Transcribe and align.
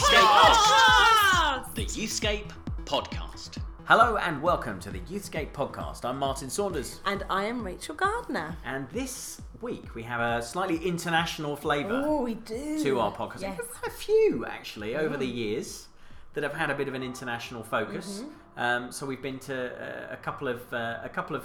Podcast. 0.00 1.74
The 1.74 1.84
Youthscape 1.86 2.50
Podcast. 2.84 3.58
Hello 3.84 4.16
and 4.18 4.40
welcome 4.42 4.78
to 4.80 4.90
the 4.90 5.00
Youthscape 5.00 5.52
podcast. 5.52 6.04
I'm 6.04 6.18
Martin 6.18 6.48
Saunders, 6.50 7.00
And 7.06 7.24
I 7.28 7.44
am 7.44 7.64
Rachel 7.64 7.94
Gardner. 7.94 8.56
and 8.64 8.88
this 8.90 9.40
week 9.60 9.94
we 9.94 10.02
have 10.04 10.20
a 10.20 10.42
slightly 10.44 10.76
international 10.78 11.56
flavour 11.56 12.02
Oh, 12.06 12.22
we 12.22 12.34
do. 12.34 12.82
to 12.82 13.00
our 13.00 13.12
podcast. 13.12 13.40
Yes. 13.42 13.58
We've 13.60 13.76
had 13.82 13.86
a 13.88 13.90
few 13.94 14.46
actually 14.46 14.96
over 14.96 15.16
the 15.16 15.26
years 15.26 15.88
that 16.34 16.44
have 16.44 16.54
had 16.54 16.70
a 16.70 16.74
bit 16.74 16.86
of 16.88 16.94
an 16.94 17.02
international 17.02 17.62
focus. 17.64 18.20
Mm-hmm. 18.20 18.60
Um, 18.60 18.92
so 18.92 19.06
we've 19.06 19.22
been 19.22 19.38
to 19.40 19.72
uh, 20.10 20.12
a 20.12 20.16
couple 20.16 20.46
of 20.48 20.60
uh, 20.72 20.98
a 21.02 21.08
couple 21.08 21.34
of 21.34 21.44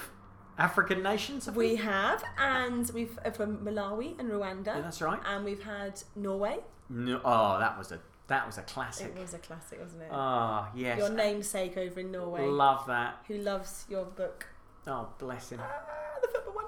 African 0.57 1.03
nations. 1.03 1.45
Have 1.45 1.55
we? 1.55 1.71
We 1.71 1.75
have, 1.77 2.23
and 2.37 2.89
we've 2.93 3.17
uh, 3.25 3.31
from 3.31 3.57
Malawi 3.57 4.17
and 4.19 4.31
Rwanda. 4.31 4.67
Yeah, 4.67 4.81
that's 4.81 5.01
right. 5.01 5.19
And 5.25 5.43
we've 5.45 5.63
had 5.63 6.01
Norway. 6.15 6.59
No, 6.89 7.19
oh, 7.25 7.59
that 7.59 7.77
was 7.77 7.91
a 7.91 7.99
that 8.27 8.45
was 8.45 8.57
a 8.57 8.61
classic. 8.63 9.13
It 9.15 9.21
was 9.21 9.33
a 9.33 9.39
classic, 9.39 9.79
wasn't 9.81 10.03
it? 10.03 10.09
Ah, 10.11 10.69
yes. 10.75 10.97
Your 10.97 11.09
namesake 11.09 11.77
over 11.77 11.99
in 11.99 12.11
Norway, 12.11 12.45
Love 12.45 12.87
that. 12.87 13.17
who 13.27 13.37
loves 13.37 13.85
your 13.89 14.05
book. 14.05 14.47
Oh, 14.87 15.09
bless 15.19 15.51
him. 15.51 15.59
Ah, 15.61 16.19
the 16.21 16.27
football 16.29 16.53
one. 16.53 16.65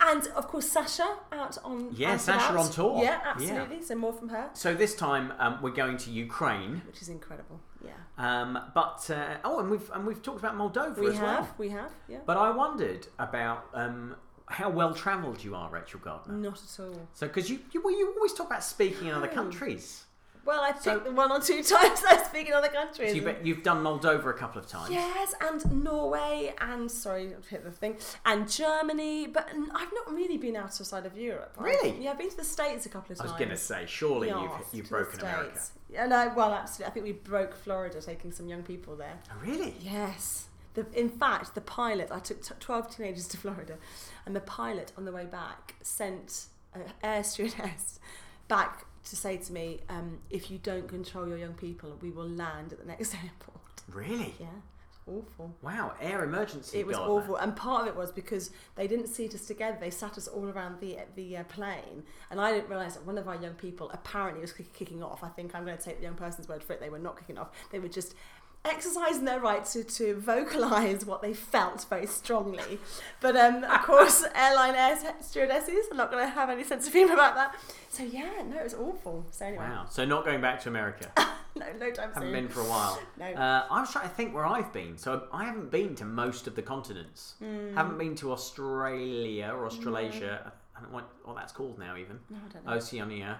And 0.00 0.26
of 0.36 0.46
course, 0.48 0.68
Sasha 0.70 1.16
out 1.32 1.58
on. 1.64 1.90
Yeah, 1.92 2.12
out 2.12 2.20
Sasha 2.20 2.52
about. 2.52 2.66
on 2.66 2.70
tour. 2.72 2.96
Yeah, 3.02 3.02
Yeah. 3.04 3.20
absolutely. 3.26 3.82
So 3.82 3.94
more 3.96 4.12
from 4.12 4.28
her, 4.30 4.50
So 4.54 4.74
this 4.74 4.94
time 4.94 5.32
um, 5.38 5.58
we're 5.60 5.70
going 5.70 5.96
to 5.98 6.10
Ukraine. 6.10 6.82
which 6.86 7.02
is 7.02 7.08
incredible. 7.08 7.60
Yeah. 7.84 7.92
Um, 8.18 8.58
but 8.74 9.08
uh, 9.10 9.36
oh, 9.44 9.60
and 9.60 9.70
we've 9.70 9.90
and 9.94 10.06
we've 10.06 10.22
talked 10.22 10.40
about 10.40 10.56
Moldova 10.56 10.98
We 10.98 11.08
as 11.08 11.18
have, 11.18 11.44
well. 11.44 11.54
we 11.58 11.68
have, 11.68 11.92
yeah. 12.08 12.18
But 12.26 12.36
I 12.36 12.50
wondered 12.50 13.06
about 13.18 13.66
um, 13.74 14.16
how 14.46 14.70
well 14.70 14.94
travelled 14.94 15.42
you 15.44 15.54
are, 15.54 15.70
Rachel 15.70 16.00
Gardner. 16.00 16.34
Not 16.34 16.60
at 16.62 16.80
all. 16.84 17.08
So 17.14 17.26
because 17.28 17.48
you, 17.48 17.60
you 17.72 17.82
well, 17.82 17.96
you 17.96 18.12
always 18.16 18.32
talk 18.32 18.48
about 18.48 18.64
speaking 18.64 19.08
in 19.08 19.14
other 19.14 19.28
countries. 19.28 20.04
Well, 20.48 20.62
I 20.62 20.72
think 20.72 20.82
So- 20.82 20.98
the 21.00 21.12
one 21.12 21.30
or 21.30 21.40
two 21.40 21.62
times 21.74 22.02
I 22.08 22.16
speak 22.26 22.48
in 22.48 22.54
other 22.54 22.68
countries. 22.68 23.10
So 23.10 23.16
you 23.16 23.36
you've 23.44 23.62
done 23.62 23.84
Moldova 23.84 24.30
a 24.30 24.32
couple 24.32 24.58
of 24.58 24.66
times. 24.66 24.90
Yes, 24.90 25.34
and 25.42 25.84
Norway, 25.84 26.54
and 26.58 26.90
sorry, 26.90 27.34
I've 27.36 27.46
hit 27.46 27.64
the 27.64 27.70
thing, 27.70 27.98
and 28.24 28.50
Germany, 28.50 29.26
but 29.26 29.46
I've 29.74 29.92
not 29.92 30.10
really 30.10 30.38
been 30.38 30.56
outside 30.56 31.04
of 31.04 31.18
Europe. 31.18 31.54
I've- 31.58 31.64
Really? 31.68 32.02
yeah, 32.02 32.12
I've 32.12 32.18
been 32.18 32.30
to 32.30 32.36
the 32.38 32.44
States 32.44 32.86
a 32.86 32.88
couple 32.88 33.12
of 33.12 33.18
times. 33.18 33.28
I 33.28 33.32
was 33.34 33.38
going 33.38 33.50
to 33.50 33.58
say, 33.58 33.84
surely 33.86 34.28
you've 34.30 34.50
you've 34.72 34.88
broken 34.88 35.20
America. 35.20 35.60
Yeah, 35.90 36.06
no, 36.06 36.32
well, 36.34 36.54
absolutely. 36.54 36.86
I 36.86 36.94
think 36.94 37.04
we 37.04 37.12
broke 37.12 37.54
Florida, 37.54 38.00
taking 38.00 38.32
some 38.32 38.48
young 38.48 38.62
people 38.62 38.96
there. 38.96 39.18
Oh, 39.30 39.34
really? 39.44 39.74
Yes. 39.80 40.46
The, 40.72 40.86
in 40.94 41.10
fact, 41.10 41.54
the 41.54 41.60
pilot, 41.60 42.08
I 42.10 42.20
took 42.20 42.40
t- 42.42 42.54
12 42.58 42.96
teenagers 42.96 43.28
to 43.28 43.36
Florida, 43.36 43.76
and 44.24 44.34
the 44.34 44.40
pilot 44.40 44.92
on 44.96 45.04
the 45.04 45.12
way 45.12 45.26
back 45.26 45.74
sent 45.82 46.46
an 46.72 46.84
air 47.02 47.22
stewardess 47.22 48.00
back 48.48 48.86
to 49.04 49.16
say 49.16 49.36
to 49.36 49.52
me, 49.52 49.80
um, 49.88 50.18
if 50.30 50.50
you 50.50 50.58
don't 50.58 50.88
control 50.88 51.28
your 51.28 51.38
young 51.38 51.54
people, 51.54 51.96
we 52.00 52.10
will 52.10 52.28
land 52.28 52.72
at 52.72 52.80
the 52.80 52.86
next 52.86 53.14
airport. 53.22 53.58
Really? 53.92 54.34
Yeah, 54.38 54.46
it's 54.86 54.98
awful. 55.06 55.54
Wow. 55.62 55.94
Air 56.00 56.24
emergency. 56.24 56.78
It 56.78 56.86
was 56.86 56.96
awful, 56.96 57.36
and 57.36 57.56
part 57.56 57.82
of 57.82 57.88
it 57.88 57.96
was 57.96 58.12
because 58.12 58.50
they 58.76 58.86
didn't 58.86 59.08
seat 59.08 59.34
us 59.34 59.46
together. 59.46 59.78
They 59.80 59.90
sat 59.90 60.18
us 60.18 60.28
all 60.28 60.48
around 60.48 60.80
the 60.80 60.98
the 61.16 61.38
uh, 61.38 61.44
plane, 61.44 62.02
and 62.30 62.40
I 62.40 62.52
didn't 62.52 62.68
realise 62.68 62.94
that 62.94 63.06
one 63.06 63.18
of 63.18 63.28
our 63.28 63.36
young 63.36 63.54
people 63.54 63.90
apparently 63.90 64.42
was 64.42 64.52
kicking 64.52 65.02
off. 65.02 65.24
I 65.24 65.28
think 65.28 65.54
I'm 65.54 65.64
going 65.64 65.76
to 65.76 65.82
take 65.82 65.98
the 65.98 66.04
young 66.04 66.16
person's 66.16 66.48
word 66.48 66.62
for 66.62 66.74
it. 66.74 66.80
They 66.80 66.90
were 66.90 66.98
not 66.98 67.18
kicking 67.18 67.38
off. 67.38 67.48
They 67.72 67.78
were 67.78 67.88
just 67.88 68.14
exercising 68.64 69.24
their 69.24 69.40
right 69.40 69.64
to, 69.66 69.84
to 69.84 70.14
vocalise 70.16 71.06
what 71.06 71.22
they 71.22 71.32
felt 71.32 71.86
very 71.88 72.06
strongly. 72.06 72.78
But 73.20 73.36
um, 73.36 73.64
of 73.64 73.82
course, 73.82 74.24
airline 74.34 74.74
air 74.74 74.98
stewardesses 75.20 75.86
are 75.90 75.96
not 75.96 76.10
going 76.10 76.24
to 76.24 76.30
have 76.30 76.50
any 76.50 76.64
sense 76.64 76.86
of 76.86 76.92
humour 76.92 77.14
about 77.14 77.34
that. 77.34 77.56
So 77.88 78.02
yeah, 78.02 78.42
no, 78.48 78.58
it 78.58 78.64
was 78.64 78.74
awful. 78.74 79.26
So 79.30 79.46
anyway, 79.46 79.64
Wow. 79.64 79.86
So 79.90 80.04
not 80.04 80.24
going 80.24 80.40
back 80.40 80.60
to 80.62 80.68
America. 80.68 81.10
no, 81.56 81.66
no 81.78 81.90
time 81.90 82.10
haven't 82.12 82.22
soon. 82.22 82.32
been 82.32 82.48
for 82.48 82.60
a 82.60 82.64
while. 82.64 83.00
No. 83.18 83.26
Uh, 83.26 83.66
I 83.70 83.80
was 83.80 83.90
trying 83.90 84.08
to 84.08 84.14
think 84.14 84.34
where 84.34 84.46
I've 84.46 84.72
been. 84.72 84.96
So 84.98 85.24
I 85.32 85.44
haven't 85.44 85.70
been 85.70 85.94
to 85.96 86.04
most 86.04 86.46
of 86.46 86.54
the 86.54 86.62
continents. 86.62 87.34
Hmm. 87.38 87.74
Haven't 87.74 87.98
been 87.98 88.14
to 88.16 88.32
Australia 88.32 89.50
or 89.54 89.66
Australasia. 89.66 90.52
I 90.76 90.80
don't 90.80 90.90
know 90.90 90.96
what, 90.96 91.10
what 91.24 91.36
that's 91.36 91.52
called 91.52 91.78
now, 91.78 91.96
even. 91.96 92.20
No, 92.30 92.36
I 92.36 92.52
don't 92.52 92.66
know. 92.66 92.72
Oceania. 92.74 93.38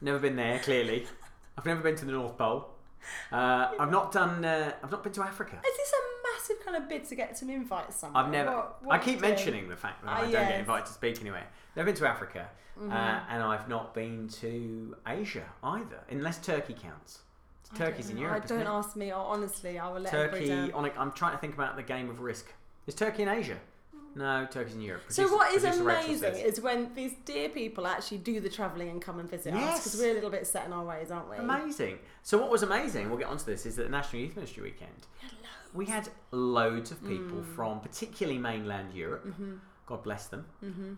Never 0.00 0.18
been 0.18 0.36
there, 0.36 0.58
clearly. 0.60 1.06
I've 1.58 1.66
never 1.66 1.80
been 1.80 1.96
to 1.96 2.04
the 2.04 2.12
North 2.12 2.38
Pole. 2.38 2.68
Uh, 3.32 3.70
I've 3.78 3.90
not 3.90 4.12
done. 4.12 4.44
Uh, 4.44 4.72
I've 4.82 4.90
not 4.90 5.02
been 5.02 5.12
to 5.12 5.22
Africa. 5.22 5.56
Is 5.66 5.76
this 5.76 5.92
a 5.92 6.02
massive 6.34 6.64
kind 6.64 6.76
of 6.82 6.88
bid 6.88 7.04
to 7.08 7.14
get 7.14 7.36
some 7.38 7.50
invites 7.50 7.96
somewhere? 7.96 8.24
I've 8.24 8.30
never. 8.30 8.50
What- 8.56 8.82
what 8.84 8.94
I 8.94 8.98
keep 8.98 9.16
you 9.16 9.20
doing? 9.20 9.30
mentioning 9.34 9.68
the 9.68 9.76
fact 9.76 10.02
that 10.04 10.10
Ah, 10.10 10.16
I 10.18 10.20
don't 10.22 10.30
yes. 10.32 10.40
Mm-hmm. 10.42 10.50
get 10.50 10.60
invited 10.60 10.86
to 10.86 10.92
speak 10.92 11.20
anywhere. 11.20 11.46
I've 11.70 11.76
never 11.76 11.86
been 11.86 11.96
to 11.96 12.08
Africa, 12.08 12.48
uh, 12.80 13.20
and 13.30 13.42
I've 13.42 13.68
not 13.68 13.94
been 13.94 14.28
to 14.40 14.96
Asia 15.06 15.44
either, 15.62 16.00
unless 16.10 16.38
Turkey 16.38 16.74
counts. 16.80 17.20
Turkey's 17.74 18.08
in. 18.10 18.16
Europe. 18.18 18.44
I 18.44 18.46
don't 18.46 18.66
ask 18.66 18.96
me. 18.96 19.10
Honestly, 19.10 19.78
I 19.78 19.88
will 19.92 20.00
let 20.00 20.10
Turkey. 20.10 20.72
On 20.72 20.84
a, 20.86 20.90
I'm 20.98 21.12
trying 21.12 21.32
to 21.32 21.38
think 21.38 21.54
about 21.54 21.76
the 21.76 21.82
game 21.82 22.08
of 22.08 22.20
risk. 22.20 22.46
Is 22.86 22.94
Turkey 22.94 23.22
in 23.24 23.28
Asia? 23.28 23.58
No, 24.18 24.46
Turkey's 24.50 24.74
in 24.74 24.80
Europe. 24.80 25.02
So 25.08 25.28
what 25.34 25.54
is 25.54 25.64
amazing 25.64 26.34
is 26.34 26.60
when 26.60 26.92
these 26.94 27.14
dear 27.24 27.48
people 27.48 27.86
actually 27.86 28.18
do 28.18 28.40
the 28.40 28.48
travelling 28.48 28.88
and 28.90 29.00
come 29.00 29.18
and 29.20 29.30
visit 29.30 29.54
us 29.54 29.78
because 29.84 29.98
we're 30.00 30.10
a 30.10 30.14
little 30.14 30.30
bit 30.30 30.46
set 30.46 30.66
in 30.66 30.72
our 30.72 30.84
ways, 30.84 31.10
aren't 31.10 31.30
we? 31.30 31.36
Amazing. 31.36 31.98
So 32.22 32.36
what 32.38 32.50
was 32.50 32.62
amazing, 32.62 33.08
we'll 33.08 33.18
get 33.18 33.28
onto 33.28 33.44
this, 33.44 33.64
is 33.64 33.76
that 33.76 33.84
the 33.84 33.88
National 33.90 34.22
Youth 34.22 34.34
Ministry 34.36 34.62
weekend, 34.64 35.06
we 35.72 35.86
had 35.86 36.08
loads 36.32 36.90
of 36.90 36.98
people 37.06 37.38
Mm. 37.38 37.54
from 37.54 37.80
particularly 37.80 38.38
mainland 38.38 38.92
Europe. 38.92 39.26
Mm-hmm. 39.26 39.54
God 39.86 40.02
bless 40.02 40.26
them. 40.26 40.44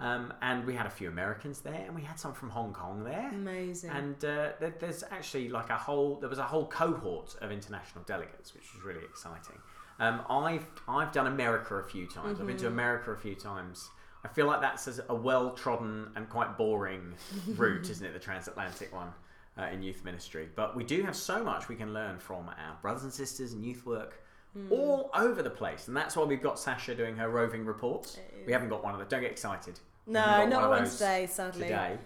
Um, 0.00 0.32
and 0.42 0.64
we 0.66 0.74
had 0.74 0.86
a 0.86 0.90
few 0.90 1.08
Americans 1.08 1.60
there, 1.60 1.82
and 1.86 1.94
we 1.94 2.02
had 2.02 2.18
some 2.18 2.32
from 2.32 2.50
Hong 2.50 2.72
Kong 2.72 3.04
there. 3.04 3.28
Amazing. 3.32 3.90
And 3.90 4.16
uh, 4.24 4.48
there, 4.58 4.74
there's 4.80 5.04
actually 5.12 5.48
like 5.48 5.70
a 5.70 5.76
whole, 5.76 6.16
there 6.16 6.28
was 6.28 6.40
a 6.40 6.44
whole 6.44 6.66
cohort 6.66 7.36
of 7.40 7.52
international 7.52 8.02
delegates, 8.04 8.52
which 8.52 8.66
was 8.74 8.82
really 8.82 9.04
exciting. 9.04 9.58
Um, 10.00 10.22
I've 10.28 10.66
I've 10.88 11.12
done 11.12 11.26
America 11.26 11.74
a 11.76 11.84
few 11.84 12.06
times. 12.06 12.40
I've 12.40 12.46
been 12.46 12.56
to 12.58 12.66
America 12.66 13.12
a 13.12 13.16
few 13.16 13.34
times. 13.34 13.88
I 14.24 14.28
feel 14.28 14.46
like 14.46 14.60
that's 14.60 14.88
a- 15.08 15.14
well 15.14 15.50
trodden 15.52 16.10
and 16.16 16.28
quite 16.28 16.56
boring 16.58 17.14
route, 17.56 17.88
isn't 17.88 18.04
it? 18.04 18.12
The 18.12 18.18
transatlantic 18.18 18.92
one 18.94 19.12
uh, 19.58 19.64
in 19.72 19.82
youth 19.82 20.04
ministry. 20.04 20.48
But 20.56 20.74
we 20.76 20.84
do 20.84 21.02
have 21.02 21.14
so 21.16 21.42
much 21.44 21.68
we 21.68 21.76
can 21.76 21.92
learn 21.94 22.18
from 22.18 22.48
our 22.48 22.76
brothers 22.82 23.04
and 23.04 23.12
sisters 23.12 23.52
in 23.52 23.62
youth 23.62 23.84
work. 23.86 24.22
All 24.68 25.10
over 25.14 25.42
the 25.44 25.50
place, 25.50 25.86
and 25.86 25.96
that's 25.96 26.16
why 26.16 26.24
we've 26.24 26.42
got 26.42 26.58
Sasha 26.58 26.92
doing 26.96 27.14
her 27.16 27.28
roving 27.30 27.64
reports. 27.64 28.18
We 28.46 28.52
haven't 28.52 28.68
got 28.68 28.82
one 28.82 28.94
of 28.94 28.98
them. 28.98 29.06
Don't 29.08 29.20
get 29.20 29.30
excited. 29.30 29.78
No, 30.08 30.44
not 30.44 30.62
one 30.68 30.80
one 30.80 30.90
today, 30.90 31.28
sadly. 31.30 31.62
today. 31.68 31.98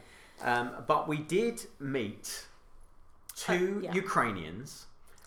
Um, 0.42 0.72
but 0.86 1.08
we 1.08 1.16
did 1.16 1.62
meet 1.80 2.44
two 3.34 3.78
Uh, 3.78 3.84
yeah. 3.84 3.94
Ukrainians 3.94 4.86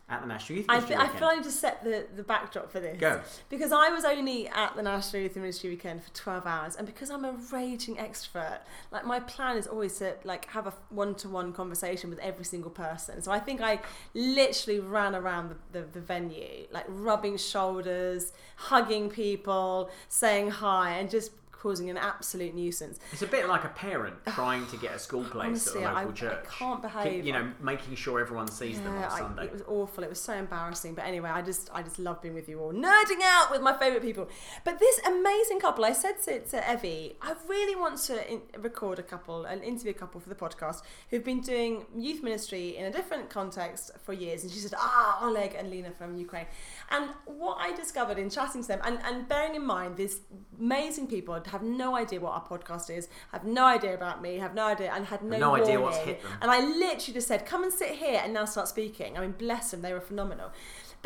at 0.10 0.22
the 0.22 0.28
National 0.28 0.60
Youth 0.60 0.68
I, 0.70 0.76
Ministry 0.76 0.96
th- 0.96 1.10
I 1.10 1.18
feel 1.18 1.28
I 1.28 1.36
need 1.36 1.44
to 1.44 1.52
set 1.52 1.84
the, 1.84 2.06
the 2.16 2.24
backdrop 2.24 2.72
for 2.72 2.80
this. 2.80 2.98
Go. 2.98 3.20
Because 3.50 3.74
I 3.74 3.90
was 3.90 4.06
only 4.06 4.48
at 4.48 4.76
the 4.76 4.82
National 4.82 5.24
Youth 5.24 5.36
Ministry 5.36 5.70
weekend 5.72 6.02
for 6.02 6.10
12 6.12 6.46
hours, 6.46 6.76
and 6.78 6.88
because 6.88 7.10
I'm 7.10 7.26
a 7.26 7.34
raging 7.52 7.98
extrovert, 7.98 8.60
like 8.92 9.06
my 9.06 9.20
plan 9.20 9.58
is 9.58 9.68
always 9.68 9.98
to 9.98 10.16
like 10.24 10.46
have 10.52 10.66
a 10.66 10.74
one-to-one 10.90 11.52
conversation 11.52 12.10
with 12.10 12.20
every 12.20 12.46
single 12.46 12.72
person. 12.72 13.22
So 13.22 13.32
I 13.32 13.40
think 13.40 13.60
I 13.60 13.82
literally 14.14 14.80
ran 14.80 15.14
around 15.14 15.50
the, 15.50 15.82
the, 15.82 15.88
the 15.92 16.02
venue, 16.02 16.68
like 16.72 16.86
rubbing 16.88 17.36
shoulders, 17.36 18.32
hugging 18.56 19.10
people, 19.10 19.90
saying 20.08 20.52
hi, 20.52 20.92
and 20.92 21.10
just 21.10 21.32
causing 21.60 21.90
an 21.90 21.98
absolute 21.98 22.54
nuisance. 22.54 23.00
It's 23.12 23.22
a 23.22 23.28
bit 23.28 23.48
like 23.48 23.64
a 23.64 23.70
parent 23.70 24.16
trying 24.28 24.66
to 24.68 24.78
get 24.78 24.94
a 24.96 25.00
school 25.00 25.24
place 25.24 25.48
Honestly, 25.48 25.84
at 25.84 25.94
a 25.94 25.96
I- 25.96 26.00
local 26.04 26.12
I 26.12 26.16
church. 26.16 26.46
can't 26.50 26.82
behave. 26.82 27.26
You 27.26 27.34
know, 27.34 27.52
making 27.62 27.96
sure 27.96 28.20
everyone 28.20 28.48
sees 28.48 28.80
them 28.82 28.94
Yeah, 28.96 29.08
on 29.08 29.12
I- 29.12 29.18
Sunday. 29.20 29.46
it 29.46 29.52
was 29.54 29.64
awful. 29.68 30.04
It 30.04 30.10
was 30.10 30.20
so 30.22 30.34
embarrassing. 30.34 30.94
But 30.96 31.06
anyway, 31.06 31.30
I 31.30 31.42
just 31.42 31.70
I 31.74 31.82
just 31.84 32.00
love 32.00 32.22
being 32.22 32.34
with 32.36 32.48
you 32.48 32.60
all, 32.60 32.74
nerding 32.74 33.22
out 33.24 33.52
with 33.52 33.62
my 33.62 33.74
favourite 33.78 34.02
people. 34.04 34.28
But 34.64 34.80
this 34.80 35.00
amazing 35.06 35.60
couple, 35.60 35.84
I 35.86 35.94
said 35.94 36.22
to, 36.26 36.40
to 36.40 36.72
Evie, 36.74 37.16
I 37.22 37.34
really 37.48 37.76
want 37.76 37.98
to 38.10 38.32
in, 38.32 38.42
record 38.60 39.00
a 39.00 39.04
couple, 39.04 39.46
an 39.46 39.62
interview 39.64 39.92
a 39.92 39.94
couple 39.94 40.20
for 40.22 40.30
the 40.30 40.36
podcast 40.36 40.82
who've 41.10 41.24
been 41.24 41.42
doing 41.42 41.86
youth 41.98 42.22
ministry 42.24 42.78
in 42.78 42.86
a 42.86 42.92
different 42.92 43.30
context 43.30 43.92
for 44.04 44.14
years. 44.14 44.44
And 44.44 44.52
she 44.52 44.60
said, 44.60 44.74
ah, 44.78 45.20
Oleg 45.24 45.56
and 45.58 45.70
Lena 45.70 45.92
from 45.92 46.18
Ukraine. 46.18 46.46
And 46.90 47.10
what 47.26 47.58
I 47.60 47.76
discovered 47.76 48.18
in 48.18 48.30
chatting 48.30 48.62
to 48.62 48.68
them, 48.68 48.82
and, 48.84 49.00
and 49.04 49.28
bearing 49.28 49.56
in 49.56 49.66
mind, 49.66 49.98
these 49.98 50.22
amazing 50.60 51.08
people 51.08 51.34
have 51.50 51.64
no 51.64 51.96
idea 51.96 52.20
what 52.20 52.34
our 52.34 52.44
podcast 52.44 52.96
is, 52.96 53.08
have 53.32 53.44
no 53.44 53.66
idea 53.66 53.94
about 53.94 54.22
me, 54.22 54.38
have 54.38 54.54
no 54.54 54.66
idea, 54.66 54.92
and 54.94 55.06
had 55.06 55.24
no, 55.24 55.38
no 55.38 55.56
idea 55.56 55.80
what's 55.80 55.98
hit 55.98 56.22
them. 56.22 56.32
And 56.42 56.52
I 56.52 56.60
literally 56.60 57.14
just 57.14 57.28
said, 57.28 57.46
"Come 57.46 57.64
and 57.64 57.74
sit 57.74 57.92
here," 57.92 58.22
and 58.24 58.34
now 58.34 58.46
start 58.46 58.68
speaking. 58.68 59.18
I 59.18 59.22
mean, 59.22 59.32
bless 59.38 59.72
them; 59.72 59.82
they 59.82 59.94
were 59.94 60.02
phenomenal. 60.02 60.52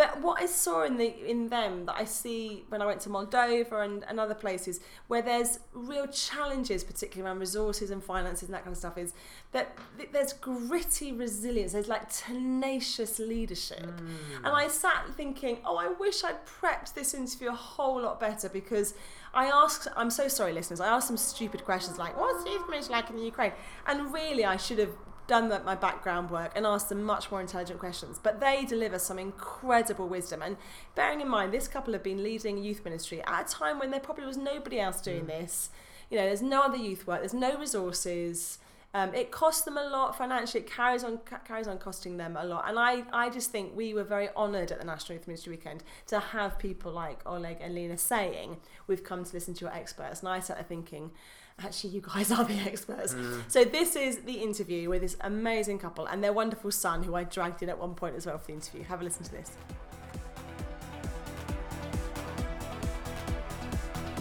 But 0.01 0.19
what 0.19 0.42
I 0.42 0.48
saw 0.48 0.81
in 0.81 0.98
the 0.98 1.13
in 1.30 1.50
them 1.50 1.86
that 1.86 1.94
I 1.95 2.06
see 2.06 2.63
when 2.69 2.81
I 2.81 2.88
went 2.88 3.01
to 3.01 3.09
Moldova 3.09 3.86
and, 3.86 4.03
and 4.06 4.19
other 4.19 4.33
places 4.33 4.80
where 5.07 5.21
there's 5.21 5.59
real 5.74 6.07
challenges, 6.07 6.83
particularly 6.83 7.30
around 7.30 7.38
resources 7.39 7.92
and 7.92 8.03
finances 8.03 8.50
and 8.50 8.56
that 8.56 8.63
kind 8.63 8.74
of 8.74 8.80
stuff, 8.80 8.98
is 8.98 9.13
that 9.51 9.77
there's 10.12 10.33
gritty 10.33 11.12
resilience. 11.12 11.74
There's 11.74 11.88
like 11.88 12.09
tenacious 12.09 13.19
leadership. 13.19 13.86
Mm. 13.86 14.38
And 14.38 14.48
I 14.48 14.69
sat 14.69 15.07
thinking, 15.15 15.59
oh, 15.63 15.77
I 15.77 15.89
wish 15.89 16.24
I'd 16.24 16.48
prepped 16.48 16.95
this 16.95 17.13
interview 17.13 17.50
a 17.50 17.56
whole 17.56 18.01
lot 18.01 18.19
better 18.19 18.50
because 18.50 18.95
I 19.36 19.45
asked, 19.45 19.88
I'm 19.95 20.09
so 20.09 20.27
sorry, 20.27 20.51
listeners, 20.51 20.81
I 20.81 20.88
asked 20.88 21.09
some 21.09 21.18
stupid 21.18 21.63
questions 21.63 22.00
like, 22.00 22.19
what's 22.19 22.44
the 22.44 22.50
ministry 22.71 22.95
like 22.95 23.12
in 23.12 23.18
the 23.18 23.25
Ukraine? 23.25 23.51
And 23.86 24.12
really, 24.12 24.45
I 24.45 24.57
should 24.57 24.80
have 24.80 24.95
done 25.31 25.48
the, 25.48 25.62
my 25.62 25.75
background 25.75 26.30
work 26.30 26.51
and 26.57 26.66
asked 26.66 26.89
them 26.89 27.01
much 27.04 27.31
more 27.31 27.39
intelligent 27.39 27.80
questions. 27.80 28.19
But 28.22 28.42
they 28.42 28.66
deliver 28.66 29.00
some 29.00 29.18
incredible 29.18 30.10
wisdom. 30.10 30.42
And 30.42 30.57
bearing 30.94 31.22
in 31.22 31.30
mind, 31.30 31.54
this 31.54 31.69
couple 31.69 31.94
have 31.94 32.04
been 32.04 32.22
leading 32.22 32.57
youth 32.57 32.83
ministry 32.83 33.24
at 33.24 33.50
a 33.50 33.54
time 33.54 33.80
when 33.80 33.92
there 33.92 34.01
probably 34.01 34.25
was 34.25 34.36
nobody 34.36 34.78
else 34.78 35.00
doing 35.00 35.28
this. 35.28 35.69
You 36.10 36.18
know, 36.18 36.25
there's 36.25 36.42
no 36.42 36.63
other 36.63 36.75
youth 36.75 37.07
work, 37.07 37.22
there's 37.22 37.33
no 37.33 37.57
resources. 37.57 38.60
Um, 38.94 39.16
it 39.16 39.31
costs 39.31 39.62
them 39.62 39.78
a 39.78 39.83
lot 39.88 40.18
financially. 40.18 40.66
It 40.66 40.69
carries 40.69 41.06
on 41.06 41.19
ca- 41.19 41.39
carries 41.48 41.66
on 41.66 41.77
costing 41.77 42.18
them 42.18 42.36
a 42.36 42.44
lot, 42.44 42.66
and 42.68 42.77
I, 42.77 43.04
I 43.13 43.30
just 43.30 43.50
think 43.50 43.74
we 43.74 43.94
were 43.94 44.04
very 44.04 44.27
honoured 44.36 44.69
at 44.69 44.80
the 44.80 44.86
National 44.86 45.18
Youth 45.18 45.27
Ministry 45.27 45.51
Weekend 45.51 45.81
to 46.07 46.19
have 46.19 46.60
people 46.60 46.92
like 46.92 47.22
Oleg 47.25 47.60
and 47.62 47.74
Lena 47.74 47.98
saying 47.98 48.57
we've 48.88 49.06
come 49.06 49.24
to 49.24 49.34
listen 49.34 49.54
to 49.54 49.62
your 49.62 49.74
experts, 49.74 50.19
and 50.19 50.27
I 50.27 50.42
started 50.42 50.68
thinking. 50.68 51.12
Actually, 51.59 51.92
you 51.92 52.01
guys 52.01 52.31
are 52.31 52.44
the 52.44 52.53
experts. 52.65 53.13
Mm. 53.13 53.44
So 53.48 53.63
this 53.63 53.95
is 53.95 54.19
the 54.19 54.33
interview 54.33 54.89
with 54.89 55.01
this 55.01 55.15
amazing 55.21 55.80
couple 55.80 56.06
and 56.06 56.24
their 56.24 56.33
wonderful 56.33 56.71
son, 56.71 57.03
who 57.03 57.15
I 57.15 57.24
dragged 57.24 57.62
in 57.62 57.69
at 57.69 57.77
one 57.77 57.94
point 57.94 58.15
as 58.15 58.25
well 58.25 58.38
for 58.38 58.48
the 58.48 58.53
interview. 58.53 58.83
Have 58.83 59.01
a 59.01 59.03
listen 59.03 59.24
to 59.25 59.31
this. 59.31 59.51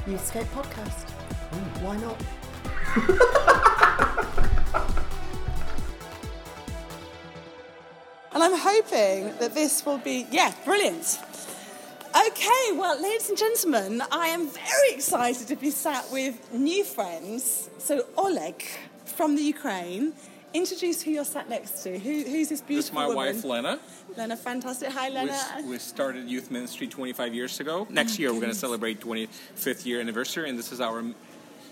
Youthscape 0.06 0.46
podcast. 0.46 1.10
Mm. 1.50 1.82
Why 1.82 1.96
not? 1.96 2.16
And 8.32 8.44
I'm 8.44 8.58
hoping 8.58 9.36
that 9.38 9.54
this 9.54 9.84
will 9.84 9.98
be, 9.98 10.26
yeah, 10.30 10.54
brilliant. 10.64 11.18
Okay, 12.14 12.72
well, 12.76 13.00
ladies 13.00 13.28
and 13.28 13.38
gentlemen, 13.38 14.02
I 14.10 14.28
am 14.28 14.48
very 14.48 14.90
excited 14.90 15.46
to 15.48 15.54
be 15.56 15.70
sat 15.70 16.10
with 16.10 16.52
new 16.52 16.82
friends. 16.82 17.70
So, 17.78 18.04
Oleg 18.16 18.64
from 19.04 19.36
the 19.36 19.42
Ukraine, 19.42 20.12
introduce 20.52 21.02
who 21.02 21.12
you're 21.12 21.24
sat 21.24 21.48
next 21.48 21.82
to. 21.84 21.96
Who, 21.98 22.10
who's 22.10 22.48
this 22.48 22.48
This 22.48 22.52
is 22.60 22.60
beautiful 22.62 22.94
my 22.96 23.06
woman? 23.06 23.16
wife, 23.36 23.44
Lena. 23.44 23.78
Lena, 24.16 24.36
fantastic. 24.36 24.90
Hi, 24.90 25.08
Lena. 25.08 25.38
we 25.64 25.78
started 25.78 26.28
youth 26.28 26.50
ministry 26.50 26.88
25 26.88 27.32
years 27.32 27.60
ago. 27.60 27.86
Next 27.90 28.18
year, 28.18 28.32
we're 28.32 28.40
going 28.40 28.52
to 28.52 28.58
celebrate 28.58 29.00
25th 29.00 29.86
year 29.86 30.00
anniversary, 30.00 30.48
and 30.50 30.58
this 30.58 30.72
is 30.72 30.80
our 30.80 31.04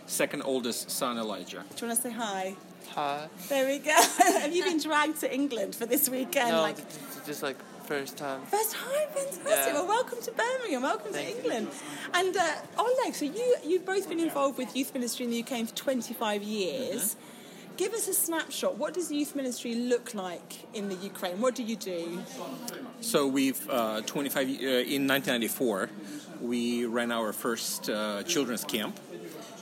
second 0.07 0.43
oldest 0.43 0.89
son, 0.91 1.19
Elijah. 1.19 1.65
Do 1.75 1.85
you 1.85 1.89
want 1.89 2.01
to 2.01 2.09
say 2.09 2.15
hi? 2.15 2.55
Hi. 2.91 3.29
There 3.49 3.67
we 3.67 3.81
go. 3.81 3.91
Have 4.41 4.55
you 4.55 4.63
been 4.63 4.81
dragged 4.81 5.19
to 5.21 5.35
England 5.35 5.75
for 5.75 5.85
this 5.85 6.09
weekend? 6.09 6.51
No, 6.53 6.63
like, 6.63 6.77
th- 6.77 6.89
th- 6.89 7.27
just 7.27 7.43
like 7.43 7.57
first 7.89 8.19
time. 8.19 8.43
First 8.43 8.75
time, 8.75 9.09
fantastic. 9.15 9.45
Yeah. 9.47 9.73
Well, 9.73 9.89
welcome 9.89 10.19
to 10.21 10.31
Birmingham. 10.33 10.83
Welcome 10.83 11.11
Thank 11.11 11.29
to 11.29 11.33
you. 11.33 11.39
England. 11.39 11.69
And 12.13 12.37
uh, 12.37 12.53
Oleg, 12.77 13.15
so 13.15 13.25
you 13.25 13.57
you've 13.65 13.87
both 13.87 14.07
been 14.11 14.21
involved 14.21 14.59
with 14.59 14.77
youth 14.77 14.93
ministry 14.93 15.25
in 15.25 15.31
the 15.31 15.41
UK 15.43 15.67
for 15.67 15.75
25 15.75 16.43
years. 16.43 17.15
Mm-hmm. 17.15 17.77
Give 17.79 17.95
us 17.95 18.07
a 18.07 18.13
snapshot. 18.13 18.77
What 18.77 18.93
does 18.93 19.11
youth 19.11 19.35
ministry 19.35 19.75
look 19.75 20.13
like 20.13 20.67
in 20.75 20.91
the 20.91 20.97
Ukraine? 20.97 21.41
What 21.41 21.55
do 21.55 21.63
you 21.63 21.77
do? 21.77 22.21
So 23.01 23.27
we've 23.27 23.71
uh, 23.71 24.03
25 24.03 24.47
uh, 24.47 24.51
in 24.51 25.07
1994, 25.07 25.89
we 26.43 26.85
ran 26.85 27.11
our 27.11 27.33
first 27.33 27.89
uh, 27.89 28.23
children's 28.25 28.65
camp, 28.65 29.01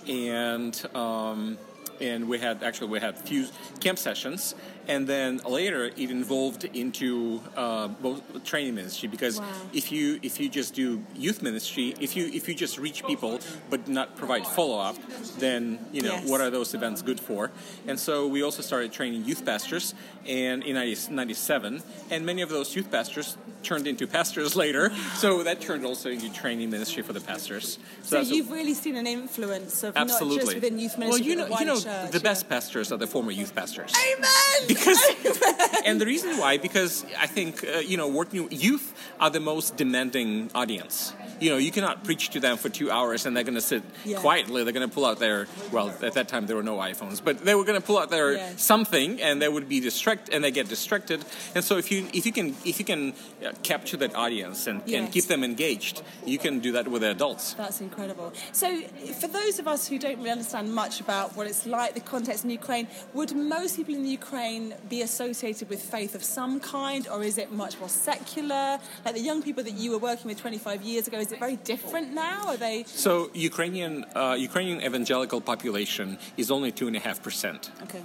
and 0.09 0.75
um, 0.97 1.59
and 2.01 2.29
we 2.29 2.41
had 2.41 2.65
actually 2.65 2.89
we 2.89 2.99
had 2.99 3.17
few 3.19 3.47
camp 3.79 3.99
sessions, 3.99 4.57
and 4.89 5.07
then 5.07 5.39
later 5.49 5.85
it 5.87 5.99
evolved 6.11 6.65
into 6.65 7.41
uh, 7.57 7.89
both 7.89 8.21
training 8.45 8.75
ministry 8.75 9.09
because 9.09 9.39
Wow. 9.41 9.47
if 9.73 9.91
you 9.93 10.19
if 10.23 10.39
you 10.41 10.49
just 10.49 10.75
do 10.75 11.03
youth 11.15 11.43
ministry, 11.43 11.95
if 12.01 12.17
you 12.17 12.27
if 12.33 12.49
you 12.49 12.55
just 12.55 12.79
reach 12.79 13.05
people 13.07 13.41
but 13.71 13.89
not 13.89 14.17
provide 14.17 14.47
follow 14.47 14.79
up, 14.79 14.97
then 15.39 15.79
you 15.93 16.03
know 16.03 16.15
Yes. 16.15 16.29
what 16.29 16.41
are 16.41 16.51
those 16.51 16.75
events 16.75 17.03
good 17.03 17.21
for? 17.21 17.51
And 17.87 17.99
so 17.99 18.27
we 18.27 18.43
also 18.43 18.63
started 18.63 18.93
training 18.93 19.25
youth 19.25 19.45
pastors, 19.45 19.95
and 20.27 20.63
in 20.63 20.75
90, 20.75 21.13
97, 21.13 21.83
and 22.11 22.25
many 22.27 22.43
of 22.43 22.49
those 22.49 22.75
youth 22.77 22.91
pastors 22.91 23.37
turned 23.63 23.87
into 23.87 24.07
pastors 24.07 24.55
later. 24.55 24.93
So 25.17 25.43
that 25.43 25.61
turned 25.61 25.85
also 25.85 26.09
into 26.11 26.33
training 26.33 26.71
ministry 26.71 27.03
for 27.03 27.13
the 27.13 27.21
pastors. 27.21 27.79
So 28.03 28.21
a- 28.21 28.23
you've 28.23 28.51
really 28.51 28.75
seen 28.75 28.97
an 28.97 29.07
influence 29.07 29.83
of 29.83 29.97
absolutely 29.97 30.37
not 30.37 30.45
just 30.45 30.55
within 30.55 30.79
youth 30.79 30.97
well, 30.99 31.09
ministry, 31.09 31.27
you 31.33 31.37
but 31.37 31.49
know, 31.49 31.55
the 31.57 31.61
you 31.61 31.67
know, 31.67 31.81
church, 31.81 32.11
the 32.13 32.19
yeah. 32.19 32.23
best 32.31 32.49
pastors 32.49 32.93
are 32.93 32.97
the 32.99 33.07
former 33.07 33.33
youth 33.33 33.55
pastors. 33.55 33.93
Amen. 34.13 34.76
Because, 34.77 35.03
and 35.87 36.01
the 36.01 36.07
reason 36.07 36.39
why, 36.39 36.59
because 36.59 37.05
I 37.19 37.27
think 37.27 37.65
uh, 37.65 37.79
you 37.79 37.97
know, 37.97 38.09
working 38.09 38.49
youth 38.51 38.95
are 39.21 39.31
the 39.31 39.41
most 39.41 39.77
demanding 39.77 40.51
audience. 40.55 41.13
You 41.41 41.51
know, 41.51 41.57
you 41.57 41.71
cannot 41.71 42.05
preach 42.05 42.31
to 42.31 42.41
them 42.41 42.57
for 42.57 42.69
two 42.69 42.91
hours 42.91 43.27
and 43.27 43.37
they're 43.37 43.45
going 43.45 43.55
to 43.55 43.61
sit 43.61 43.83
Yeah. 44.05 44.19
quietly. 44.21 44.65
They're 44.65 44.73
going 44.73 44.89
to 44.89 44.95
pull 44.95 45.05
out 45.05 45.19
their 45.19 45.47
well, 45.73 45.89
at 46.03 46.15
that 46.15 46.29
time 46.29 46.47
there 46.47 46.57
were 46.57 46.63
no 46.63 46.77
iPhones, 46.77 47.23
but 47.23 47.45
they 47.45 47.55
were 47.55 47.65
going 47.65 47.81
to 47.81 47.87
pull 47.87 47.99
out 47.99 48.11
their 48.11 48.33
Yes. 48.35 48.63
something 48.63 49.21
and 49.21 49.41
they 49.43 49.49
would 49.49 49.69
be 49.69 49.81
distracted 49.81 50.35
and 50.35 50.43
they 50.45 50.51
get 50.51 50.69
distracted. 50.69 51.25
And 51.55 51.63
so 51.65 51.77
if 51.77 51.91
you 51.91 52.09
if 52.13 52.27
you 52.27 52.33
can 52.33 52.57
if 52.65 52.79
you 52.79 52.85
can 52.85 53.13
uh, 53.45 53.53
capture 53.63 53.97
that 53.99 54.15
audience 54.15 54.67
and, 54.67 54.83
and 54.89 55.11
keep 55.13 55.25
them 55.27 55.43
engaged, 55.45 56.03
you 56.25 56.39
can 56.39 56.61
do 56.61 56.73
that 56.73 56.89
with 56.89 57.03
the 57.03 57.11
adults. 57.11 57.55
That's 57.55 57.81
incredible. 57.81 58.33
So, 58.53 58.83
for 59.21 59.29
those 59.29 59.59
of 59.59 59.67
us 59.69 59.87
who 59.89 59.99
don't 59.99 60.19
really 60.19 60.31
understand 60.31 60.75
much 60.75 61.01
about 61.01 61.37
what 61.37 61.47
it's 61.47 61.67
like, 61.67 61.95
the 61.95 62.01
context 62.01 62.45
in 62.45 62.51
Ukraine, 62.51 62.87
would 63.15 63.35
most 63.37 63.77
people 63.77 63.95
in 63.95 64.03
the 64.03 64.11
Ukraine 64.11 64.75
be 64.89 65.03
associated 65.03 65.69
with 65.69 65.83
faith 65.83 66.15
of 66.15 66.23
some 66.25 66.61
kind, 66.61 67.07
or 67.09 67.23
is 67.23 67.39
it 67.39 67.53
much 67.53 67.79
more 67.79 67.89
secular? 67.89 68.79
Like 69.05 69.15
the 69.15 69.21
young 69.21 69.43
people 69.43 69.63
that 69.65 69.75
you 69.75 69.91
were 69.93 69.99
working 69.99 70.29
with 70.29 70.39
25 70.41 70.83
years 70.83 71.07
ago, 71.09 71.19
is 71.27 71.33
it 71.33 71.41
very 71.41 71.57
different 71.57 72.13
now? 72.13 72.39
Are 72.47 72.57
they? 72.57 72.85
So 72.85 73.31
Ukrainian 73.35 74.05
uh, 74.15 74.37
Ukrainian 74.49 74.79
evangelical 74.89 75.41
population 75.53 76.19
is 76.37 76.47
only 76.57 76.71
two 76.79 76.87
and 76.91 76.97
a 76.97 77.03
half 77.09 77.19
percent. 77.27 77.71
Okay. 77.85 78.03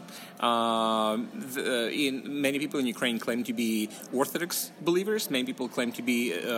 Um, 0.50 1.30
the, 1.54 1.92
in, 2.06 2.42
many 2.48 2.58
people 2.64 2.80
in 2.80 2.88
Ukraine 2.96 3.18
claim 3.20 3.44
to 3.50 3.54
be 3.54 3.90
Orthodox 4.20 4.72
believers. 4.90 5.30
Many 5.30 5.46
people 5.52 5.68
claim 5.78 5.92
to 6.00 6.04
be 6.14 6.20
uh, 6.34 6.50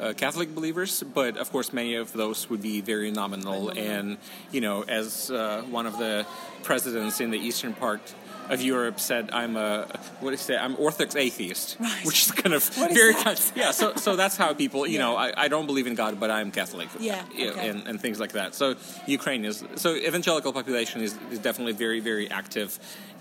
uh, 0.00 0.12
Catholic 0.24 0.48
believers, 0.58 0.92
but 1.20 1.32
of 1.36 1.46
course, 1.54 1.68
many 1.72 1.94
of 1.94 2.08
those 2.22 2.38
would 2.50 2.62
be 2.62 2.80
very 2.92 3.10
nominal. 3.10 3.60
And 3.92 4.06
you 4.54 4.62
know, 4.66 4.78
as 5.00 5.30
uh, 5.30 5.62
one 5.78 5.86
of 5.90 5.98
the 5.98 6.14
presidents 6.62 7.20
in 7.20 7.30
the 7.30 7.40
eastern 7.48 7.74
part 7.74 8.02
of 8.52 8.60
Europe 8.60 8.98
said, 9.00 9.24
"I'm 9.40 9.54
a 9.56 9.86
what 10.20 10.30
do 10.30 10.36
you 10.38 10.44
say? 10.48 10.56
I'm 10.64 10.74
Orthodox 10.86 11.16
atheist," 11.16 11.76
Right. 11.80 12.04
which 12.08 12.20
is 12.26 12.30
kind 12.42 12.54
of 12.58 12.62
What 12.78 12.92
very 13.02 13.14
kind. 13.24 13.38
Yeah. 13.62 13.72
So, 13.72 13.86
so 13.96 14.10
that's 14.16 14.36
how 14.42 14.48
people, 14.54 14.80
you 14.86 14.94
Yeah. 14.98 15.04
know, 15.04 15.16
I, 15.16 15.44
I 15.44 15.48
don't 15.48 15.66
believe 15.66 15.86
in 15.86 15.94
God, 16.02 16.12
but 16.22 16.30
I'm 16.30 16.50
Catholic. 16.60 16.88
Yeah, 17.00 17.22
know, 17.38 17.50
okay. 17.52 17.68
and, 17.68 17.78
and 17.88 18.00
things 18.04 18.18
like 18.24 18.32
that. 18.32 18.54
So 18.54 18.74
Ukraine 19.18 19.44
is 19.50 19.64
so 19.76 19.90
evangelical 19.94 20.52
population 20.52 21.00
is, 21.06 21.12
is 21.34 21.38
definitely 21.48 21.72
very 21.86 22.00
very 22.10 22.26
active, 22.30 22.70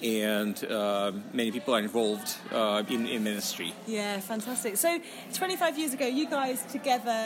and 0.04 0.56
uh, 0.66 1.12
many 1.34 1.52
people 1.52 1.74
are 1.76 1.80
involved 1.90 2.30
uh, 2.52 2.84
in 2.96 3.02
in 3.08 3.24
ministry. 3.24 3.74
Yeah, 3.88 4.20
fantastic. 4.20 4.78
So, 4.78 4.90
25 5.34 5.78
years 5.80 5.94
ago, 5.94 6.06
you 6.20 6.26
guys 6.30 6.60
together 6.72 7.20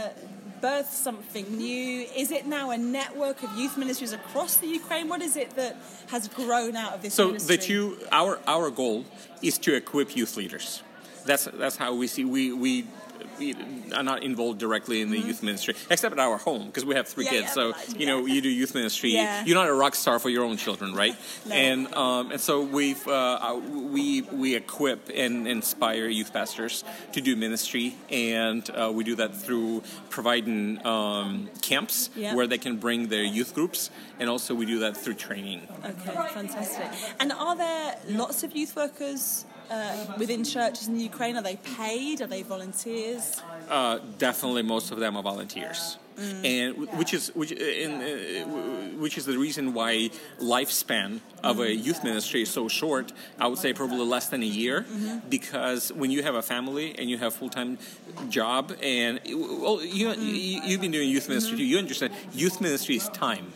birthed 0.62 0.91
something 0.91 1.57
new. 1.57 2.05
Is 2.15 2.31
it 2.31 2.45
now 2.45 2.71
a 2.71 2.77
network 2.77 3.43
of 3.43 3.51
youth 3.57 3.77
ministries 3.77 4.13
across 4.13 4.57
the 4.57 4.67
Ukraine? 4.67 5.07
What 5.09 5.21
is 5.21 5.35
it 5.35 5.51
that 5.55 5.77
has 6.07 6.27
grown 6.27 6.75
out 6.75 6.93
of 6.93 7.01
this 7.01 7.13
So 7.13 7.27
ministry? 7.27 7.55
the 7.55 7.62
two 7.63 7.97
our 8.12 8.39
our 8.47 8.69
goal 8.71 9.05
is 9.41 9.57
to 9.59 9.75
equip 9.75 10.15
youth 10.15 10.38
leaders. 10.38 10.81
That's 11.25 11.45
that's 11.45 11.77
how 11.77 11.93
we 11.95 12.07
see 12.07 12.25
we 12.25 12.51
we. 12.53 12.88
We 13.39 13.53
are 13.93 14.03
not 14.03 14.24
involved 14.24 14.60
directly 14.60 15.01
in 15.01 15.10
the 15.10 15.19
youth 15.19 15.43
ministry, 15.43 15.75
except 15.89 16.13
at 16.13 16.19
our 16.19 16.38
home 16.38 16.67
because 16.67 16.86
we 16.86 16.95
have 16.95 17.07
three 17.07 17.25
Mm-hmm. 17.25 17.36
Yeah, 17.36 17.41
kids. 17.41 17.55
yeah, 17.57 17.63
so 17.63 17.72
but- 17.74 18.00
you 18.00 18.05
know, 18.05 18.25
you 18.25 18.41
do 18.41 18.50
youth 18.50 18.74
ministry. 18.75 19.12
Yeah. 19.12 19.43
You're 19.45 19.55
not 19.57 19.67
a 19.67 19.74
rock 19.74 19.95
star 19.95 20.19
for 20.19 20.29
your 20.29 20.43
own 20.43 20.57
children, 20.57 20.93
right? 20.93 21.15
No. 21.45 21.55
And 21.55 21.93
um, 21.95 22.31
and 22.31 22.39
so 22.41 22.62
we've 22.62 23.05
uh, 23.07 23.12
uh, 23.41 23.55
we 23.95 24.22
we 24.22 24.55
equip 24.55 25.10
and 25.13 25.48
inspire 25.48 26.07
youth 26.07 26.31
pastors 26.34 26.84
to 27.13 27.22
do 27.22 27.36
ministry, 27.36 27.95
and 28.10 28.67
uh, 28.69 28.91
we 28.93 29.03
do 29.03 29.15
that 29.15 29.36
through 29.36 29.84
providing 30.10 30.86
um, 30.86 31.50
camps 31.62 32.10
Yeah. 32.15 32.36
where 32.36 32.48
they 32.48 32.57
can 32.57 32.77
bring 32.77 33.07
their 33.10 33.24
youth 33.24 33.53
groups, 33.53 33.89
and 34.19 34.29
also 34.29 34.55
we 34.55 34.65
do 34.65 34.79
that 34.79 34.95
through 34.98 35.15
training. 35.15 35.67
Okay, 35.84 36.15
fantastic. 36.34 36.88
And 37.19 37.31
are 37.31 37.55
there 37.55 37.98
lots 38.10 38.43
of 38.43 38.55
youth 38.55 38.75
workers 38.75 39.45
uh, 39.69 40.15
within 40.17 40.43
churches 40.43 40.88
in 40.88 41.00
Ukraine? 41.00 41.36
Are 41.38 41.41
they 41.41 41.57
paid? 41.57 42.22
Are 42.22 42.27
they 42.27 42.43
volunteers? 42.43 43.41
Uh, 43.69 44.00
definitely, 44.17 44.63
most 44.63 44.91
of 44.91 45.00
them 45.00 45.17
are 45.17 45.24
volunteers, 45.24 45.98
and 46.43 46.88
which 46.98 47.13
is 47.13 47.31
which 47.36 47.51
in, 47.51 47.91
uh, 48.01 48.98
which 49.00 49.17
is 49.17 49.25
the 49.25 49.38
reason 49.38 49.74
why 49.74 50.10
lifespan 50.39 51.19
of 51.43 51.60
a 51.60 51.74
youth 51.74 52.03
ministry 52.03 52.41
is 52.43 52.50
so 52.50 52.67
short. 52.67 53.12
I 53.39 53.48
would 53.48 53.57
say 53.57 53.74
probably 53.74 54.05
less 54.05 54.29
than 54.29 54.43
a 54.43 54.51
year, 54.63 54.86
because 55.29 55.91
when 55.91 56.12
you 56.12 56.24
have 56.24 56.36
a 56.36 56.41
family 56.43 56.95
and 56.98 57.10
you 57.10 57.17
have 57.17 57.34
full 57.34 57.50
time 57.50 57.77
job, 58.29 58.74
and 58.81 59.19
well, 59.25 59.84
you, 59.84 60.12
you 60.13 60.62
you've 60.63 60.81
been 60.81 60.91
doing 60.91 61.10
youth 61.10 61.27
ministry 61.27 61.57
too. 61.57 61.65
You 61.65 61.79
understand 61.79 62.13
youth 62.34 62.62
ministry 62.62 62.95
is 62.98 63.10
time. 63.10 63.51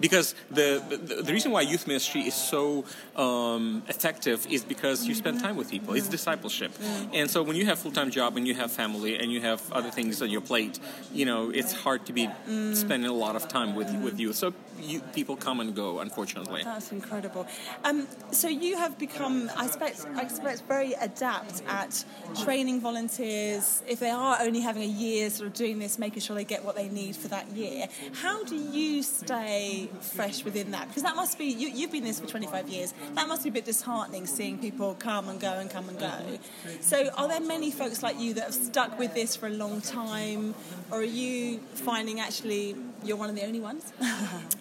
Because 0.00 0.34
the, 0.50 0.82
the 0.88 1.22
the 1.22 1.32
reason 1.32 1.52
why 1.52 1.62
youth 1.62 1.86
ministry 1.86 2.22
is 2.22 2.34
so 2.34 2.84
um, 3.16 3.82
effective 3.88 4.46
is 4.50 4.64
because 4.64 5.06
you 5.06 5.14
spend 5.14 5.40
time 5.40 5.56
with 5.56 5.70
people. 5.70 5.94
It's 5.94 6.08
discipleship, 6.08 6.72
and 7.12 7.30
so 7.30 7.42
when 7.42 7.56
you 7.56 7.66
have 7.66 7.78
full 7.78 7.92
time 7.92 8.10
job 8.10 8.36
and 8.36 8.46
you 8.46 8.54
have 8.54 8.70
family 8.72 9.18
and 9.18 9.32
you 9.32 9.40
have 9.40 9.60
other 9.72 9.90
things 9.90 10.22
on 10.22 10.30
your 10.30 10.40
plate, 10.40 10.78
you 11.12 11.24
know 11.24 11.50
it's 11.50 11.72
hard 11.72 12.06
to 12.06 12.12
be 12.12 12.28
spending 12.74 13.10
a 13.10 13.14
lot 13.14 13.36
of 13.36 13.48
time 13.48 13.74
with 13.74 13.90
with 14.02 14.18
youth. 14.18 14.36
So 14.36 14.54
you, 14.80 15.00
people 15.00 15.36
come 15.36 15.60
and 15.60 15.74
go, 15.74 16.00
unfortunately. 16.00 16.62
That's 16.64 16.92
incredible. 16.92 17.46
Um, 17.84 18.06
so 18.30 18.48
you 18.48 18.76
have 18.76 18.98
become, 18.98 19.50
I 19.56 19.66
expect, 19.66 20.06
I 20.14 20.22
expect, 20.22 20.62
very 20.68 20.92
adept 20.94 21.62
at 21.66 22.04
training 22.42 22.80
volunteers. 22.80 23.82
If 23.88 24.00
they 24.00 24.10
are 24.10 24.38
only 24.40 24.60
having 24.60 24.82
a 24.82 24.86
year, 24.86 25.30
sort 25.30 25.48
of 25.48 25.54
doing 25.54 25.78
this, 25.78 25.98
making 25.98 26.22
sure 26.22 26.36
they 26.36 26.44
get 26.44 26.64
what 26.64 26.76
they 26.76 26.88
need 26.88 27.16
for 27.16 27.28
that 27.28 27.48
year. 27.50 27.88
How 28.22 28.44
do 28.44 28.56
you 28.56 29.02
stay 29.02 29.67
fresh 30.00 30.44
within 30.44 30.70
that? 30.72 30.88
Because 30.88 31.02
that 31.02 31.16
must 31.16 31.38
be 31.38 31.46
you, 31.46 31.68
you've 31.68 31.92
been 31.92 32.04
this 32.04 32.20
for 32.20 32.26
25 32.26 32.68
years. 32.68 32.94
That 33.14 33.28
must 33.28 33.42
be 33.44 33.50
a 33.50 33.52
bit 33.52 33.64
disheartening 33.64 34.26
seeing 34.26 34.58
people 34.58 34.94
come 34.94 35.28
and 35.28 35.40
go 35.40 35.52
and 35.52 35.70
come 35.70 35.88
and 35.88 35.98
go. 35.98 36.38
So 36.80 37.10
are 37.16 37.28
there 37.28 37.40
many 37.40 37.70
folks 37.70 38.02
like 38.02 38.18
you 38.18 38.34
that 38.34 38.44
have 38.44 38.54
stuck 38.54 38.98
with 38.98 39.14
this 39.14 39.36
for 39.36 39.46
a 39.46 39.56
long 39.64 39.80
time, 39.80 40.54
or 40.90 41.00
are 41.00 41.04
you 41.04 41.58
finding 41.74 42.20
actually 42.20 42.76
you're 43.04 43.16
one 43.16 43.30
of 43.30 43.36
the 43.36 43.44
only 43.44 43.60
ones? 43.60 43.92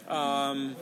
Um, 0.08 0.78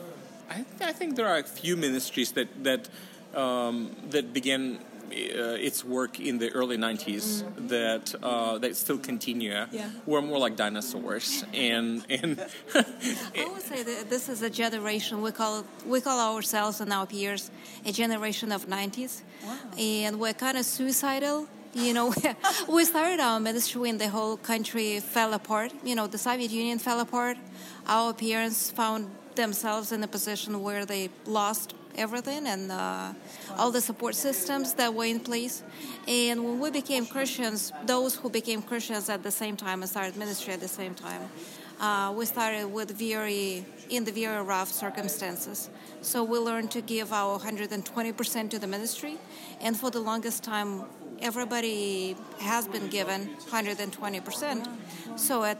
I, 0.48 0.64
I 0.80 0.92
think 0.92 1.16
there 1.16 1.26
are 1.26 1.38
a 1.38 1.42
few 1.42 1.76
ministries 1.76 2.30
that 2.32 2.48
that 2.62 2.88
um, 3.34 3.90
that 4.10 4.32
began 4.32 4.78
Uh, 5.06 5.56
its 5.60 5.84
work 5.84 6.18
in 6.18 6.38
the 6.38 6.50
early 6.50 6.76
'90s 6.76 7.42
mm-hmm. 7.42 7.68
that 7.68 8.14
uh, 8.22 8.58
that 8.58 8.74
still 8.76 8.98
continue. 8.98 9.52
Uh, 9.52 9.66
yeah. 9.70 9.90
We're 10.04 10.20
more 10.20 10.38
like 10.38 10.56
dinosaurs, 10.56 11.44
and 11.54 12.04
and 12.10 12.40
I 12.74 13.48
would 13.52 13.62
say 13.62 13.84
that 13.84 14.10
this 14.10 14.28
is 14.28 14.42
a 14.42 14.50
generation 14.50 15.22
we 15.22 15.30
call 15.30 15.64
we 15.86 16.00
call 16.00 16.18
ourselves 16.18 16.80
and 16.80 16.92
our 16.92 17.06
peers 17.06 17.50
a 17.84 17.92
generation 17.92 18.50
of 18.50 18.66
90s, 18.66 19.22
and 19.78 20.18
we're 20.18 20.34
kind 20.34 20.58
of 20.58 20.64
suicidal. 20.64 21.46
You 21.72 21.92
know, 21.92 22.12
we 22.68 22.84
started 22.84 23.20
our 23.20 23.38
ministry 23.38 23.80
when 23.82 23.98
the 23.98 24.08
whole 24.08 24.36
country 24.36 24.98
fell 25.00 25.34
apart. 25.34 25.72
You 25.84 25.94
know, 25.94 26.08
the 26.08 26.18
Soviet 26.18 26.50
Union 26.50 26.78
fell 26.78 27.00
apart. 27.00 27.36
Our 27.86 28.12
parents 28.12 28.70
found 28.72 29.10
themselves 29.36 29.92
in 29.92 30.02
a 30.02 30.08
position 30.08 30.62
where 30.62 30.84
they 30.84 31.10
lost 31.26 31.74
everything 31.96 32.46
and 32.46 32.70
uh, 32.70 33.12
all 33.56 33.70
the 33.70 33.80
support 33.80 34.14
systems 34.14 34.74
that 34.74 34.92
were 34.92 35.04
in 35.04 35.20
place. 35.20 35.62
And 36.06 36.44
when 36.44 36.60
we 36.60 36.70
became 36.70 37.06
Christians, 37.06 37.72
those 37.84 38.14
who 38.14 38.30
became 38.30 38.62
Christians 38.62 39.08
at 39.08 39.22
the 39.22 39.30
same 39.30 39.56
time 39.56 39.82
and 39.82 39.90
started 39.90 40.16
ministry 40.16 40.52
at 40.52 40.60
the 40.60 40.68
same 40.68 40.94
time, 40.94 41.22
uh, 41.80 42.12
we 42.16 42.24
started 42.24 42.66
with 42.66 42.90
very 42.90 43.64
in 43.90 44.04
the 44.04 44.12
very 44.12 44.42
rough 44.42 44.70
circumstances. 44.70 45.70
So 46.00 46.24
we 46.24 46.38
learned 46.38 46.70
to 46.72 46.80
give 46.80 47.12
our 47.12 47.38
120% 47.38 48.50
to 48.50 48.58
the 48.58 48.66
ministry, 48.66 49.18
and 49.60 49.76
for 49.76 49.90
the 49.90 50.00
longest 50.00 50.42
time, 50.42 50.84
everybody 51.20 52.16
has 52.40 52.66
been 52.66 52.88
given 52.88 53.36
120%. 53.50 54.68
So 55.16 55.44
at 55.44 55.58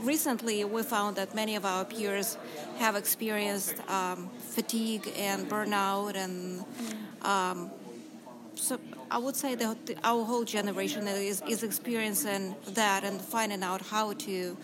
recently, 0.00 0.64
we 0.64 0.82
found 0.82 1.16
that 1.16 1.34
many 1.34 1.56
of 1.56 1.64
our 1.64 1.84
peers 1.84 2.36
have 2.78 2.96
experienced 2.96 3.76
um, 3.88 4.30
fatigue 4.38 5.12
and 5.16 5.48
burnout, 5.48 6.14
and 6.16 6.64
um, 7.22 7.70
so 8.54 8.78
I 9.10 9.18
would 9.18 9.36
say 9.36 9.54
that 9.54 9.76
our 10.02 10.24
whole 10.24 10.44
generation 10.44 11.06
is, 11.06 11.42
is 11.48 11.62
experiencing 11.62 12.54
that 12.74 13.04
and 13.04 13.20
finding 13.20 13.62
out 13.62 13.80
how 13.82 14.12
to 14.12 14.56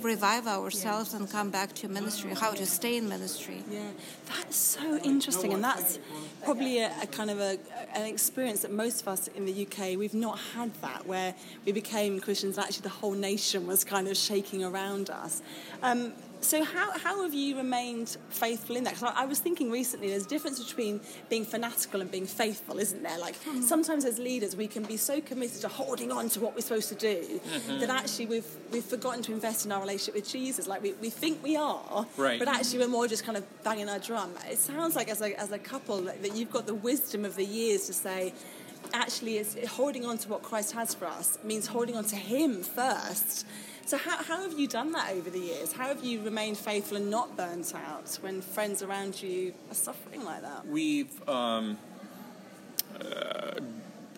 revive 0.00 0.46
ourselves 0.46 1.14
and 1.14 1.30
come 1.30 1.50
back 1.50 1.74
to 1.74 1.88
ministry, 1.88 2.34
how 2.34 2.52
to 2.52 2.66
stay 2.66 2.96
in 2.96 3.08
ministry. 3.08 3.62
Yeah, 3.70 3.90
that's 4.26 4.56
so 4.56 4.98
interesting, 4.98 5.52
and 5.52 5.62
that's 5.62 5.98
probably 6.44 6.80
a, 6.80 6.92
a 7.02 7.06
kind 7.06 7.30
of 7.30 7.40
a, 7.40 7.58
an 7.94 8.06
experience 8.06 8.62
that 8.62 8.70
most 8.70 9.02
of 9.02 9.08
us 9.08 9.28
in 9.28 9.46
the 9.46 9.66
UK 9.66 9.96
we've 9.96 10.14
not 10.14 10.38
had 10.54 10.74
that, 10.82 11.06
where 11.06 11.34
we 11.64 11.72
became 11.72 12.20
Christians 12.20 12.56
and 12.56 12.66
actually 12.66 12.82
the 12.82 12.88
whole 12.88 13.12
nation 13.12 13.66
was 13.66 13.84
kind 13.84 14.08
of 14.08 14.16
shaking 14.16 14.64
around 14.64 15.10
us. 15.10 15.42
Um, 15.82 16.12
so 16.44 16.62
how, 16.62 16.96
how 16.98 17.22
have 17.22 17.34
you 17.34 17.56
remained 17.56 18.16
faithful 18.28 18.76
in 18.76 18.84
that? 18.84 18.94
Because 18.94 19.14
I, 19.14 19.22
I 19.22 19.26
was 19.26 19.38
thinking 19.38 19.70
recently, 19.70 20.08
there's 20.08 20.26
a 20.26 20.28
difference 20.28 20.62
between 20.62 21.00
being 21.28 21.44
fanatical 21.44 22.00
and 22.00 22.10
being 22.10 22.26
faithful, 22.26 22.78
isn't 22.78 23.02
there? 23.02 23.18
Like 23.18 23.36
hmm. 23.36 23.62
sometimes 23.62 24.04
as 24.04 24.18
leaders, 24.18 24.54
we 24.56 24.66
can 24.66 24.82
be 24.84 24.96
so 24.96 25.20
committed 25.20 25.60
to 25.62 25.68
holding 25.68 26.12
on 26.12 26.28
to 26.30 26.40
what 26.40 26.54
we're 26.54 26.60
supposed 26.60 26.88
to 26.90 26.94
do 26.94 27.16
mm-hmm. 27.16 27.80
that 27.80 27.90
actually 27.90 28.26
we've 28.26 28.46
we've 28.70 28.84
forgotten 28.84 29.22
to 29.22 29.32
invest 29.32 29.66
in 29.66 29.72
our 29.72 29.80
relationship 29.80 30.14
with 30.14 30.28
Jesus. 30.28 30.66
Like 30.66 30.82
we, 30.82 30.92
we 30.94 31.10
think 31.10 31.42
we 31.42 31.56
are, 31.56 32.06
Right. 32.16 32.38
but 32.38 32.48
actually 32.48 32.80
we're 32.80 32.88
more 32.88 33.08
just 33.08 33.24
kind 33.24 33.36
of 33.36 33.64
banging 33.64 33.88
our 33.88 33.98
drum. 33.98 34.32
It 34.48 34.58
sounds 34.58 34.96
like 34.96 35.08
as 35.08 35.20
a, 35.20 35.38
as 35.40 35.52
a 35.52 35.58
couple 35.58 36.02
that, 36.02 36.22
that 36.22 36.36
you've 36.36 36.52
got 36.52 36.66
the 36.66 36.74
wisdom 36.74 37.24
of 37.24 37.36
the 37.36 37.44
years 37.44 37.86
to 37.86 37.92
say, 37.92 38.32
actually, 38.92 39.38
it's 39.38 39.56
holding 39.68 40.04
on 40.04 40.18
to 40.18 40.28
what 40.28 40.42
Christ 40.42 40.72
has 40.72 40.94
for 40.94 41.06
us 41.06 41.38
means 41.44 41.66
holding 41.66 41.96
on 41.96 42.04
to 42.04 42.16
Him 42.16 42.62
first. 42.62 43.46
So 43.86 43.98
how, 43.98 44.22
how 44.22 44.42
have 44.42 44.58
you 44.58 44.66
done 44.66 44.92
that 44.92 45.10
over 45.12 45.28
the 45.28 45.38
years? 45.38 45.72
How 45.72 45.88
have 45.88 46.02
you 46.02 46.22
remained 46.22 46.56
faithful 46.56 46.96
and 46.96 47.10
not 47.10 47.36
burnt 47.36 47.74
out 47.74 48.18
when 48.22 48.40
friends 48.40 48.82
around 48.82 49.22
you 49.22 49.52
are 49.70 49.74
suffering 49.74 50.24
like 50.24 50.40
that? 50.42 50.66
we've 50.66 51.28
um, 51.28 51.76
uh, 52.98 53.60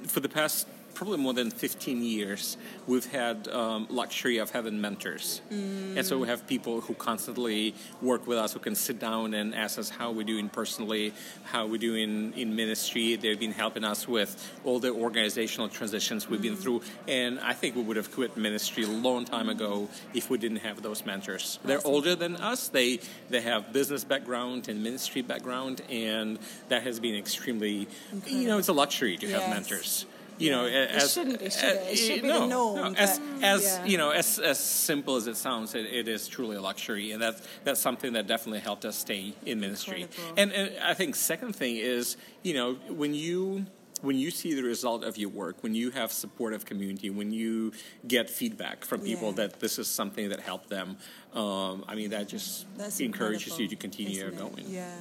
for 0.04 0.20
the 0.20 0.28
past 0.28 0.68
probably 0.96 1.18
more 1.18 1.34
than 1.34 1.50
15 1.50 2.02
years 2.02 2.56
we've 2.86 3.04
had 3.12 3.48
um, 3.48 3.86
luxury 3.90 4.38
of 4.38 4.50
having 4.50 4.80
mentors. 4.80 5.42
And 5.50 6.06
so 6.06 6.18
we 6.18 6.26
have 6.26 6.46
people 6.46 6.80
who 6.80 6.94
constantly 6.94 7.74
work 8.00 8.26
with 8.26 8.38
us 8.38 8.54
who 8.54 8.60
can 8.60 8.74
sit 8.74 8.98
down 8.98 9.34
and 9.34 9.54
ask 9.54 9.78
us 9.78 9.90
how 9.90 10.10
we're 10.10 10.24
doing 10.24 10.48
personally 10.48 11.12
how 11.44 11.66
we're 11.66 11.78
doing 11.78 12.32
in 12.34 12.56
ministry. 12.56 13.16
They've 13.16 13.38
been 13.38 13.52
helping 13.52 13.84
us 13.84 14.08
with 14.08 14.30
all 14.64 14.78
the 14.78 14.90
organizational 14.90 15.68
transitions 15.68 16.28
we've 16.30 16.42
been 16.42 16.56
through. 16.56 16.80
And 17.06 17.38
i 17.40 17.52
think 17.52 17.76
we 17.76 17.82
would 17.82 17.98
have 17.98 18.10
quit 18.10 18.36
ministry 18.36 18.84
a 18.84 18.88
long 18.88 19.26
time 19.26 19.48
ago 19.50 19.88
if 20.14 20.30
we 20.30 20.38
didn't 20.38 20.62
have 20.68 20.82
those 20.82 21.04
mentors. 21.04 21.58
They're 21.64 21.86
older 21.86 22.14
than 22.14 22.36
us. 22.36 22.68
They 22.68 23.00
they 23.28 23.42
have 23.42 23.72
business 23.72 24.02
background 24.02 24.68
and 24.68 24.82
ministry 24.82 25.20
background 25.22 25.82
and 25.90 26.38
that 26.70 26.82
has 26.84 27.00
been 27.00 27.14
extremely 27.14 27.86
you 28.26 28.48
know 28.48 28.58
it's 28.58 28.68
a 28.68 28.72
luxury 28.72 29.16
to 29.18 29.28
have 29.28 29.50
mentors 29.50 30.06
you 30.38 30.50
know, 30.50 30.66
as 30.66 31.12
shouldn't 31.12 31.40
be, 31.40 31.50
should 31.50 31.64
it? 31.64 31.92
It 31.92 31.96
should 31.96 32.22
be 32.22 32.28
no, 32.28 32.46
norm, 32.46 32.92
no, 32.92 32.98
as 32.98 33.18
but- 33.18 33.44
as 33.44 33.62
yeah. 33.64 33.84
you 33.84 33.98
know, 33.98 34.10
as 34.10 34.38
as 34.38 34.58
simple 34.58 35.16
as 35.16 35.26
it 35.26 35.36
sounds, 35.36 35.74
it, 35.74 35.86
it 35.86 36.08
is 36.08 36.28
truly 36.28 36.56
a 36.56 36.60
luxury, 36.60 37.12
and 37.12 37.22
that's 37.22 37.42
that's 37.64 37.80
something 37.80 38.12
that 38.14 38.26
definitely 38.26 38.60
helped 38.60 38.84
us 38.84 38.96
stay 38.96 39.34
in 39.44 39.60
ministry. 39.60 40.08
And, 40.36 40.52
and 40.52 40.78
I 40.82 40.94
think 40.94 41.14
second 41.14 41.54
thing 41.56 41.76
is, 41.76 42.16
you 42.42 42.54
know, 42.54 42.74
when 42.88 43.14
you 43.14 43.66
when 44.02 44.16
you 44.16 44.30
see 44.30 44.54
the 44.54 44.62
result 44.62 45.04
of 45.04 45.16
your 45.16 45.30
work, 45.30 45.62
when 45.62 45.74
you 45.74 45.90
have 45.90 46.12
supportive 46.12 46.64
community, 46.64 47.10
when 47.10 47.30
you 47.30 47.72
get 48.06 48.28
feedback 48.30 48.84
from 48.84 49.00
people 49.00 49.28
Yeah. 49.28 49.46
that 49.46 49.60
this 49.60 49.78
is 49.78 49.88
something 49.88 50.28
that 50.28 50.40
helped 50.40 50.68
them, 50.68 50.96
um, 51.34 51.84
I 51.86 51.94
mean, 51.94 52.10
that 52.10 52.28
just 52.28 52.66
That's 52.76 53.00
encourages 53.00 53.58
you 53.58 53.68
to 53.68 53.76
continue 53.76 54.30
going. 54.30 54.64
Yeah. 54.68 54.94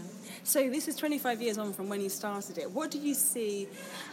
So 0.44 0.70
this 0.70 0.88
is 0.88 0.96
25 0.96 1.42
years 1.42 1.58
on 1.58 1.74
from 1.74 1.88
when 1.90 2.02
you 2.02 2.10
started 2.10 2.58
it. 2.58 2.70
What 2.70 2.92
do 2.92 3.00
you 3.00 3.14
see 3.14 3.68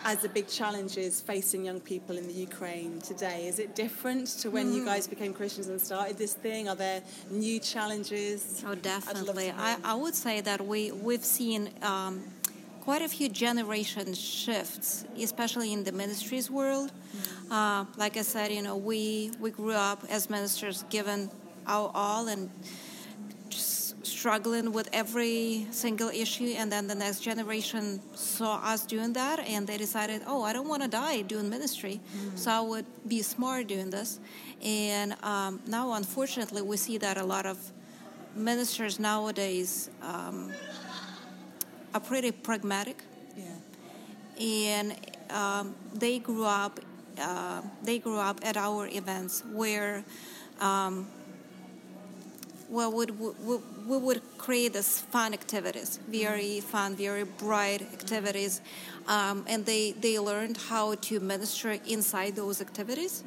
as 0.05 0.19
the 0.19 0.29
big 0.29 0.47
challenges 0.49 1.21
facing 1.21 1.65
young 1.65 1.81
people 1.81 2.17
in 2.17 2.27
the 2.27 2.33
Ukraine 2.33 3.01
today? 3.01 3.47
Is 3.49 3.59
it 3.59 3.75
different 3.75 4.29
to 4.41 4.51
when 4.51 4.73
you 4.73 4.85
guys 4.85 5.07
became 5.07 5.35
Christians 5.35 5.69
and 5.69 5.81
started 5.81 6.17
this 6.17 6.35
thing? 6.35 6.69
Are 6.69 6.77
there 6.77 7.03
new 7.31 7.59
challenges? 7.59 8.63
Oh, 8.67 8.75
definitely. 8.75 9.51
I. 9.51 9.77
I 9.85 9.95
would 9.95 10.15
say 10.15 10.41
that 10.43 10.65
we 10.67 10.93
we've 10.93 11.25
seen 11.25 11.71
um, 11.83 12.23
quite 12.83 13.01
a 13.01 13.09
few 13.09 13.29
generation 13.29 14.13
shifts, 14.13 15.05
especially 15.17 15.73
in 15.73 15.85
the 15.85 15.93
ministries 15.93 16.51
world. 16.51 16.91
Uh, 17.49 17.85
like 17.97 18.17
I 18.17 18.23
said, 18.23 18.51
you 18.51 18.61
know, 18.61 18.77
we 18.77 19.31
we 19.39 19.51
grew 19.51 19.79
up 19.91 20.03
as 20.11 20.29
ministers, 20.29 20.85
given 20.91 21.31
our 21.67 21.93
all 21.95 22.27
and 22.27 22.51
just 23.49 24.05
struggling 24.05 24.73
with 24.73 24.89
every 24.93 25.67
single 25.71 26.09
issue, 26.09 26.55
and 26.59 26.73
then 26.73 26.89
the 26.89 26.95
next 26.97 27.21
generation 27.21 28.01
saw 28.15 28.57
us 28.73 28.85
doing 28.85 29.13
that, 29.13 29.39
and 29.39 29.65
they 29.65 29.79
decided, 29.79 30.23
oh, 30.27 30.43
I 30.43 30.53
don't 30.53 30.69
want 30.69 30.83
to 30.83 30.89
die 30.89 31.23
doing 31.23 31.49
ministry, 31.49 32.01
so 32.35 32.51
I 32.51 32.61
would 32.61 32.87
be 33.07 33.23
smart 33.23 33.69
doing 33.69 33.91
this. 33.91 34.19
And 34.61 35.15
um, 35.23 35.61
now, 35.67 35.93
unfortunately, 35.93 36.63
we 36.63 36.77
see 36.77 36.99
that 36.99 37.17
a 37.17 37.25
lot 37.25 37.47
of 37.47 37.59
ministers 38.35 38.99
nowadays 38.99 39.91
um, 40.03 40.51
are 41.95 42.01
pretty 42.01 42.33
pragmatic 42.33 43.03
Yeah. 43.37 43.45
and 44.41 44.97
um, 45.31 45.75
they 45.95 46.19
grew 46.19 46.45
up 46.45 46.81
uh, 47.21 47.61
they 47.83 47.99
grew 47.99 48.19
up 48.19 48.41
at 48.43 48.57
our 48.57 48.87
events 48.89 49.43
where 49.53 50.05
um, 50.61 51.07
well, 52.73 52.91
would 52.91 53.21
we, 53.21 53.59
we 53.87 53.99
would 53.99 54.23
create 54.39 54.73
these 54.73 55.01
fun 55.01 55.35
activities, 55.35 56.01
very 56.09 56.61
fun, 56.61 56.97
very 56.97 57.25
bright 57.25 57.83
activities, 57.83 58.63
um, 59.07 59.45
and 59.47 59.67
they 59.67 59.93
they 59.93 60.19
learned 60.19 60.57
how 60.57 60.95
to 60.95 61.21
minister 61.21 61.73
inside 61.87 62.35
those 62.35 62.63
activities, 62.63 63.25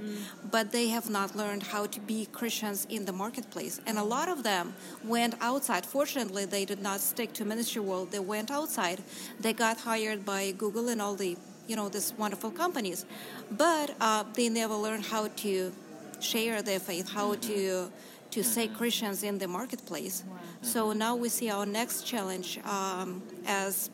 but 0.50 0.72
they 0.72 0.88
have 0.88 1.12
not 1.12 1.36
learned 1.36 1.62
how 1.62 1.86
to 1.86 2.00
be 2.00 2.26
Christians 2.40 2.88
in 2.90 3.06
the 3.06 3.12
marketplace. 3.14 3.80
And 3.86 4.00
a 4.00 4.04
lot 4.04 4.28
of 4.30 4.42
them 4.42 4.74
went 5.04 5.36
outside. 5.42 5.86
Fortunately, 5.86 6.46
they 6.46 6.66
did 6.66 6.82
not 6.82 7.00
stick 7.00 7.32
to 7.34 7.46
ministry 7.46 7.82
world. 7.82 8.12
They 8.12 8.24
went 8.36 8.50
outside. 8.50 9.04
They 9.40 9.54
got 9.54 9.78
hired 9.78 10.26
by 10.26 10.52
Google 10.58 10.90
and 10.90 11.00
all 11.00 11.16
the 11.16 11.38
you 11.68 11.76
know 11.76 11.88
these 11.88 12.14
wonderful 12.18 12.50
companies, 12.50 13.06
but 13.52 13.94
uh, 14.02 14.24
they 14.34 14.50
never 14.50 14.74
learned 14.74 15.06
how 15.06 15.28
to 15.44 15.72
share 16.20 16.64
their 16.64 16.80
faith, 16.80 17.10
how 17.10 17.36
to 17.36 17.92
to 18.36 18.44
say 18.44 18.68
Christians 18.68 19.24
in 19.24 19.38
the 19.38 19.48
marketplace. 19.48 20.24
So 20.62 20.92
now 20.94 21.16
we 21.16 21.30
see 21.30 21.50
our 21.50 21.66
next 21.66 22.04
challenge 22.06 22.60
um, 22.66 23.22
as 23.48 23.90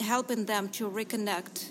helping 0.00 0.44
them 0.44 0.68
to 0.78 0.90
reconnect 0.90 1.70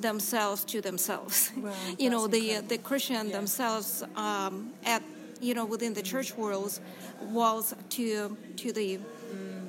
themselves 0.00 0.64
to 0.64 0.80
themselves. 0.80 1.50
you 1.98 2.10
know, 2.10 2.26
the 2.26 2.60
the 2.72 2.78
Christian 2.78 3.30
themselves 3.30 4.02
um, 4.16 4.54
at 4.84 5.02
you 5.40 5.54
know 5.54 5.64
within 5.64 5.94
the 5.94 6.02
church 6.02 6.30
worlds 6.36 6.80
walls 7.32 7.74
to 7.96 8.36
to 8.62 8.72
the 8.72 8.98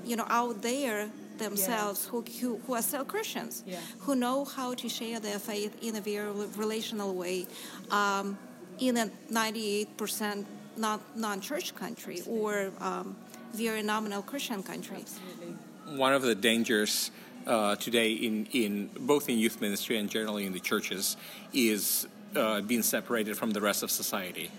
you 0.09 0.15
know 0.17 0.25
out 0.29 0.61
there 0.61 1.09
themselves 1.37 1.99
who, 2.11 2.21
who 2.41 2.59
who 2.67 2.73
are 2.75 2.81
still 2.83 3.05
Christians 3.05 3.63
Yeah. 3.65 3.79
who 4.03 4.13
know 4.15 4.45
how 4.57 4.73
to 4.81 4.87
share 4.89 5.19
their 5.21 5.39
faith 5.39 5.73
in 5.81 5.95
a 5.95 6.01
very 6.01 6.31
relational 6.57 7.11
way 7.15 7.45
um, 7.91 8.37
in 8.79 8.97
a 8.97 9.05
98% 9.31 10.45
not 10.81 10.99
non-church 11.15 11.75
country 11.75 12.21
or 12.27 12.71
um, 12.81 13.15
very 13.53 13.83
nominal 13.83 14.21
Christian 14.21 14.63
country. 14.63 15.05
one 15.85 16.13
of 16.13 16.21
the 16.21 16.35
dangers 16.35 17.11
uh, 17.47 17.75
today 17.75 18.11
in, 18.11 18.47
in 18.51 18.89
both 18.99 19.29
in 19.29 19.37
youth 19.37 19.61
ministry 19.61 19.97
and 19.97 20.09
generally 20.09 20.45
in 20.45 20.53
the 20.53 20.59
churches 20.59 21.17
is 21.53 22.07
uh, 22.35 22.61
being 22.61 22.83
separated 22.83 23.37
from 23.37 23.51
the 23.51 23.61
rest 23.61 23.83
of 23.83 23.91
society. 23.91 24.49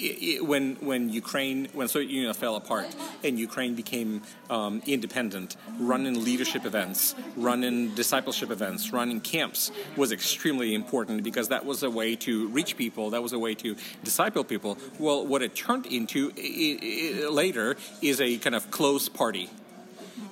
I- 0.00 0.38
I- 0.38 0.40
When 0.52 0.64
when 0.90 1.02
Ukraine 1.22 1.68
when 1.78 1.88
Soviet 1.88 2.10
Union 2.10 2.32
fell 2.34 2.56
apart 2.56 2.88
and 3.24 3.38
Ukraine 3.38 3.74
became 3.74 4.22
um, 4.50 4.74
independent, 4.86 5.56
running 5.78 6.16
leadership 6.24 6.64
events, 6.64 7.14
running 7.36 7.94
discipleship 7.94 8.50
events, 8.50 8.92
running 8.92 9.20
camps 9.20 9.70
was 9.96 10.12
extremely 10.12 10.74
important 10.74 11.22
because 11.28 11.48
that 11.48 11.64
was 11.70 11.82
a 11.82 11.90
way 11.90 12.10
to 12.26 12.48
reach 12.48 12.76
people. 12.76 13.10
That 13.10 13.22
was 13.22 13.32
a 13.32 13.38
way 13.46 13.54
to 13.64 13.76
disciple 14.04 14.44
people. 14.44 14.78
Well, 14.98 15.26
what 15.26 15.42
it 15.42 15.54
turned 15.54 15.86
into 15.86 16.20
i- 16.38 16.78
i- 16.82 17.28
later 17.42 17.76
is 18.10 18.20
a 18.20 18.30
kind 18.38 18.54
of 18.54 18.70
closed 18.70 19.12
party 19.14 19.50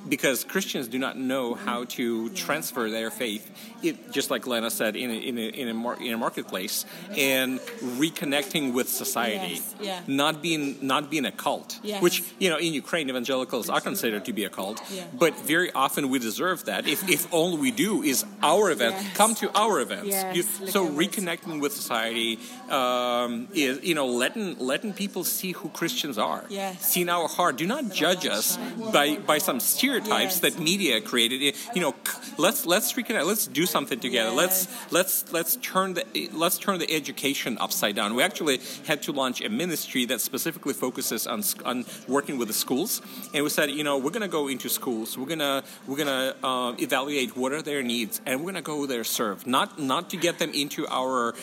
because 0.09 0.45
Christians 0.45 0.89
do 0.89 0.99
not 0.99 1.17
know 1.19 1.55
how 1.55 1.85
to 1.97 2.29
transfer 2.31 2.89
their 2.91 3.11
faith, 3.11 3.51
it, 3.83 4.13
just 4.13 4.31
like 4.31 4.47
Lena 4.47 4.71
said, 4.71 4.97
in 4.97 5.11
a, 5.11 5.15
in 5.15 5.39
a, 5.39 5.47
in 5.49 5.69
a, 5.69 5.75
mar- 5.75 5.99
in 6.01 6.13
a 6.13 6.19
marketplace, 6.19 6.85
and 7.17 7.61
reconnecting 8.01 8.73
with 8.73 8.89
society, 8.89 9.55
Yes, 9.55 9.75
yeah. 9.81 10.01
not 10.07 10.43
being 10.43 10.65
not 10.87 11.11
being 11.11 11.25
a 11.27 11.33
cult. 11.33 11.79
Yes. 11.83 12.03
Which 12.03 12.23
you 12.39 12.49
know, 12.51 12.59
in 12.59 12.73
Ukraine, 12.73 13.09
evangelicals 13.11 13.69
are 13.69 13.81
considered 13.81 14.25
to 14.27 14.33
be 14.33 14.45
a 14.45 14.51
cult, 14.51 14.81
Yeah. 14.91 15.05
but 15.13 15.33
very 15.41 15.71
often 15.73 16.09
we 16.11 16.19
deserve 16.19 16.65
that. 16.67 16.87
If, 16.87 17.09
if 17.09 17.33
all 17.33 17.57
we 17.57 17.71
do 17.71 18.03
is 18.03 18.25
our 18.43 18.71
event, 18.71 18.95
Yes. 18.97 19.17
come 19.17 19.35
to 19.43 19.47
our 19.59 19.81
events. 19.81 20.15
You- 20.37 20.43
so 20.77 20.81
reconnecting 20.89 21.61
with 21.61 21.73
society 21.75 22.39
um, 22.71 23.49
is 23.55 23.83
you 23.83 23.95
know 23.95 24.07
letting 24.07 24.59
letting 24.59 24.93
people 24.93 25.25
see 25.25 25.53
who 25.53 25.69
Christians 25.71 26.19
are, 26.19 26.45
Yes. 26.49 26.93
seeing 26.93 27.09
our 27.09 27.29
heart. 27.29 27.57
Do 27.57 27.67
not 27.67 27.93
judge 27.93 28.27
us 28.27 28.59
by 28.93 29.17
by 29.17 29.39
some 29.39 29.59
stereotypes 30.01 30.41
Yes. 30.43 30.55
that 30.55 30.59
media 30.63 31.01
created. 31.01 31.55
You 31.75 31.81
know, 31.81 31.95
let's 32.39 32.67
let's 32.67 32.93
reconnect. 32.93 33.27
Let's 33.27 33.47
do 33.47 33.67
something 33.67 34.01
together. 34.01 34.31
Let's 34.31 34.69
let's 34.91 35.33
let's 35.33 35.57
turn 35.57 35.95
the 35.95 36.05
let's 36.33 36.59
turn 36.59 36.79
the 36.79 36.91
education 36.93 37.57
upside 37.61 37.97
down. 37.97 38.15
We 38.15 38.23
actually 38.23 38.61
had 38.87 39.03
to 39.03 39.13
launch 39.13 39.41
a 39.43 39.49
ministry 39.49 40.05
that 40.07 40.21
specifically 40.21 40.75
focuses 40.75 41.27
on 41.27 41.43
on 41.65 41.85
working 42.09 42.39
with 42.39 42.49
the 42.49 42.55
schools, 42.55 43.03
and 43.35 43.45
we 43.45 43.51
said, 43.51 43.71
you 43.71 43.85
know, 43.85 43.99
we're 43.99 44.11
going 44.11 44.23
to 44.31 44.37
go 44.41 44.49
into 44.49 44.69
schools. 44.69 45.17
We're 45.19 45.27
gonna 45.27 45.63
we're 45.87 45.97
gonna 45.99 46.35
uh, 46.43 46.75
evaluate 46.79 47.37
what 47.37 47.53
are 47.53 47.63
their 47.63 47.83
needs, 47.83 48.21
and 48.27 48.41
we're 48.41 48.53
going 48.53 48.63
to 48.65 48.71
go 48.75 48.87
there 48.87 49.05
serve, 49.05 49.47
not 49.47 49.79
not 49.79 50.11
to 50.11 50.17
get 50.17 50.39
them 50.39 50.51
into 50.53 50.87
our 50.89 51.35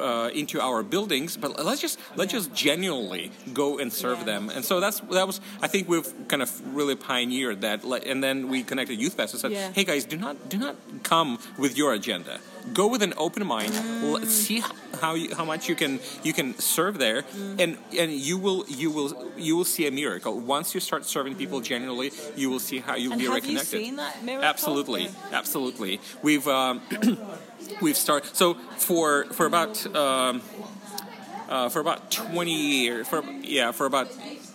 uh, 0.00 0.28
into 0.34 0.60
our 0.60 0.82
buildings, 0.82 1.36
but 1.36 1.64
let's 1.64 1.80
just 1.80 1.98
let's 2.16 2.32
just 2.32 2.54
genuinely 2.54 3.30
go 3.52 3.78
and 3.78 3.92
serve 3.92 4.24
them. 4.24 4.50
And 4.50 4.64
so 4.64 4.80
that's 4.80 5.00
that 5.00 5.26
was 5.26 5.40
I 5.62 5.66
think 5.66 5.88
we've 5.88 6.06
kind 6.28 6.42
of 6.42 6.50
really 6.74 6.96
pioneered 6.96 7.60
that. 7.62 7.84
And 7.84 8.22
then 8.22 8.48
we 8.48 8.62
connected 8.62 9.00
Youth 9.00 9.14
Fest 9.14 9.34
and 9.34 9.40
said, 9.40 9.52
Yeah. 9.52 9.72
"Hey 9.72 9.84
guys, 9.84 10.04
do 10.04 10.16
not 10.16 10.48
do 10.48 10.58
not 10.58 10.76
come 11.02 11.38
with 11.58 11.76
your 11.76 11.92
agenda. 11.92 12.40
Go 12.72 12.86
with 12.86 13.02
an 13.02 13.14
open 13.16 13.46
mind. 13.46 13.72
Let's 14.02 14.34
see 14.34 14.62
how 15.00 15.14
you, 15.14 15.34
how 15.34 15.44
much 15.44 15.68
you 15.68 15.74
can 15.74 16.00
you 16.22 16.32
can 16.32 16.58
serve 16.58 16.98
there, 16.98 17.24
and 17.58 17.78
and 17.98 18.12
you 18.12 18.38
will 18.38 18.64
you 18.68 18.90
will 18.90 19.10
you 19.36 19.56
will 19.56 19.64
see 19.64 19.86
a 19.86 19.90
miracle 19.90 20.38
once 20.38 20.74
you 20.74 20.80
start 20.80 21.04
serving 21.04 21.34
people 21.36 21.60
genuinely. 21.60 22.10
You 22.36 22.50
will 22.50 22.60
see 22.60 22.78
how 22.78 22.96
you'll 22.96 23.12
And 23.12 23.20
be 23.20 23.26
have 23.26 23.34
you 23.34 23.40
reconnected. 23.42 23.80
seen 23.80 23.96
that 23.96 24.22
miracle? 24.24 24.44
Absolutely, 24.48 25.08
absolutely. 25.32 26.00
We've 26.22 26.46
um, 26.48 26.80
we've 27.82 27.96
started 27.96 28.34
so 28.36 28.54
for 28.76 29.24
for 29.26 29.46
about 29.46 29.84
um, 29.96 30.42
uh, 31.48 31.68
for 31.68 31.80
about 31.80 32.10
20 32.10 32.52
years 32.52 33.08
for 33.08 33.22
yeah 33.42 33.72
for 33.72 33.86
about 33.86 34.08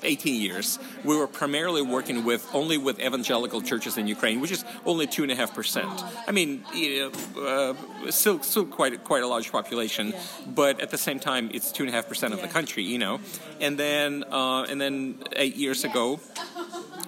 18 0.06 0.42
years 0.42 0.80
we 1.04 1.16
were 1.16 1.28
primarily 1.28 1.82
working 1.82 2.24
with 2.24 2.48
only 2.54 2.78
with 2.78 3.00
evangelical 3.00 3.62
churches 3.62 3.98
in 3.98 4.08
ukraine 4.08 4.39
which 4.39 4.52
is 4.52 4.63
only 4.86 5.08
two 5.08 5.24
and 5.24 5.32
a 5.32 5.36
half 5.36 5.54
percent 5.54 6.04
i 6.28 6.32
mean 6.32 6.63
you 6.74 7.12
know, 7.36 7.42
uh, 7.42 8.12
still 8.12 8.42
still 8.42 8.66
quite 8.66 9.04
quite 9.04 9.24
a 9.24 9.28
large 9.28 9.52
population 9.52 10.13
but 10.48 10.80
at 10.80 10.89
the 10.89 10.98
same 10.98 11.20
time 11.20 11.50
it's 11.54 11.72
two 11.72 11.84
and 11.84 11.89
a 11.89 11.94
half 11.94 12.08
percent 12.08 12.34
of 12.34 12.42
the 12.42 12.48
country 12.48 12.84
you 12.84 12.98
know 12.98 13.20
and 13.60 13.78
then 13.78 14.24
uh, 14.32 14.63
and 14.63 14.80
then 14.80 15.16
eight 15.36 15.56
years 15.56 15.84
ago 15.84 16.20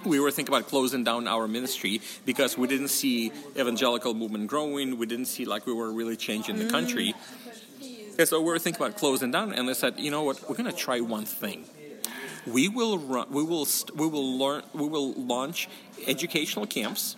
we 0.05 0.19
were 0.19 0.31
thinking 0.31 0.53
about 0.53 0.67
closing 0.67 1.03
down 1.03 1.27
our 1.27 1.47
ministry 1.47 2.01
because 2.25 2.57
we 2.57 2.67
didn't 2.67 2.89
see 2.89 3.31
evangelical 3.57 4.13
movement 4.13 4.47
growing. 4.47 4.97
We 4.97 5.05
didn't 5.05 5.25
see 5.25 5.45
like 5.45 5.65
we 5.65 5.73
were 5.73 5.91
really 5.91 6.15
changing 6.15 6.57
the 6.57 6.69
country. 6.69 7.13
And 8.17 8.27
so 8.27 8.39
we 8.39 8.47
were 8.47 8.59
thinking 8.59 8.81
about 8.81 8.97
closing 8.97 9.31
down, 9.31 9.51
and 9.51 9.67
they 9.67 9.73
said, 9.73 9.99
you 9.99 10.09
know 10.09 10.23
what, 10.23 10.47
we're 10.47 10.55
going 10.55 10.71
to 10.71 10.77
try 10.77 11.01
one 11.01 11.25
thing. 11.25 11.65
We 12.47 12.69
will 12.69 12.97
run, 12.99 13.27
we 13.31 13.43
will 13.43 13.65
st- 13.65 13.97
we 13.97 14.07
will 14.07 14.37
learn 14.37 14.63
we 14.73 14.87
will 14.87 15.13
launch 15.13 15.67
educational 16.05 16.67
camps. 16.67 17.15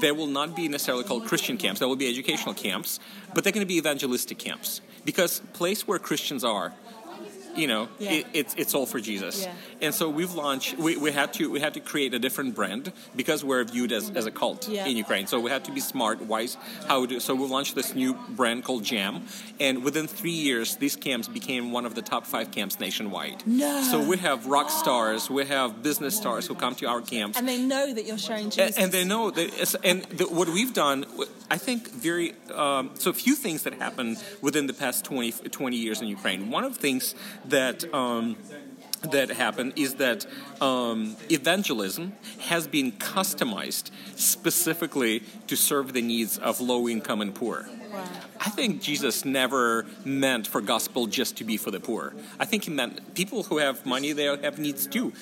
They 0.00 0.12
will 0.12 0.26
not 0.26 0.54
be 0.54 0.68
necessarily 0.68 1.04
called 1.04 1.26
Christian 1.26 1.56
camps. 1.56 1.80
They 1.80 1.86
will 1.86 1.96
be 1.96 2.08
educational 2.08 2.54
camps, 2.54 3.00
but 3.34 3.42
they're 3.42 3.52
going 3.52 3.66
to 3.66 3.68
be 3.68 3.78
evangelistic 3.78 4.38
camps 4.38 4.80
because 5.04 5.40
place 5.52 5.88
where 5.88 5.98
Christians 5.98 6.44
are, 6.44 6.72
you 7.56 7.66
know, 7.66 7.88
Yeah. 7.98 8.12
it, 8.12 8.26
it's 8.32 8.54
it's 8.56 8.74
all 8.74 8.86
for 8.86 9.00
Jesus. 9.00 9.42
Yeah. 9.44 9.52
And 9.82 9.94
so 9.94 10.08
we've 10.08 10.34
launched. 10.34 10.76
We, 10.78 10.96
we 10.96 11.10
had 11.12 11.32
to 11.34 11.50
we 11.50 11.60
had 11.60 11.74
to 11.74 11.80
create 11.80 12.12
a 12.14 12.18
different 12.18 12.54
brand 12.54 12.92
because 13.16 13.44
we're 13.44 13.64
viewed 13.64 13.92
as, 13.92 14.10
as 14.10 14.26
a 14.26 14.30
cult 14.30 14.68
Yeah. 14.68 14.86
in 14.86 14.96
Ukraine. 14.96 15.26
So 15.26 15.40
we 15.40 15.50
had 15.50 15.64
to 15.64 15.72
be 15.72 15.80
smart, 15.80 16.20
wise. 16.22 16.56
How 16.88 17.06
do? 17.06 17.20
So 17.20 17.34
we 17.34 17.46
launched 17.46 17.74
this 17.74 17.94
new 17.94 18.14
brand 18.40 18.64
called 18.64 18.84
Jam, 18.84 19.22
and 19.58 19.84
within 19.84 20.06
three 20.06 20.38
years, 20.48 20.76
these 20.76 20.96
camps 20.96 21.28
became 21.28 21.72
one 21.72 21.84
of 21.86 21.94
the 21.94 22.02
top 22.02 22.26
five 22.26 22.50
camps 22.50 22.78
nationwide. 22.80 23.42
No. 23.46 23.82
So 23.90 24.00
we 24.02 24.16
have 24.18 24.46
rock 24.46 24.70
stars, 24.70 25.28
we 25.30 25.44
have 25.46 25.82
business 25.82 26.16
stars 26.16 26.46
who 26.46 26.54
come 26.54 26.74
to 26.76 26.86
our 26.86 27.00
camps. 27.00 27.38
And 27.38 27.46
they 27.48 27.58
know 27.58 27.92
that 27.92 28.04
you're 28.06 28.18
sharing 28.18 28.44
And, 28.44 28.52
Jesus. 28.52 28.78
and 28.78 28.92
they 28.92 29.04
know 29.04 29.30
that, 29.30 29.48
and 29.84 30.02
the, 30.18 30.24
what 30.38 30.48
we've 30.48 30.72
done, 30.74 31.04
I 31.50 31.58
think, 31.58 31.88
very 31.90 32.34
um, 32.54 32.90
so. 32.94 33.10
A 33.10 33.12
few 33.12 33.34
things 33.34 33.64
that 33.64 33.74
happened 33.74 34.16
within 34.40 34.66
the 34.66 34.72
past 34.72 35.04
20, 35.04 35.32
20 35.50 35.76
years 35.76 36.00
in 36.00 36.06
Ukraine. 36.06 36.48
One 36.48 36.64
of 36.64 36.74
the 36.74 36.80
things 36.80 37.14
that 37.46 37.92
um, 37.94 38.36
that 39.02 39.30
happened 39.30 39.72
is 39.76 39.94
that 39.94 40.26
um, 40.60 41.16
evangelism 41.30 42.12
has 42.40 42.66
been 42.66 42.92
customized 42.92 43.90
specifically 44.16 45.22
to 45.46 45.56
serve 45.56 45.92
the 45.92 46.02
needs 46.02 46.38
of 46.38 46.60
low 46.60 46.88
income 46.88 47.20
and 47.20 47.34
poor. 47.34 47.66
I 48.40 48.50
think 48.50 48.82
Jesus 48.82 49.24
never 49.24 49.84
meant 50.04 50.46
for 50.46 50.60
gospel 50.60 51.06
just 51.06 51.36
to 51.38 51.44
be 51.44 51.56
for 51.56 51.70
the 51.70 51.80
poor. 51.80 52.14
I 52.38 52.44
think 52.44 52.64
he 52.64 52.70
meant 52.70 53.14
people 53.14 53.42
who 53.44 53.58
have 53.58 53.84
money, 53.84 54.12
they 54.12 54.24
have 54.24 54.58
needs 54.58 54.86
too. 54.86 55.12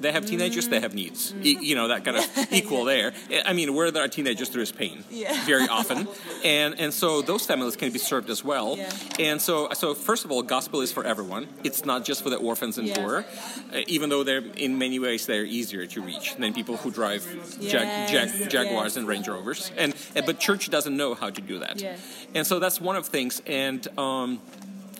They 0.00 0.12
have 0.12 0.26
teenagers, 0.26 0.68
they 0.68 0.80
have 0.80 0.94
needs. 0.94 1.34
E- 1.42 1.58
you 1.60 1.74
know, 1.74 1.88
that 1.88 2.04
kind 2.04 2.16
of 2.18 2.52
equal 2.52 2.84
there. 2.84 3.12
I 3.44 3.52
mean, 3.52 3.74
where 3.74 3.90
there 3.90 4.04
are 4.04 4.08
teenagers, 4.08 4.50
there 4.50 4.62
is 4.62 4.72
pain 4.72 5.04
Yeah. 5.10 5.44
very 5.46 5.68
often. 5.68 6.06
And 6.44 6.78
and 6.78 6.92
so 6.92 7.22
those 7.22 7.46
families 7.46 7.76
can 7.76 7.90
be 7.92 7.98
served 7.98 8.30
as 8.30 8.44
well. 8.44 8.76
Yeah. 8.76 8.90
And 9.18 9.40
so, 9.40 9.68
so 9.72 9.94
first 9.94 10.24
of 10.24 10.30
all, 10.32 10.42
gospel 10.42 10.80
is 10.82 10.92
for 10.92 11.04
everyone. 11.04 11.48
It's 11.64 11.84
not 11.84 12.04
just 12.04 12.22
for 12.22 12.30
the 12.30 12.36
orphans 12.36 12.78
and 12.78 12.88
Yeah. 12.88 12.98
poor, 12.98 13.24
uh, 13.72 13.80
even 13.94 14.10
though 14.10 14.22
they're 14.24 14.44
in 14.56 14.78
many 14.78 14.98
ways 14.98 15.26
they're 15.26 15.44
easier 15.60 15.86
to 15.86 16.00
reach 16.02 16.36
than 16.38 16.52
people 16.52 16.76
who 16.76 16.90
drive 16.90 17.22
Jag, 17.60 18.08
Jag, 18.12 18.50
Jaguars 18.50 18.92
yes. 18.92 18.96
and 18.96 19.08
Range 19.08 19.26
Rovers. 19.28 19.70
And, 19.76 19.94
but 20.26 20.38
church 20.38 20.68
doesn't 20.70 20.96
know 20.96 21.14
how 21.14 21.30
to 21.30 21.40
do 21.40 21.58
that. 21.60 21.80
Yes. 21.80 21.98
And 22.34 22.46
so 22.46 22.58
that's 22.58 22.80
one 22.80 22.96
of 22.96 23.06
things. 23.06 23.42
And 23.46 23.86
um, 23.98 24.40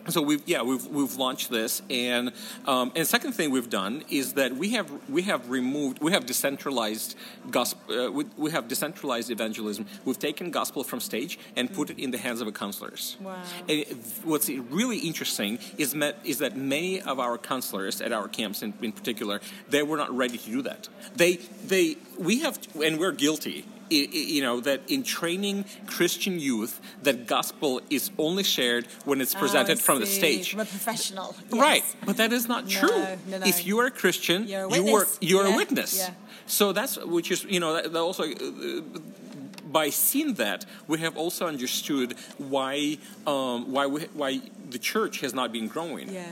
so 0.08 0.22
we've 0.22 0.42
yeah 0.46 0.62
we've 0.62 0.86
we've 0.86 1.16
launched 1.16 1.50
this 1.50 1.82
and 1.90 2.32
um, 2.66 2.92
and 2.94 3.06
second 3.06 3.32
thing 3.32 3.50
we've 3.50 3.70
done 3.70 4.04
is 4.10 4.34
that 4.34 4.54
we 4.56 4.70
have 4.70 4.90
we 5.08 5.22
have 5.22 5.48
removed 5.50 6.00
we 6.00 6.12
have 6.12 6.26
decentralized 6.26 7.16
gospel 7.50 8.06
uh, 8.06 8.10
we, 8.10 8.24
we 8.36 8.50
have 8.50 8.68
decentralized 8.68 9.30
evangelism. 9.30 9.86
We've 10.04 10.18
taken 10.18 10.50
gospel 10.50 10.84
from 10.84 11.00
stage 11.00 11.38
and 11.56 11.72
put 11.72 11.90
it 11.90 11.98
in 11.98 12.10
the 12.10 12.18
hands 12.18 12.40
of 12.40 12.46
the 12.46 12.52
counselors. 12.52 13.16
Wow. 13.20 13.36
and 13.68 13.80
it- 13.80 13.96
what's 14.24 14.48
really 14.48 14.98
interesting 14.98 15.58
is 15.78 15.94
met, 15.94 16.18
is 16.24 16.38
that 16.38 16.56
many 16.56 17.00
of 17.00 17.18
our 17.20 17.38
counselors 17.38 18.00
at 18.00 18.12
our 18.12 18.28
camps 18.28 18.62
in, 18.62 18.74
in 18.82 18.92
particular 18.92 19.40
they 19.68 19.82
were 19.82 19.96
not 19.96 20.14
ready 20.16 20.38
to 20.38 20.50
do 20.50 20.62
that. 20.62 20.88
They 21.14 21.36
they 21.66 21.96
we 22.18 22.40
have 22.40 22.58
and 22.82 22.98
we're 22.98 23.12
guilty 23.12 23.64
you 23.90 24.42
know 24.42 24.60
that 24.60 24.80
in 24.88 25.02
training 25.02 25.64
Christian 25.86 26.38
youth, 26.38 26.80
that 27.02 27.26
gospel 27.26 27.80
is 27.90 28.10
only 28.18 28.42
shared 28.42 28.86
when 29.04 29.20
it's 29.20 29.34
presented 29.34 29.78
Oh, 29.78 29.80
from 29.80 30.00
the 30.00 30.06
stage. 30.06 30.50
From 30.50 30.60
a 30.60 30.64
professional. 30.64 31.34
Right, 31.50 31.84
but 32.04 32.16
that 32.16 32.32
is 32.32 32.48
not 32.48 32.68
true. 32.68 32.88
no, 33.28 33.38
no. 33.38 33.46
If 33.46 33.66
you 33.66 33.78
are 33.80 33.86
a 33.86 33.90
Christian, 33.90 34.46
You're 34.48 34.66
a 34.66 34.76
you 34.76 34.88
are 34.88 34.98
witness. 35.00 35.18
you're 35.20 35.46
Yeah, 35.46 35.54
a 35.54 35.56
witness. 35.56 35.98
yeah. 35.98 36.10
So 36.46 36.72
that's 36.72 36.96
which 37.04 37.30
is 37.30 37.44
you 37.44 37.60
know 37.60 37.72
that, 37.74 37.92
that 37.92 38.00
also. 38.00 38.24
Uh, 38.24 38.82
by 39.72 39.90
seeing 39.90 40.34
that, 40.34 40.64
we 40.86 40.98
have 41.00 41.16
also 41.16 41.46
understood 41.46 42.14
why 42.38 42.98
um, 43.26 43.72
why 43.72 43.86
we, 43.86 44.02
why 44.14 44.40
the 44.70 44.78
church 44.78 45.20
has 45.20 45.34
not 45.34 45.52
been 45.52 45.66
growing. 45.68 46.08
Yeah. 46.08 46.24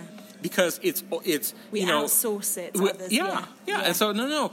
Because 0.44 0.78
it's 0.82 1.02
it's 1.24 1.54
We 1.72 1.80
you 1.80 1.86
know 1.86 2.04
outsource 2.04 2.58
it 2.58 2.74
to 2.74 2.82
we- 2.82 2.90
others, 2.90 3.10
yeah, 3.10 3.24
yeah, 3.26 3.44
yeah. 3.66 3.86
And 3.86 3.96
so 3.96 4.12
no, 4.12 4.28
no. 4.28 4.52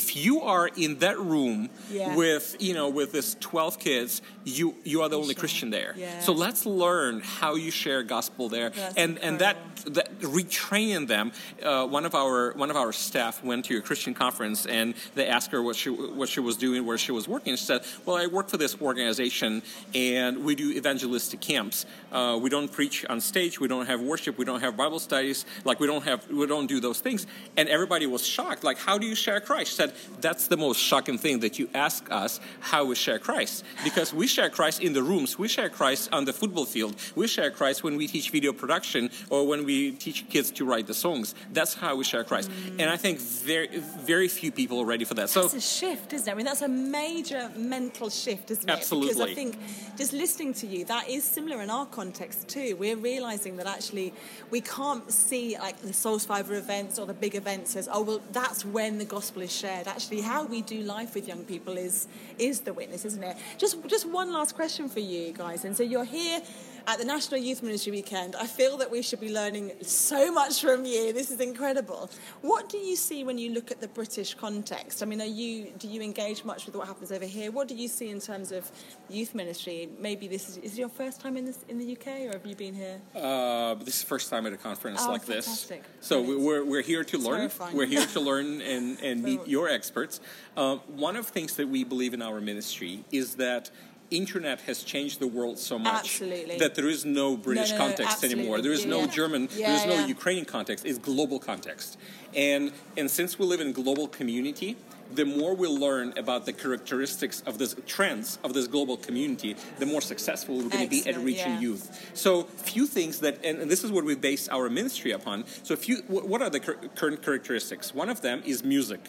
If 0.00 0.16
you 0.24 0.40
are 0.40 0.66
in 0.84 0.98
that 1.04 1.18
room 1.20 1.68
Yeah. 1.90 2.16
with 2.16 2.56
you 2.58 2.72
know 2.72 2.88
with 2.88 3.12
this 3.12 3.36
twelve 3.38 3.74
kids, 3.78 4.22
you 4.44 4.74
you 4.82 5.02
are 5.02 5.10
the 5.10 5.18
only. 5.18 5.34
Christian 5.36 5.68
there. 5.70 5.92
Yeah. 5.98 6.20
So 6.20 6.32
let's 6.32 6.64
learn 6.64 7.20
how 7.20 7.56
you 7.56 7.70
share 7.70 8.02
gospel 8.02 8.48
there, 8.48 8.70
That's 8.70 8.96
and 8.96 9.18
and 9.18 9.38
that 9.44 9.56
incredible. 9.56 9.92
that 9.96 10.08
retraining 10.20 11.06
them. 11.06 11.32
Uh, 11.62 11.86
one 11.86 12.06
of 12.06 12.14
our 12.14 12.52
one 12.62 12.70
of 12.70 12.76
our 12.76 12.92
staff 12.92 13.44
went 13.44 13.66
to 13.66 13.76
a 13.76 13.82
Christian 13.82 14.14
conference, 14.14 14.64
and 14.64 14.94
they 15.14 15.26
asked 15.36 15.50
her 15.52 15.60
what 15.62 15.76
she 15.76 15.90
what 15.90 16.28
she 16.30 16.40
was 16.40 16.56
doing, 16.56 16.86
where 16.86 16.96
she 16.96 17.12
was 17.12 17.28
working. 17.28 17.54
She 17.56 17.64
said, 17.66 17.82
"Well, 18.06 18.16
I 18.16 18.26
work 18.38 18.48
for 18.48 18.56
this 18.56 18.74
organization, 18.80 19.62
and 19.94 20.32
we 20.46 20.54
do 20.54 20.70
evangelistic 20.70 21.40
camps. 21.42 21.84
Uh, 22.10 22.38
we 22.40 22.48
don't 22.48 22.72
preach 22.72 23.04
on 23.12 23.20
stage. 23.20 23.60
We 23.60 23.68
don't 23.68 23.86
have 23.92 24.00
worship. 24.00 24.38
We 24.38 24.46
don't 24.46 24.62
have 24.62 24.74
Bible 24.84 24.98
studies. 25.34 25.64
Like 25.64 25.80
we 25.80 25.86
don't 25.86 26.04
have 26.04 26.28
we 26.30 26.46
don't 26.46 26.66
do 26.66 26.80
those 26.80 27.00
things." 27.00 27.26
And 27.56 27.68
everybody 27.68 28.06
was 28.06 28.24
shocked. 28.26 28.64
Like, 28.64 28.78
how 28.78 28.98
do 28.98 29.06
you 29.06 29.14
share 29.14 29.40
Christ? 29.40 29.70
She 29.70 29.76
said, 29.76 29.92
"That's 30.20 30.48
the 30.48 30.56
most 30.56 30.80
shocking 30.80 31.18
thing 31.18 31.40
that 31.40 31.58
you 31.58 31.68
ask 31.74 32.06
us 32.10 32.40
how 32.60 32.84
we 32.84 32.94
share 32.94 33.18
Christ, 33.18 33.64
because 33.84 34.14
we 34.14 34.26
share 34.26 34.50
Christ 34.50 34.82
in 34.82 34.92
the 34.92 35.02
rooms. 35.02 35.38
We 35.38 35.48
share 35.48 35.68
Christ 35.68 36.08
on 36.12 36.24
the 36.24 36.32
football 36.32 36.66
field. 36.66 36.94
We 37.14 37.26
share 37.26 37.50
Christ 37.50 37.82
when 37.82 37.96
we 37.96 38.06
teach 38.06 38.30
video 38.30 38.52
production 38.52 39.10
or 39.30 39.46
when 39.46 39.64
we 39.64 39.92
teach 39.92 40.28
kids 40.28 40.50
to 40.52 40.64
write 40.64 40.86
the 40.86 40.94
songs. 40.94 41.34
That's 41.52 41.74
how 41.74 41.96
we 41.96 42.04
share 42.04 42.24
Christ. 42.24 42.50
Mm. 42.50 42.80
And 42.80 42.90
I 42.90 42.96
think 42.96 43.18
very, 43.20 43.68
very 44.12 44.28
few 44.28 44.50
people 44.52 44.80
are 44.80 44.84
ready 44.84 45.04
for 45.04 45.14
that. 45.14 45.28
So 45.30 45.42
That's 45.42 45.54
a 45.54 45.60
shift, 45.60 46.12
isn't 46.12 46.28
it? 46.28 46.32
I 46.32 46.34
mean, 46.34 46.46
that's 46.46 46.62
a 46.62 46.68
major 46.68 47.50
mental 47.56 48.10
shift, 48.10 48.50
isn't 48.50 48.68
it? 48.68 48.72
Absolutely. 48.72 49.14
Because 49.14 49.30
I 49.30 49.34
think 49.34 49.58
just 49.96 50.12
listening 50.12 50.54
to 50.54 50.66
you, 50.66 50.84
that 50.86 51.08
is 51.08 51.24
similar 51.24 51.62
in 51.62 51.70
our 51.70 51.86
context 51.86 52.48
too. 52.48 52.76
We're 52.76 52.96
realizing 52.96 53.56
that 53.56 53.66
actually 53.66 54.12
we 54.50 54.60
can't 54.60 55.10
see 55.16 55.56
like 55.58 55.78
the 55.80 55.92
Soul 55.92 56.18
Survivor 56.18 56.54
events 56.54 56.98
or 56.98 57.06
the 57.06 57.14
big 57.14 57.34
events 57.34 57.76
as, 57.76 57.88
oh, 57.90 58.02
well, 58.02 58.20
that's 58.32 58.64
when 58.64 58.98
the 58.98 59.04
gospel 59.04 59.42
is 59.42 59.54
shared. 59.54 59.88
Actually, 59.88 60.20
how 60.20 60.44
we 60.44 60.62
do 60.62 60.80
life 60.80 61.14
with 61.14 61.26
young 61.26 61.44
people 61.44 61.76
is 61.76 62.08
is 62.38 62.60
the 62.60 62.72
witness, 62.72 63.04
isn't 63.04 63.24
it? 63.24 63.36
Just 63.58 63.76
just 63.86 64.08
one 64.08 64.32
last 64.32 64.54
question 64.54 64.88
for 64.88 65.00
you 65.00 65.32
guys. 65.32 65.64
And 65.64 65.76
so 65.76 65.82
you're 65.82 66.04
here 66.04 66.40
at 66.86 66.98
the 66.98 67.04
National 67.04 67.40
Youth 67.40 67.62
Ministry 67.62 67.90
Weekend. 67.90 68.36
I 68.36 68.46
feel 68.46 68.76
that 68.76 68.90
we 68.90 69.02
should 69.02 69.20
be 69.20 69.32
learning 69.32 69.72
so 69.82 70.30
much 70.32 70.60
from 70.60 70.84
you. 70.84 71.12
This 71.12 71.30
is 71.30 71.40
incredible. 71.40 72.08
What 72.42 72.68
do 72.68 72.78
you 72.78 72.94
see 72.94 73.24
when 73.24 73.38
you 73.38 73.52
look 73.52 73.72
at 73.72 73.80
the 73.80 73.88
British 73.88 74.34
context? 74.34 75.02
I 75.02 75.06
mean, 75.06 75.20
are 75.20 75.24
you 75.24 75.72
do 75.78 75.88
you 75.88 76.00
engage 76.00 76.44
much 76.44 76.66
with 76.66 76.76
what 76.76 76.86
happens 76.86 77.10
over 77.10 77.24
here? 77.24 77.50
What 77.50 77.66
do 77.66 77.74
you 77.74 77.88
see 77.88 78.10
in 78.10 78.20
terms 78.20 78.52
of 78.52 78.70
youth 79.08 79.34
ministry? 79.34 79.88
Maybe 79.98 80.28
this 80.28 80.48
is, 80.48 80.58
is 80.58 80.72
it 80.74 80.78
your 80.78 80.88
first 80.88 81.20
time 81.20 81.36
in 81.36 81.44
this 81.44 81.64
in 81.68 81.78
the 81.78 81.92
UK, 81.92 82.06
or 82.28 82.32
have 82.32 82.46
you 82.46 82.54
been 82.54 82.74
here? 82.74 83.00
Uh, 83.14 83.74
this 83.74 83.96
is 83.96 84.00
the 84.02 84.06
first 84.06 84.30
time 84.30 84.46
at 84.46 84.52
a 84.52 84.56
conference 84.56 85.00
Oh, 85.02 85.10
like 85.10 85.24
this. 85.24 85.70
So 86.00 86.22
Brilliant. 86.22 86.44
we're, 86.44 86.64
we're 86.64 86.82
here 86.82 87.02
to 87.04 87.18
learn. 87.18 87.50
We're 87.72 87.86
here 87.86 88.06
to 88.06 88.20
learn 88.20 88.60
and, 88.62 88.98
and 89.00 89.22
meet 89.30 89.46
your 89.46 89.68
experts. 89.68 90.20
Um, 90.56 90.80
one 90.86 91.16
of 91.16 91.26
the 91.26 91.32
things 91.32 91.56
that 91.56 91.68
we 91.68 91.82
believe 91.82 92.14
in 92.14 92.22
our 92.22 92.40
ministry 92.40 93.04
is 93.10 93.34
that 93.36 93.70
internet 94.10 94.60
has 94.62 94.82
changed 94.82 95.20
the 95.20 95.26
world 95.26 95.58
so 95.58 95.78
much 95.78 96.04
Absolutely. 96.04 96.58
that 96.58 96.74
there 96.74 96.88
is 96.88 97.04
no 97.04 97.36
British 97.36 97.70
no, 97.72 97.78
no, 97.78 97.84
context 97.84 98.12
absolutely. 98.14 98.40
anymore. 98.40 98.60
There 98.62 98.72
is 98.72 98.86
no 98.86 99.00
Yeah. 99.00 99.06
German, 99.06 99.48
Yeah, 99.54 99.66
there 99.68 99.76
is 99.76 99.86
no 99.86 100.00
yeah. 100.00 100.06
Ukrainian 100.06 100.44
context. 100.44 100.84
It's 100.84 100.98
global 100.98 101.38
context. 101.38 101.98
And 102.34 102.72
and 102.96 103.10
since 103.10 103.38
we 103.38 103.46
live 103.46 103.60
in 103.60 103.72
global 103.72 104.08
community, 104.08 104.76
the 105.14 105.24
more 105.24 105.54
we 105.54 105.68
learn 105.68 106.12
about 106.16 106.46
the 106.46 106.52
characteristics 106.52 107.42
of 107.46 107.58
this 107.58 107.76
trends 107.86 108.38
of 108.42 108.54
this 108.54 108.66
global 108.66 108.96
community, 108.96 109.56
the 109.78 109.86
more 109.86 110.00
successful 110.00 110.56
we're 110.56 110.68
going 110.68 110.84
to 110.84 110.90
be 110.90 111.08
at 111.08 111.16
reaching 111.18 111.52
yeah. 111.54 111.60
youth. 111.60 112.10
So 112.14 112.44
few 112.44 112.86
things 112.86 113.20
that, 113.20 113.44
and, 113.44 113.60
and 113.60 113.70
this 113.70 113.84
is 113.84 113.92
what 113.92 114.04
we 114.04 114.14
base 114.16 114.48
our 114.48 114.68
ministry 114.68 115.12
upon. 115.12 115.44
So 115.62 115.76
few, 115.76 115.98
wh- 116.02 116.26
what 116.28 116.42
are 116.42 116.50
the 116.50 116.60
cur- 116.60 116.78
current 116.96 117.22
characteristics? 117.22 117.94
One 117.94 118.08
of 118.08 118.20
them 118.22 118.42
is 118.44 118.64
music. 118.64 119.00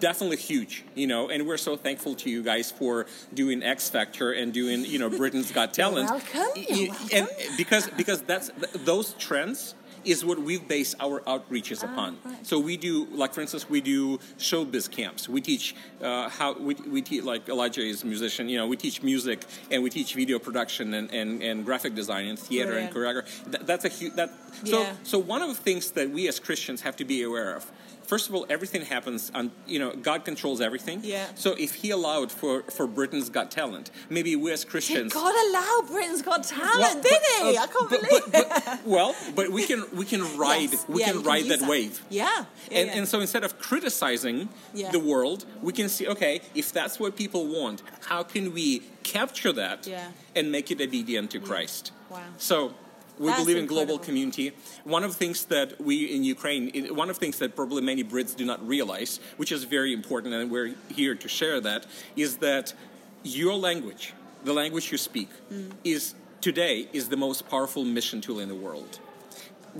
Definitely 0.00 0.36
huge, 0.38 0.84
you 0.94 1.06
know, 1.06 1.28
and 1.30 1.46
we're 1.46 1.56
so 1.56 1.76
thankful 1.76 2.14
to 2.16 2.28
you 2.28 2.42
guys 2.42 2.70
for 2.70 3.06
doing 3.32 3.62
X 3.62 3.88
Factor 3.88 4.32
and 4.32 4.52
doing, 4.52 4.84
you 4.84 4.98
know, 4.98 5.08
Britain's 5.08 5.50
Got 5.52 5.72
Talent. 5.72 6.10
welcome, 6.10 6.64
you're 6.68 6.90
Y- 6.90 7.08
And 7.12 7.28
because 7.56 7.88
because 7.96 8.20
that's 8.22 8.50
those 8.84 9.14
trends 9.14 9.74
is 10.04 10.24
what 10.24 10.38
we 10.38 10.58
base 10.58 10.94
our 11.00 11.20
outreaches 11.22 11.82
upon. 11.82 12.16
So 12.42 12.58
we 12.60 12.76
do, 12.76 13.06
like 13.12 13.32
for 13.34 13.40
instance, 13.40 13.68
we 13.68 13.80
do 13.80 14.18
showbiz 14.38 14.88
camps. 14.90 15.28
We 15.28 15.40
teach 15.40 15.74
uh, 16.00 16.28
how 16.28 16.54
we, 16.58 16.74
we 16.74 17.00
teach 17.02 17.24
like 17.24 17.48
Elijah 17.48 17.80
is 17.80 18.02
a 18.04 18.06
musician. 18.06 18.48
You 18.48 18.58
know, 18.58 18.66
we 18.68 18.76
teach 18.76 19.02
music 19.02 19.44
and 19.70 19.82
we 19.82 19.90
teach 19.90 20.14
video 20.14 20.38
production 20.38 20.94
and, 20.94 21.10
and, 21.12 21.42
and 21.42 21.64
graphic 21.64 21.94
design 21.96 22.26
and 22.26 22.38
theater 22.38 22.74
and 22.76 22.92
choreography. 22.94 23.50
That, 23.50 23.66
that's 23.66 23.84
a 23.84 23.88
huge 23.88 24.14
that. 24.14 24.30
So 24.64 24.82
Yeah. 24.82 24.92
so 25.04 25.18
one 25.18 25.42
of 25.42 25.48
the 25.48 25.54
things 25.60 25.90
that 25.92 26.10
we 26.10 26.28
as 26.28 26.38
Christians 26.38 26.82
have 26.82 26.96
to 26.96 27.04
be 27.04 27.22
aware 27.22 27.56
of. 27.56 27.64
First 28.06 28.28
of 28.28 28.34
all, 28.34 28.46
everything 28.48 28.82
happens 28.82 29.30
on 29.34 29.50
you 29.66 29.78
know 29.78 29.90
God 29.92 30.24
controls 30.24 30.60
everything. 30.60 31.00
Yeah. 31.02 31.26
So 31.34 31.54
if 31.58 31.74
He 31.74 31.90
allowed 31.90 32.30
for 32.30 32.62
for 32.76 32.86
Britain's 32.86 33.28
Got 33.28 33.50
Talent, 33.50 33.90
maybe 34.08 34.36
we 34.36 34.52
as 34.52 34.64
Christians. 34.64 35.12
God 35.12 35.34
allow 35.46 35.82
Britain's 35.90 36.22
Got 36.22 36.44
Talent, 36.44 36.78
Well, 36.78 37.02
did 37.02 37.22
he? 37.22 37.56
uh, 37.56 37.62
I 37.62 37.66
can't 37.66 37.90
but- 37.90 38.00
believe 38.08 38.22
but- 38.32 38.48
but- 38.64 38.80
well, 38.96 39.14
but 39.34 39.50
we 39.50 39.66
can 39.66 39.84
we 39.92 40.04
can 40.04 40.22
ride 40.38 40.70
Yes. 40.72 40.84
we 40.88 41.00
Yeah, 41.00 41.12
can 41.12 41.22
ride 41.22 41.46
that, 41.46 41.60
that. 41.60 41.68
wave. 41.68 42.02
Yeah. 42.08 42.44
Yeah, 42.70 42.78
and 42.78 42.86
yeah. 42.88 42.96
and 42.98 43.08
so 43.08 43.20
instead 43.20 43.44
of 43.44 43.58
criticizing 43.58 44.48
the 44.96 45.00
world, 45.00 45.44
we 45.62 45.72
can 45.72 45.88
see 45.88 46.06
okay 46.14 46.40
if 46.54 46.72
that's 46.72 46.98
what 47.00 47.16
people 47.16 47.42
want, 47.58 47.82
how 48.10 48.22
can 48.22 48.52
we 48.54 48.82
capture 49.02 49.52
that 49.52 49.88
and 50.36 50.52
make 50.52 50.70
it 50.70 50.80
obedient 50.80 51.30
to 51.32 51.40
Christ? 51.40 51.92
Wow. 52.10 52.20
So. 52.38 52.74
We 53.18 53.28
That's 53.28 53.40
believe 53.40 53.56
in 53.56 53.66
global 53.66 53.98
community. 53.98 54.52
One 54.84 55.02
of 55.02 55.10
the 55.12 55.16
things 55.16 55.46
that 55.46 55.80
we 55.80 56.04
in 56.14 56.22
Ukraine, 56.22 56.94
one 56.94 57.08
of 57.08 57.16
the 57.16 57.20
things 57.20 57.38
that 57.38 57.56
probably 57.56 57.82
many 57.82 58.04
Brits 58.04 58.36
do 58.36 58.44
not 58.44 58.66
realize, 58.66 59.20
which 59.38 59.52
is 59.52 59.64
very 59.64 59.92
important, 59.92 60.34
and 60.34 60.50
we're 60.50 60.74
here 60.94 61.14
to 61.14 61.28
share 61.28 61.60
that, 61.62 61.86
is 62.14 62.36
that 62.38 62.74
your 63.22 63.54
language, 63.54 64.12
the 64.44 64.52
language 64.52 64.92
you 64.92 64.98
speak, 64.98 65.30
Mm. 65.50 65.72
is 65.84 66.14
today 66.40 66.88
is 66.92 67.08
the 67.08 67.16
most 67.16 67.48
powerful 67.48 67.84
mission 67.84 68.20
tool 68.20 68.38
in 68.38 68.48
the 68.48 68.54
world. 68.54 69.00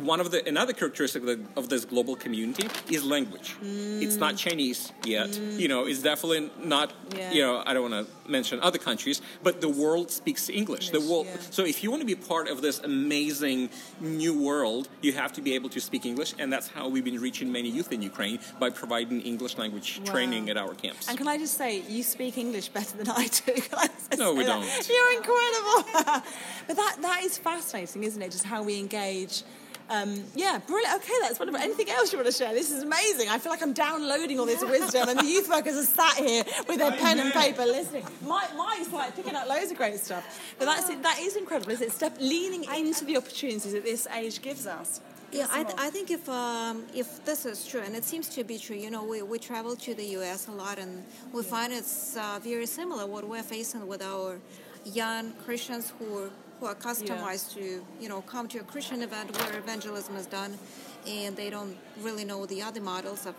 One 0.04 0.20
of 0.20 0.30
the 0.30 0.46
another 0.46 0.72
characteristic 0.72 1.22
of, 1.22 1.28
the, 1.28 1.40
of 1.56 1.68
this 1.68 1.84
global 1.84 2.16
community 2.16 2.68
is 2.90 3.04
language. 3.04 3.56
It's 3.62 4.16
not 4.16 4.36
Chinese 4.36 4.92
yet. 5.04 5.36
You 5.36 5.68
know, 5.68 5.86
it's 5.86 6.02
definitely 6.02 6.50
not. 6.62 6.90
Mm. 6.90 7.18
Yeah. 7.18 7.32
You 7.32 7.42
know, 7.42 7.62
I 7.64 7.72
don't 7.74 7.90
want 7.90 8.06
to 8.06 8.30
mention 8.30 8.60
other 8.60 8.78
countries, 8.78 9.22
but 9.42 9.60
the 9.60 9.68
world 9.68 10.10
speaks 10.10 10.48
English. 10.48 10.90
the 10.90 11.00
world. 11.00 11.26
yeah. 11.26 11.36
So 11.50 11.64
if 11.64 11.82
you 11.82 11.90
want 11.90 12.02
to 12.02 12.06
be 12.06 12.14
part 12.14 12.48
of 12.48 12.60
this 12.60 12.78
amazing 12.80 13.70
new 14.00 14.34
world, 14.38 14.88
you 15.00 15.12
have 15.12 15.32
to 15.34 15.40
be 15.40 15.54
able 15.54 15.70
to 15.70 15.80
speak 15.80 16.04
English, 16.04 16.34
and 16.38 16.52
that's 16.52 16.68
how 16.68 16.88
we've 16.88 17.04
been 17.04 17.20
reaching 17.20 17.50
many 17.50 17.70
youth 17.70 17.90
in 17.92 18.02
Ukraine 18.02 18.38
by 18.60 18.68
providing 18.70 19.20
English 19.22 19.56
language 19.56 20.00
Wow. 20.04 20.12
training 20.12 20.50
at 20.50 20.56
our 20.56 20.74
camps. 20.74 21.08
And 21.08 21.16
can 21.16 21.28
I 21.28 21.38
just 21.38 21.56
say, 21.56 21.82
you 21.88 22.02
speak 22.02 22.36
English 22.38 22.68
better 22.68 22.96
than 22.98 23.08
I 23.08 23.28
do. 23.28 23.52
Can 23.68 23.78
I 23.78 23.86
just 23.86 24.18
No, 24.18 24.34
we 24.34 24.44
don't. 24.44 24.62
You're 24.88 25.12
incredible. 25.20 25.78
but 26.66 26.76
that 26.76 26.96
that 27.00 27.20
is 27.24 27.38
fascinating, 27.38 28.04
isn't 28.04 28.20
it? 28.22 28.30
Just 28.30 28.44
how 28.44 28.62
we 28.62 28.78
engage. 28.78 29.42
Um, 29.88 30.24
yeah, 30.34 30.58
brilliant. 30.66 30.96
Okay, 30.96 31.12
that's 31.22 31.38
wonderful. 31.38 31.62
Anything 31.62 31.90
else 31.90 32.12
you 32.12 32.18
want 32.18 32.26
to 32.26 32.36
share? 32.36 32.52
This 32.52 32.72
is 32.72 32.82
amazing. 32.82 33.28
I 33.28 33.38
feel 33.38 33.52
like 33.52 33.62
I'm 33.62 33.72
downloading 33.72 34.40
all 34.40 34.46
this 34.46 34.62
wisdom, 34.62 35.08
and 35.08 35.18
the 35.18 35.24
youth 35.24 35.48
workers 35.48 35.76
are 35.76 35.84
sat 35.84 36.16
here 36.16 36.44
with 36.68 36.78
their 36.78 36.92
pen 36.92 37.20
and 37.20 37.32
paper 37.32 37.64
listening. 37.64 38.04
My, 38.22 38.46
Mike's 38.56 38.92
like 38.92 39.14
picking 39.14 39.36
up 39.36 39.48
loads 39.48 39.70
of 39.70 39.76
great 39.76 40.00
stuff. 40.00 40.40
But 40.58 40.64
that's 40.64 40.88
it. 40.90 41.02
That 41.02 41.18
is 41.20 41.36
incredible, 41.36 41.70
isn't 41.72 41.86
it? 41.86 41.92
Step 41.92 42.16
leaning 42.20 42.64
into 42.64 43.04
the 43.04 43.16
opportunities 43.16 43.72
that 43.72 43.84
this 43.84 44.08
age 44.14 44.42
gives 44.42 44.66
us. 44.66 45.00
Yeah, 45.32 45.48
I, 45.50 45.64
th- 45.64 45.74
I 45.76 45.90
think 45.90 46.10
if 46.10 46.28
um, 46.28 46.84
if 46.94 47.24
this 47.24 47.46
is 47.46 47.66
true, 47.66 47.80
and 47.80 47.96
it 47.96 48.04
seems 48.04 48.28
to 48.30 48.44
be 48.44 48.58
true, 48.58 48.76
you 48.76 48.90
know, 48.90 49.04
we, 49.04 49.22
we 49.22 49.38
travel 49.38 49.74
to 49.76 49.94
the 49.94 50.04
U.S. 50.18 50.46
a 50.46 50.52
lot, 50.52 50.78
and 50.78 51.04
we 51.32 51.42
find 51.42 51.72
it's 51.72 52.16
uh, 52.16 52.38
very 52.42 52.66
similar 52.66 53.06
what 53.06 53.26
we're 53.26 53.42
facing 53.42 53.86
with 53.86 54.02
our 54.02 54.38
young 54.84 55.32
Christians 55.44 55.92
who 55.98 56.18
are, 56.24 56.30
who 56.58 56.66
are 56.66 56.74
customized 56.74 57.54
to, 57.54 57.84
you 58.00 58.08
know, 58.08 58.22
come 58.22 58.48
to 58.48 58.58
a 58.58 58.62
Christian 58.62 59.02
event 59.02 59.36
where 59.38 59.58
evangelism 59.58 60.16
is 60.16 60.26
done, 60.26 60.58
and 61.06 61.36
they 61.36 61.50
don't 61.50 61.76
really 62.00 62.24
know 62.24 62.46
the 62.46 62.62
other 62.62 62.80
models 62.80 63.26
of 63.26 63.34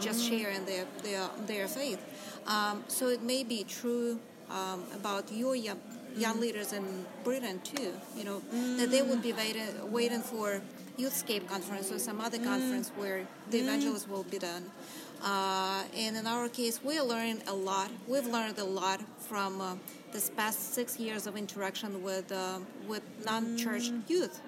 just 0.00 0.28
sharing 0.28 0.64
their 0.64 0.86
their 1.02 1.28
their 1.46 1.68
faith. 1.68 2.00
Um, 2.46 2.84
so 2.88 3.08
it 3.08 3.22
may 3.22 3.44
be 3.44 3.64
true 3.64 4.18
um, 4.50 4.84
about 4.94 5.32
your 5.32 5.56
young, 5.56 5.80
young 6.16 6.40
leaders 6.40 6.72
in 6.72 6.84
Britain 7.22 7.60
too. 7.64 7.92
You 8.16 8.24
know 8.24 8.42
that 8.78 8.90
they 8.90 9.02
would 9.02 9.22
be 9.22 9.32
waiting 9.32 9.92
waiting 9.92 10.20
for 10.20 10.60
Youthscape 10.98 11.48
conference 11.48 11.90
or 11.90 11.98
some 11.98 12.20
other 12.20 12.38
conference 12.38 12.90
where 12.96 13.26
the 13.50 13.58
evangelism 13.60 14.10
will 14.10 14.24
be 14.24 14.38
done. 14.38 14.70
Uh, 15.22 15.82
and 15.96 16.16
in 16.16 16.26
our 16.26 16.48
case, 16.48 16.80
we're 16.84 17.02
learning 17.02 17.40
a 17.46 17.54
lot. 17.54 17.90
We've 18.06 18.26
learned 18.26 18.58
a 18.58 18.64
lot 18.64 19.00
from 19.20 19.60
uh, 19.60 19.74
this 20.14 20.30
past 20.30 20.72
six 20.72 20.98
years 20.98 21.26
of 21.26 21.36
interaction 21.36 22.02
with 22.02 22.30
uh, 22.32 22.60
with 22.88 23.02
non-church 23.26 23.90
youth 24.08 24.40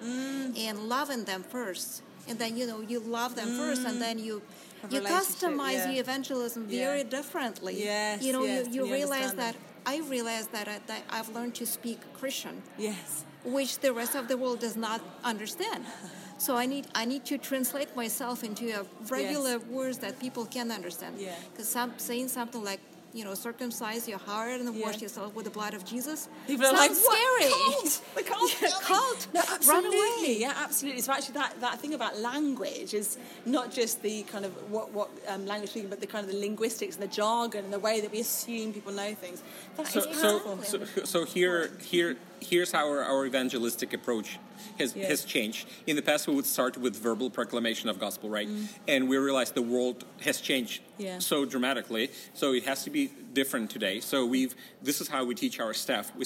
and 0.65 0.75
loving 0.95 1.23
them 1.25 1.43
first. 1.43 2.01
And 2.29 2.39
then 2.39 2.57
you 2.57 2.65
know 2.65 2.79
you 2.81 2.99
love 2.99 3.35
them 3.35 3.49
first, 3.61 3.85
and 3.85 4.01
then 4.01 4.17
you 4.17 4.41
you 4.89 5.01
customize 5.01 5.83
yeah. 5.83 5.91
your 5.91 6.01
evangelism 6.07 6.61
Yeah. 6.69 6.85
very 6.87 7.03
differently. 7.03 7.73
Yes, 7.91 8.23
you 8.25 8.31
know 8.33 8.43
yes, 8.43 8.67
you, 8.67 8.85
you 8.85 8.93
realize 8.99 9.33
that 9.43 9.55
I 9.85 9.95
realize 10.15 10.47
that, 10.47 10.67
I, 10.67 10.79
that 10.87 11.03
I've 11.09 11.29
learned 11.29 11.55
to 11.61 11.65
speak 11.65 11.99
Christian 12.19 12.55
Yes. 12.77 13.23
which 13.45 13.79
the 13.79 13.93
rest 13.93 14.15
of 14.15 14.27
the 14.27 14.37
world 14.41 14.59
does 14.59 14.77
not 14.87 15.01
understand. 15.23 15.83
So 16.39 16.55
I 16.63 16.67
need 16.67 16.85
I 17.01 17.03
need 17.11 17.23
to 17.31 17.35
translate 17.49 17.91
myself 17.95 18.43
into 18.43 18.65
a 18.79 18.81
regular 19.17 19.57
words 19.77 19.97
that 20.05 20.13
people 20.19 20.45
can 20.45 20.67
understand. 20.79 21.13
Yeah. 21.17 21.33
Because 21.51 21.67
some 21.67 21.89
saying 21.97 22.27
something 22.27 22.63
like 22.71 22.81
you 23.17 23.25
know 23.25 23.33
circumcise 23.33 24.07
your 24.07 24.19
heart 24.19 24.61
and 24.61 24.79
wash 24.79 25.01
yourself 25.01 25.33
with 25.33 25.45
the 25.45 25.51
blood 25.51 25.73
of 25.73 25.83
Jesus. 25.83 26.29
People 26.45 26.67
are 26.67 26.75
sounds 26.75 27.03
like, 27.07 27.15
scary. 27.15 27.51
What? 27.51 27.75
Cult. 27.77 28.01
The 28.15 28.23
cult. 28.31 28.61
Yeah, 28.61 28.69
cult. 28.81 29.27
No, 29.33 29.41
Run 29.41 29.53
absolutely. 29.53 29.97
away. 29.97 30.37
Yeah, 30.39 30.53
absolutely. 30.55 31.01
So 31.01 31.13
actually, 31.13 31.33
that, 31.33 31.59
that 31.61 31.79
thing 31.81 31.93
about 31.93 32.19
language 32.19 32.93
is 32.93 33.17
not 33.45 33.71
just 33.71 34.01
the 34.03 34.23
kind 34.23 34.45
of 34.45 34.51
what 34.71 34.91
what 34.93 35.09
um, 35.27 35.45
language 35.45 35.71
speaking, 35.71 35.89
but 35.89 35.99
the 35.99 36.07
kind 36.07 36.25
of 36.25 36.31
the 36.31 36.39
linguistics 36.39 36.95
and 36.95 37.03
the 37.03 37.13
jargon 37.13 37.65
and 37.65 37.73
the 37.73 37.79
way 37.79 38.01
that 38.01 38.11
we 38.11 38.19
assume 38.19 38.73
people 38.73 38.93
know 38.93 39.13
things. 39.15 39.41
That 39.77 39.87
So, 39.87 40.01
so, 40.13 40.61
so, 40.63 40.85
so 41.03 41.25
here, 41.25 41.71
here, 41.81 42.17
here's 42.41 42.71
how 42.71 42.87
our, 42.87 43.03
our 43.03 43.25
evangelistic 43.25 43.93
approach 43.93 44.39
has, 44.79 44.95
Yeah. 44.95 45.07
has 45.07 45.25
changed. 45.25 45.67
In 45.85 45.95
the 45.95 46.01
past, 46.01 46.27
we 46.27 46.35
would 46.35 46.45
start 46.45 46.77
with 46.77 46.95
verbal 46.95 47.29
proclamation 47.29 47.89
of 47.89 47.99
gospel, 47.99 48.29
right? 48.29 48.47
Mm. 48.47 48.67
And 48.87 49.09
we 49.09 49.17
realized 49.17 49.53
the 49.53 49.61
world 49.61 50.05
has 50.21 50.41
changed 50.41 50.81
Yeah. 50.97 51.19
so 51.19 51.45
dramatically, 51.45 52.11
so 52.33 52.53
it 52.53 52.65
has 52.65 52.83
to 52.83 52.89
be 52.89 53.11
different 53.33 53.69
today. 53.69 53.99
So 53.99 54.25
we've 54.25 54.55
this 54.81 55.01
is 55.01 55.07
how 55.07 55.23
we 55.25 55.35
teach 55.35 55.59
our 55.59 55.73
staff. 55.73 56.11
We, 56.15 56.25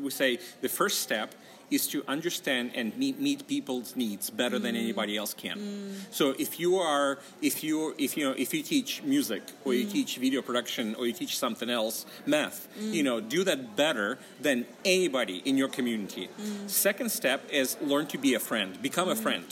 we 0.00 0.10
say 0.10 0.38
the 0.60 0.68
first 0.68 1.00
step 1.00 1.34
is 1.70 1.86
to 1.88 2.04
understand 2.06 2.72
and 2.74 2.96
meet, 2.96 3.20
meet 3.20 3.46
people's 3.46 3.96
needs 3.96 4.30
better 4.30 4.58
than 4.58 4.76
anybody 4.76 5.16
else 5.16 5.34
can. 5.34 5.58
Mm. 5.58 5.94
So 6.10 6.34
if 6.38 6.60
you 6.60 6.76
are 6.76 7.18
if 7.42 7.64
you 7.64 7.94
if 7.98 8.16
you 8.16 8.24
know 8.28 8.34
if 8.36 8.54
you 8.54 8.62
teach 8.62 9.02
music 9.02 9.42
or 9.64 9.74
you 9.74 9.86
mm. 9.86 9.92
teach 9.92 10.16
video 10.16 10.42
production 10.42 10.94
or 10.94 11.06
you 11.06 11.12
teach 11.12 11.38
something 11.38 11.68
else, 11.68 12.06
math, 12.24 12.68
mm. 12.78 12.92
you 12.92 13.02
know, 13.02 13.20
do 13.20 13.44
that 13.44 13.76
better 13.76 14.18
than 14.40 14.66
anybody 14.84 15.42
in 15.44 15.56
your 15.56 15.68
community. 15.68 16.28
Second 16.66 17.10
step 17.10 17.42
is 17.50 17.76
learn 17.80 18.06
to 18.06 18.18
be 18.18 18.34
a 18.34 18.40
friend, 18.40 18.80
become 18.82 19.08
a 19.08 19.16
friend. 19.16 19.44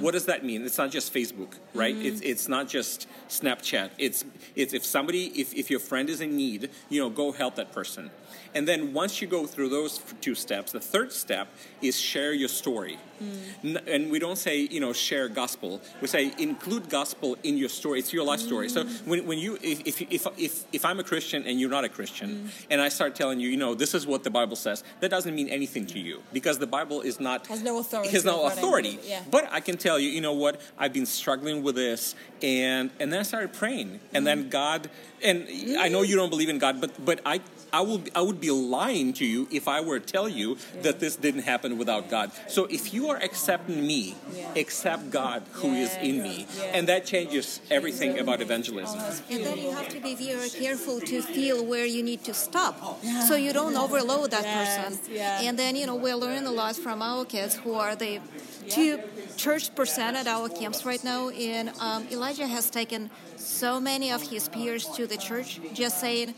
What 0.00 0.12
does 0.12 0.26
that 0.26 0.44
mean? 0.44 0.64
It's 0.64 0.78
not 0.78 0.90
just 0.90 1.12
Facebook, 1.12 1.54
right? 1.74 1.96
It's 1.96 2.20
it's 2.20 2.48
not 2.48 2.68
just 2.68 3.08
Snapchat. 3.28 3.90
It's 3.98 4.24
it's 4.54 4.74
if 4.74 4.84
somebody 4.84 5.26
if, 5.40 5.54
if 5.54 5.70
your 5.70 5.80
friend 5.80 6.08
is 6.10 6.20
in 6.20 6.36
need, 6.36 6.70
you 6.88 7.00
know, 7.00 7.10
go 7.10 7.32
help 7.32 7.56
that 7.56 7.72
person. 7.72 8.10
And 8.54 8.68
then 8.68 8.92
once 8.92 9.20
you 9.20 9.28
go 9.28 9.46
through 9.46 9.70
those 9.70 10.00
two 10.20 10.34
steps, 10.34 10.72
the 10.72 10.80
third 10.80 11.12
step 11.12 11.48
is 11.80 11.98
share 11.98 12.32
your 12.32 12.48
story. 12.48 12.98
Hmm. 13.18 13.76
N- 13.76 13.82
and 13.86 14.10
we 14.10 14.18
don't 14.18 14.36
say, 14.36 14.60
you 14.60 14.80
know, 14.80 14.92
share 14.92 15.28
gospel. 15.28 15.80
We 16.00 16.08
say 16.08 16.32
include 16.38 16.88
gospel 16.88 17.36
in 17.42 17.56
your 17.56 17.68
story. 17.68 17.98
It's 17.98 18.12
your 18.12 18.24
life 18.24 18.40
story. 18.40 18.68
So 18.68 18.84
hmm. 18.84 19.10
when, 19.10 19.26
when 19.26 19.38
you, 19.38 19.58
if, 19.62 19.86
if, 19.86 20.02
if, 20.02 20.26
if, 20.38 20.64
if 20.72 20.84
I'm 20.84 20.98
a 21.00 21.04
Christian 21.04 21.44
and 21.46 21.60
you're 21.60 21.70
not 21.70 21.84
a 21.84 21.88
Christian, 21.88 22.40
hmm. 22.40 22.48
and 22.70 22.80
I 22.80 22.88
start 22.88 23.14
telling 23.14 23.40
you, 23.40 23.48
you 23.48 23.56
know, 23.56 23.74
this 23.74 23.94
is 23.94 24.06
what 24.06 24.24
the 24.24 24.30
Bible 24.30 24.56
says, 24.56 24.84
that 25.00 25.10
doesn't 25.10 25.34
mean 25.34 25.48
anything 25.48 25.86
to 25.86 25.98
you 25.98 26.22
because 26.32 26.58
the 26.58 26.66
Bible 26.66 27.00
is 27.00 27.20
not, 27.20 27.46
Has 27.46 27.62
no 27.62 27.78
authority 27.78 28.10
Has 28.10 28.24
no 28.24 28.46
authority. 28.46 28.98
yeah. 29.04 29.22
But 29.30 29.48
I 29.52 29.60
can 29.60 29.76
tell 29.76 29.98
you, 29.98 30.08
you 30.08 30.20
know 30.20 30.32
what, 30.32 30.60
I've 30.78 30.92
been 30.92 31.06
struggling 31.06 31.62
with 31.62 31.76
this. 31.76 32.14
And, 32.42 32.90
and 32.98 33.12
then 33.12 33.20
I 33.20 33.22
started 33.22 33.52
praying. 33.52 34.00
And 34.12 34.26
then 34.26 34.48
God, 34.48 34.90
and 35.22 35.46
I 35.78 35.88
know 35.88 36.02
you 36.02 36.16
don't 36.16 36.30
believe 36.30 36.48
in 36.48 36.58
God, 36.58 36.80
but, 36.80 37.04
but 37.04 37.20
I, 37.24 37.40
I, 37.72 37.80
will, 37.80 38.02
I 38.14 38.20
would 38.20 38.40
be 38.40 38.50
lying 38.50 39.12
to 39.14 39.24
you 39.24 39.48
if 39.50 39.66
I 39.66 39.80
were 39.80 39.98
to 39.98 40.04
tell 40.06 40.28
you 40.28 40.58
that 40.82 41.00
this 41.00 41.16
didn't 41.16 41.42
happen 41.42 41.78
without 41.78 42.10
God. 42.10 42.30
So 42.48 42.66
if 42.66 42.92
you 42.92 43.08
are 43.08 43.16
accepting 43.16 43.86
me, 43.86 44.14
accept 44.56 45.10
God 45.10 45.42
who 45.52 45.72
is 45.74 45.94
in 46.02 46.22
me. 46.22 46.46
And 46.74 46.86
that 46.88 47.06
changes 47.06 47.60
everything 47.70 48.18
about 48.18 48.40
evangelism. 48.42 49.00
And 49.30 49.44
then 49.44 49.58
you 49.58 49.70
have 49.70 49.88
to 49.88 50.00
be 50.00 50.14
very 50.14 50.50
careful 50.50 51.00
to 51.00 51.22
feel 51.22 51.64
where 51.64 51.86
you 51.86 52.02
need 52.02 52.24
to 52.24 52.34
stop, 52.34 53.02
so 53.26 53.36
you 53.36 53.52
don't 53.52 53.76
overload 53.76 54.30
that 54.32 54.42
Yes, 54.44 54.98
person. 54.98 55.14
yeah. 55.14 55.40
And 55.42 55.58
then 55.58 55.76
you 55.76 55.86
know 55.86 55.94
we're 55.96 56.16
learning 56.16 56.46
a 56.46 56.50
lot 56.50 56.76
from 56.76 57.00
our 57.00 57.24
kids 57.24 57.54
who 57.56 57.74
are 57.74 57.96
the 57.96 58.20
two 58.68 59.00
church 59.36 59.74
percent 59.74 60.16
at 60.16 60.26
our 60.26 60.48
camps 60.48 60.84
right 60.84 61.02
now. 61.02 61.30
And 61.30 61.70
um, 61.80 62.06
Elijah 62.10 62.46
has 62.46 62.70
taken 62.70 63.10
so 63.36 63.80
many 63.80 64.10
of 64.12 64.22
his 64.22 64.48
peers 64.48 64.86
to 64.96 65.06
the 65.06 65.16
church, 65.16 65.60
just 65.74 66.00
saying, 66.00 66.34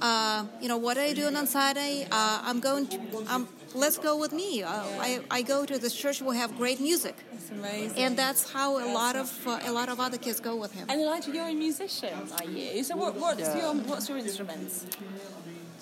uh, 0.00 0.44
you 0.60 0.68
know, 0.68 0.76
what 0.76 0.96
are 0.98 1.06
you 1.06 1.14
doing 1.14 1.36
on 1.36 1.46
Saturday? 1.46 2.06
Uh, 2.10 2.40
I'm 2.44 2.60
going 2.60 2.86
to. 2.88 2.98
Um, 3.28 3.48
let's 3.74 3.98
go 3.98 4.16
with 4.18 4.32
me. 4.32 4.62
Uh, 4.62 4.70
I, 5.00 5.20
I 5.30 5.42
go 5.42 5.64
to 5.64 5.78
this 5.78 5.94
church. 5.94 6.20
We 6.22 6.36
have 6.36 6.56
great 6.56 6.80
music, 6.80 7.16
It's 7.32 7.50
amazing. 7.50 7.96
and 8.02 8.16
that's 8.16 8.50
how 8.52 8.78
a 8.78 8.88
lot 8.92 9.16
of 9.16 9.28
uh, 9.46 9.60
a 9.64 9.72
lot 9.72 9.88
of 9.88 10.00
other 10.00 10.18
kids 10.18 10.40
go 10.40 10.56
with 10.56 10.72
him. 10.72 10.86
And 10.88 11.00
Elijah, 11.00 11.30
you're 11.32 11.48
a 11.48 11.54
musician, 11.54 12.14
are 12.38 12.44
you? 12.44 12.82
So 12.84 12.96
what, 12.96 13.14
what's 13.16 13.40
Yeah. 13.40 13.58
your 13.58 13.74
what's 13.84 14.08
your 14.08 14.18
instruments? 14.18 14.86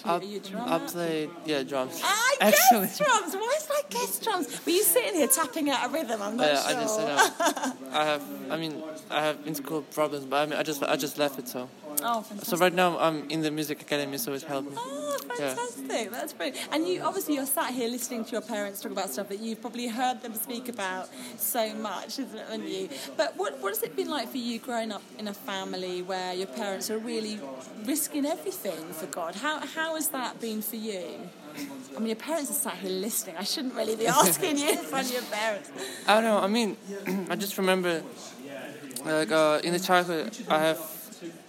I, 0.05 0.17
Are 0.17 0.23
you 0.25 0.39
a 0.39 0.41
drummer? 0.41 0.73
I 0.73 0.79
played 0.81 1.31
yeah 1.47 1.63
drums. 1.63 2.01
I 2.03 2.35
Actually, 2.41 2.87
guess 2.87 2.99
drums. 2.99 3.35
Why 3.35 3.55
is 3.57 3.67
that 3.67 3.83
guess 3.89 4.19
drums? 4.19 4.67
Were 4.67 4.73
you 4.73 4.83
sitting 4.83 5.15
here 5.15 5.29
tapping 5.29 5.71
out 5.71 5.87
a 5.87 5.93
rhythm? 5.93 6.21
I'm 6.21 6.37
not 6.37 6.47
yeah, 6.49 6.61
sure. 6.61 6.77
I 6.77 6.83
just 6.83 7.01
you 7.01 7.07
know, 7.07 7.73
I 8.01 8.05
have 8.07 8.23
I 8.51 8.57
mean 8.57 8.83
I 9.11 9.21
have 9.27 9.39
in 9.47 9.55
school 9.55 9.83
problems, 9.83 10.25
but 10.25 10.37
I 10.43 10.47
mean 10.47 10.59
I 10.59 10.65
just 10.65 10.83
I 10.83 10.97
just 10.97 11.19
left 11.19 11.39
it 11.39 11.47
so. 11.47 11.69
Oh, 12.05 12.23
fantastic. 12.23 12.45
So 12.49 12.57
right 12.57 12.75
now 12.75 12.99
I'm 12.99 13.29
in 13.31 13.41
the 13.43 13.51
music 13.51 13.81
academy, 13.83 14.19
so 14.19 14.33
it's 14.33 14.45
helping. 14.45 14.75
Oh, 14.77 14.99
Yeah. 15.39 15.55
fantastic! 15.55 16.11
That's 16.11 16.33
brilliant. 16.33 16.59
And 16.73 16.87
you 16.87 17.03
obviously 17.03 17.35
you're 17.35 17.47
sat 17.47 17.71
here 17.73 17.89
listening 17.89 18.25
to 18.27 18.33
your 18.33 18.41
parents 18.43 18.81
talk 18.83 18.93
about 18.93 19.09
stuff 19.11 19.29
that 19.29 19.41
you've 19.41 19.61
probably 19.61 19.87
heard 19.89 20.21
them 20.23 20.35
speak 20.35 20.69
about 20.69 21.09
so 21.39 21.73
much, 21.75 22.19
isn't 22.19 22.37
it? 22.37 22.47
Haven't 22.51 22.69
you? 22.69 22.89
But 23.17 23.37
what 23.37 23.59
what 23.61 23.71
has 23.75 23.83
it 23.83 23.95
been 23.97 24.11
like 24.11 24.29
for 24.29 24.37
you 24.39 24.59
growing 24.59 24.93
up 24.93 25.03
in 25.19 25.29
a 25.29 25.35
family 25.35 26.03
where 26.03 26.35
your 26.35 26.49
parents 26.49 26.91
are 26.91 26.99
really 26.99 27.41
risking 27.85 28.27
everything 28.27 28.93
for 28.93 29.07
God? 29.07 29.35
How 29.37 29.61
how 29.61 29.95
has 29.95 30.09
that 30.09 30.41
been 30.41 30.61
for 30.61 30.77
you? 30.77 31.03
I 31.97 31.99
mean, 31.99 32.09
your 32.09 32.17
parents 32.17 32.51
are 32.51 32.55
sat 32.55 32.75
here 32.75 32.91
listening. 32.91 33.37
I 33.37 33.45
shouldn't 33.45 33.75
really 33.75 33.97
be 33.97 34.07
asking 34.23 34.59
you 34.59 34.71
in 34.71 34.79
front 34.79 35.07
of 35.07 35.13
your 35.13 35.23
parents. 35.23 35.71
I 36.07 36.15
don't 36.15 36.25
know. 36.25 36.39
I 36.39 36.47
mean, 36.47 36.77
I 37.31 37.37
just 37.37 37.57
remember, 37.59 38.03
like 39.05 39.31
uh, 39.33 39.61
in 39.65 39.73
the 39.73 39.81
childhood, 39.81 40.37
I 40.49 40.59
have 40.59 40.79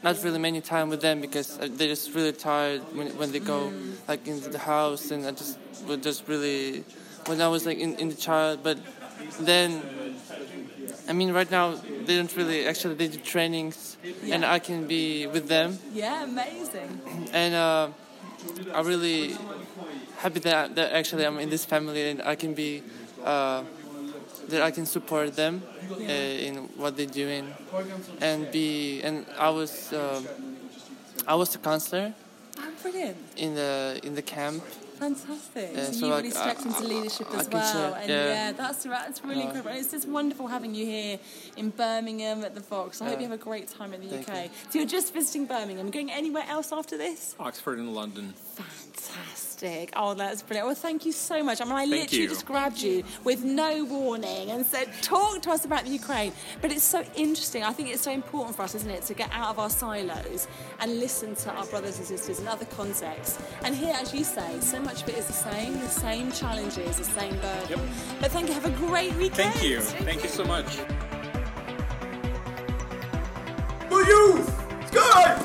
not 0.03 0.21
really 0.23 0.39
many 0.39 0.61
time 0.61 0.89
with 0.89 1.01
them 1.01 1.21
because 1.21 1.57
uh, 1.59 1.67
they're 1.71 1.87
just 1.87 2.13
really 2.13 2.33
tired 2.33 2.81
when, 2.95 3.07
when 3.17 3.31
they 3.31 3.39
go 3.39 3.71
like 4.07 4.27
into 4.27 4.49
the 4.49 4.59
house, 4.59 5.11
and 5.11 5.25
I 5.25 5.31
just 5.31 5.57
would 5.87 6.03
just 6.03 6.27
really 6.27 6.83
when 7.25 7.41
I 7.41 7.47
was 7.47 7.65
like 7.65 7.77
in, 7.77 7.95
in 7.95 8.09
the 8.09 8.15
child. 8.15 8.63
But 8.63 8.77
then, 9.39 9.81
I 11.07 11.13
mean, 11.13 11.31
right 11.31 11.49
now 11.49 11.75
they 12.05 12.15
don't 12.17 12.35
really 12.35 12.67
actually 12.67 12.95
they 12.95 13.07
do 13.07 13.19
trainings, 13.19 13.97
and 14.29 14.45
I 14.45 14.59
can 14.59 14.87
be 14.87 15.27
with 15.27 15.47
them, 15.47 15.79
Yeah, 15.93 16.23
amazing. 16.23 17.01
and 17.33 17.55
uh, 17.55 17.89
I'm 18.73 18.85
really 18.85 19.35
happy 20.17 20.39
that 20.41 20.75
that 20.75 20.91
actually 20.91 21.25
I'm 21.25 21.39
in 21.39 21.49
this 21.49 21.65
family 21.65 22.09
and 22.09 22.21
I 22.21 22.35
can 22.35 22.53
be. 22.53 22.83
Uh, 23.23 23.63
that 24.49 24.61
I 24.61 24.71
can 24.71 24.85
support 24.85 25.35
them 25.35 25.61
uh, 25.91 26.03
in 26.47 26.55
what 26.77 26.97
they're 26.97 27.05
doing 27.05 27.53
and 28.21 28.51
be 28.51 29.01
and 29.01 29.25
I 29.37 29.49
was 29.49 29.93
um 29.93 30.27
I 31.27 31.35
was 31.35 31.49
the 31.49 31.59
counselor 31.59 32.13
Oh, 32.59 32.71
brilliant. 32.83 33.17
in 33.37 33.55
the 33.55 33.99
in 34.03 34.13
the 34.15 34.21
camp 34.21 34.63
Fantastic. 34.99 35.71
Yeah, 35.73 35.85
so, 35.85 35.91
so, 35.91 36.05
you 36.05 36.11
like, 36.11 36.17
really 36.23 36.31
stepped 36.31 36.65
into 36.65 36.83
leadership 36.83 37.27
I 37.33 37.39
as 37.39 37.47
can 37.47 37.61
say- 37.63 37.73
well. 37.73 37.93
and 37.95 38.09
yeah. 38.09 38.25
yeah, 38.27 38.51
that's 38.53 38.83
that's 38.83 39.21
really 39.25 39.41
Uh, 39.41 39.47
incredible. 39.47 39.71
It's 39.75 39.91
just 39.91 40.07
wonderful 40.07 40.47
having 40.47 40.73
you 40.75 40.85
here 40.85 41.19
in 41.57 41.71
Birmingham 41.71 42.45
at 42.45 42.53
the 42.55 42.61
Fox. 42.61 43.01
I 43.01 43.09
hope 43.09 43.19
you 43.19 43.27
have 43.29 43.33
a 43.41 43.43
great 43.43 43.67
time 43.67 43.91
in 43.93 43.99
the 44.01 44.07
Thank 44.07 44.29
UK. 44.29 44.43
you. 44.43 44.49
So 44.69 44.79
you're 44.79 44.87
just 44.87 45.11
visiting 45.13 45.45
Birmingham. 45.45 45.89
Going 45.89 46.09
anywhere 46.11 46.45
else 46.47 46.71
after 46.71 46.95
this? 46.95 47.35
Oxford 47.39 47.79
and 47.79 47.93
London. 47.93 48.33
Fantastic. 48.55 49.91
Oh, 49.95 50.13
that's 50.13 50.41
brilliant. 50.41 50.67
Well, 50.67 50.75
thank 50.75 51.05
you 51.05 51.11
so 51.11 51.43
much. 51.43 51.61
I 51.61 51.63
mean, 51.63 51.73
I 51.73 51.79
Thank 51.87 51.91
literally 51.91 52.23
you. 52.23 52.29
just 52.29 52.45
grabbed 52.45 52.79
you 52.81 53.03
with 53.23 53.43
no 53.43 53.85
warning 53.85 54.51
and 54.51 54.65
said, 54.65 54.89
talk 55.01 55.41
to 55.43 55.51
us 55.51 55.65
about 55.65 55.85
the 55.85 55.91
Ukraine. 55.91 56.33
But 56.61 56.71
it's 56.71 56.83
so 56.83 57.03
interesting. 57.15 57.63
I 57.63 57.71
think 57.71 57.89
it's 57.89 58.01
so 58.01 58.11
important 58.11 58.55
for 58.55 58.63
us, 58.63 58.75
isn't 58.75 58.89
it, 58.89 59.03
to 59.03 59.13
get 59.13 59.29
out 59.31 59.49
of 59.49 59.59
our 59.59 59.69
silos 59.69 60.47
and 60.79 60.99
listen 60.99 61.35
to 61.35 61.51
our 61.51 61.65
brothers 61.67 61.97
and 61.97 62.05
sisters 62.07 62.39
in 62.39 62.47
other 62.47 62.65
contexts. 62.65 63.39
And 63.63 63.75
here, 63.75 63.95
as 63.97 64.13
you 64.13 64.23
say, 64.23 64.59
so 64.59 64.79
much 64.81 65.03
of 65.03 65.09
it 65.09 65.17
is 65.17 65.27
the 65.27 65.33
same, 65.33 65.79
the 65.79 65.87
same 65.87 66.31
challenges, 66.31 66.97
the 66.97 67.03
same 67.03 67.35
burden. 67.37 67.79
But 68.19 68.31
thank 68.31 68.47
you. 68.49 68.53
Have 68.53 68.65
a 68.65 68.71
great 68.71 69.13
weekend. 69.15 69.53
Thank 69.53 69.63
you. 69.63 69.79
Thank 69.79 70.23
you 70.23 70.29
so 70.29 70.43
much. 70.43 70.77
The 73.89 74.05
youth! 74.07 74.87
Sky! 74.87 75.42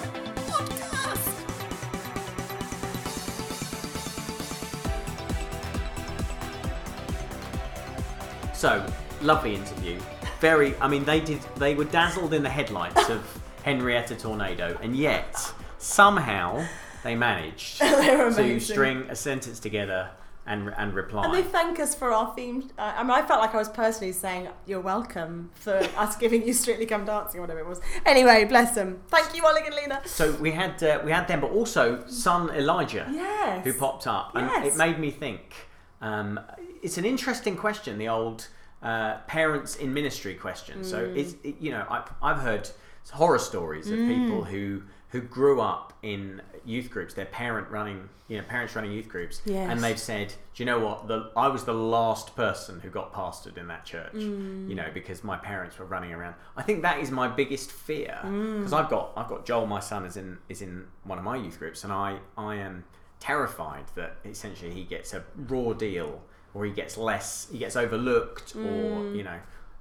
So, 8.58 8.84
lovely 9.22 9.54
interview. 9.54 10.00
Very, 10.40 10.74
I 10.78 10.88
mean, 10.88 11.04
they 11.04 11.20
did, 11.20 11.40
they 11.58 11.76
were 11.76 11.84
dazzled 11.84 12.34
in 12.34 12.42
the 12.42 12.48
headlights 12.48 13.08
of 13.08 13.22
Henrietta 13.62 14.16
Tornado, 14.16 14.76
and 14.82 14.96
yet, 14.96 15.36
somehow, 15.78 16.66
they 17.04 17.14
managed 17.14 17.78
to 17.78 18.58
string 18.58 19.06
a 19.10 19.14
sentence 19.14 19.60
together 19.60 20.10
and, 20.44 20.74
and 20.76 20.92
reply. 20.92 21.24
And 21.26 21.32
they 21.34 21.42
thank 21.44 21.78
us 21.78 21.94
for 21.94 22.12
our 22.12 22.34
theme. 22.34 22.68
Uh, 22.76 22.94
I 22.96 23.02
mean, 23.04 23.12
I 23.12 23.22
felt 23.24 23.40
like 23.40 23.54
I 23.54 23.58
was 23.58 23.68
personally 23.68 24.12
saying, 24.12 24.48
"You're 24.66 24.80
welcome" 24.80 25.50
for 25.54 25.76
us 25.96 26.16
giving 26.16 26.44
you 26.44 26.52
Strictly 26.52 26.86
Come 26.86 27.04
Dancing, 27.04 27.38
or 27.38 27.42
whatever 27.42 27.60
it 27.60 27.66
was. 27.68 27.80
Anyway, 28.06 28.44
bless 28.44 28.74
them. 28.74 28.98
Thank 29.06 29.36
you, 29.36 29.46
Oleg 29.46 29.66
and 29.66 29.74
Lena. 29.76 30.00
So 30.04 30.32
we 30.32 30.50
had 30.50 30.82
uh, 30.82 31.00
we 31.04 31.12
had 31.12 31.28
them, 31.28 31.40
but 31.42 31.52
also 31.52 32.04
son 32.08 32.50
Elijah, 32.50 33.06
Yes. 33.12 33.62
who 33.64 33.72
popped 33.72 34.08
up, 34.08 34.34
and 34.34 34.48
Yes. 34.48 34.74
it 34.74 34.76
made 34.76 34.98
me 34.98 35.12
think. 35.12 35.67
Um, 36.00 36.40
it's 36.82 36.98
an 36.98 37.04
interesting 37.04 37.56
question, 37.56 37.98
the 37.98 38.08
old 38.08 38.48
uh, 38.82 39.18
parents 39.26 39.76
in 39.76 39.92
ministry 39.92 40.34
question. 40.34 40.84
So 40.84 40.98
Mm. 41.08 41.16
it's 41.16 41.34
it, 41.42 41.56
you 41.60 41.70
know 41.72 41.84
I, 41.90 42.04
I've 42.22 42.38
heard 42.38 42.70
horror 43.12 43.38
stories 43.38 43.90
of 43.90 43.98
people 43.98 44.42
Mm. 44.42 44.46
who 44.46 44.82
who 45.10 45.22
grew 45.22 45.58
up 45.62 45.94
in 46.02 46.42
youth 46.66 46.90
groups, 46.90 47.14
their 47.14 47.24
parent 47.24 47.66
running, 47.70 48.10
you 48.28 48.36
know, 48.36 48.44
parents 48.46 48.76
running 48.76 48.92
youth 48.92 49.08
groups, 49.08 49.40
Yes. 49.46 49.70
and 49.70 49.82
they've 49.82 49.98
said, 49.98 50.28
"Do 50.54 50.62
you 50.62 50.66
know 50.66 50.78
what? 50.80 51.08
The, 51.08 51.30
I 51.34 51.48
was 51.48 51.64
the 51.64 51.72
last 51.72 52.36
person 52.36 52.78
who 52.80 52.90
got 52.90 53.14
pastored 53.14 53.56
in 53.56 53.68
that 53.68 53.86
church, 53.86 54.12
Mm. 54.12 54.68
you 54.68 54.74
know, 54.74 54.90
because 54.92 55.24
my 55.24 55.38
parents 55.38 55.78
were 55.78 55.86
running 55.86 56.12
around." 56.12 56.34
I 56.58 56.62
think 56.62 56.82
that 56.82 56.98
is 57.00 57.10
my 57.10 57.26
biggest 57.26 57.72
fear 57.72 58.18
Mm. 58.22 58.58
because 58.58 58.74
I've 58.74 58.90
got 58.90 59.12
I've 59.16 59.28
got 59.28 59.46
Joel, 59.46 59.66
my 59.66 59.80
son, 59.80 60.04
is 60.04 60.16
in 60.18 60.38
is 60.50 60.60
in 60.62 60.86
one 61.04 61.18
of 61.18 61.24
my 61.24 61.36
youth 61.36 61.58
groups, 61.58 61.82
and 61.84 61.92
I 61.92 62.18
I 62.36 62.56
am 62.56 62.84
terrified 63.20 63.84
that 63.94 64.16
essentially 64.24 64.70
he 64.70 64.84
gets 64.84 65.12
a 65.14 65.24
raw 65.36 65.72
deal 65.72 66.22
or 66.54 66.64
he 66.64 66.72
gets 66.72 66.96
less, 66.96 67.48
he 67.50 67.58
gets 67.58 67.76
overlooked, 67.76 68.56
or 68.56 69.14
you 69.14 69.22
know. 69.22 69.38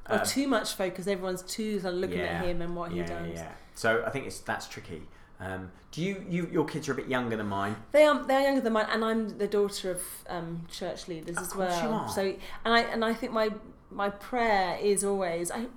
Or 0.10 0.18
uh, 0.18 0.24
too 0.24 0.48
much 0.48 0.74
focus. 0.76 1.08
Everyone's 1.08 1.42
too 1.42 1.82
of 1.84 1.94
looking 1.94 2.20
at 2.20 2.46
him 2.46 2.62
and 2.62 2.76
what 2.76 2.92
he 2.92 3.00
yeah, 3.00 3.08
does. 3.08 3.34
Yeah. 3.34 3.52
So 3.74 4.04
I 4.06 4.10
think 4.10 4.28
it's 4.28 4.40
that's 4.40 4.68
tricky. 4.68 5.04
Um, 5.40 5.72
do 5.92 6.02
you, 6.02 6.26
you 6.28 6.50
your 6.52 6.66
kids 6.66 6.90
are 6.90 6.94
a 6.94 6.96
bit 6.96 7.08
younger 7.08 7.38
than 7.38 7.48
mine? 7.48 7.76
They 7.92 8.06
are 8.06 8.24
they 8.24 8.36
are 8.36 8.42
younger 8.42 8.62
than 8.62 8.74
mine, 8.74 8.88
and 8.92 9.04
I'm 9.04 9.38
the 9.38 9.48
daughter 9.48 9.92
of 9.92 10.02
um, 10.28 10.66
church 10.72 11.08
leaders 11.08 11.38
as 11.38 11.50
course 11.50 11.70
well. 11.70 12.08
So, 12.10 12.22
and 12.66 12.74
I 12.74 12.82
and 12.82 13.06
I 13.06 13.14
think 13.14 13.34
my 13.34 13.50
my 13.90 14.10
prayer 14.10 14.78
is 14.82 15.04
always 15.04 15.52
I. 15.52 15.68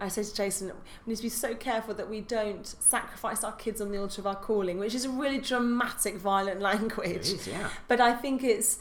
I 0.00 0.08
say 0.08 0.22
to 0.22 0.34
Jason, 0.34 0.68
we 1.06 1.10
need 1.12 1.16
to 1.16 1.22
be 1.22 1.28
so 1.28 1.54
careful 1.54 1.94
that 1.94 2.08
we 2.10 2.20
don't 2.20 2.66
sacrifice 2.66 3.42
our 3.42 3.52
kids 3.52 3.80
on 3.80 3.90
the 3.92 3.98
altar 3.98 4.20
of 4.20 4.26
our 4.26 4.36
calling, 4.36 4.78
which 4.78 4.94
is 4.94 5.04
a 5.04 5.10
really 5.10 5.38
dramatic, 5.38 6.16
violent 6.16 6.60
language. 6.70 7.28
Is, 7.32 7.46
yeah. 7.48 7.70
But 7.88 8.00
I 8.00 8.12
think 8.14 8.44
it's 8.44 8.78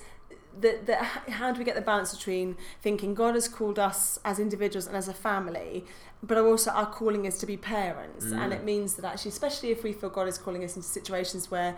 that, 0.60 0.86
that 0.88 1.04
how 1.30 1.52
do 1.52 1.60
we 1.60 1.66
get 1.66 1.76
the 1.76 1.82
balance 1.82 2.16
between 2.16 2.58
thinking 2.82 3.14
God 3.14 3.36
has 3.36 3.48
called 3.48 3.78
us 3.80 4.20
as 4.26 4.40
individuals 4.40 4.88
and 4.88 4.96
as 4.96 5.08
a 5.08 5.14
family, 5.14 5.86
but 6.24 6.38
also 6.38 6.72
our 6.72 6.86
calling 6.86 7.26
is 7.26 7.38
to 7.40 7.46
be 7.46 7.58
parents, 7.58 8.26
and 8.26 8.52
Mm. 8.52 8.56
it 8.56 8.64
means 8.64 8.96
that 8.96 9.06
actually, 9.06 9.30
especially 9.30 9.72
if 9.72 9.84
we 9.84 9.94
feel 9.94 10.10
God 10.10 10.28
is 10.28 10.38
calling 10.38 10.64
us 10.64 10.76
into 10.76 10.88
situations 10.88 11.52
where 11.52 11.76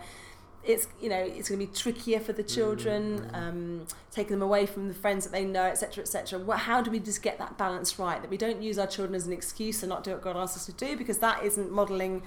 it's 0.68 0.86
you 1.00 1.08
know 1.08 1.16
it's 1.16 1.48
going 1.48 1.58
to 1.60 1.66
be 1.66 1.72
trickier 1.72 2.20
for 2.20 2.32
the 2.34 2.42
children, 2.42 3.28
um, 3.32 3.86
taking 4.12 4.32
them 4.32 4.42
away 4.42 4.66
from 4.66 4.86
the 4.86 4.94
friends 4.94 5.24
that 5.24 5.32
they 5.32 5.44
know, 5.44 5.62
etc., 5.64 6.02
etc. 6.02 6.38
What, 6.38 6.58
how 6.58 6.82
do 6.82 6.90
we 6.90 7.00
just 7.00 7.22
get 7.22 7.38
that 7.38 7.56
balance 7.58 7.98
right? 7.98 8.20
That 8.20 8.30
we 8.30 8.36
don't 8.36 8.62
use 8.62 8.78
our 8.78 8.86
children 8.86 9.14
as 9.14 9.26
an 9.26 9.32
excuse 9.32 9.82
and 9.82 9.88
not 9.90 10.04
do 10.04 10.12
what 10.12 10.22
God 10.22 10.36
asks 10.36 10.56
us 10.58 10.66
to 10.66 10.72
do, 10.72 10.96
because 10.96 11.18
that 11.18 11.42
isn't 11.42 11.72
modelling 11.72 12.22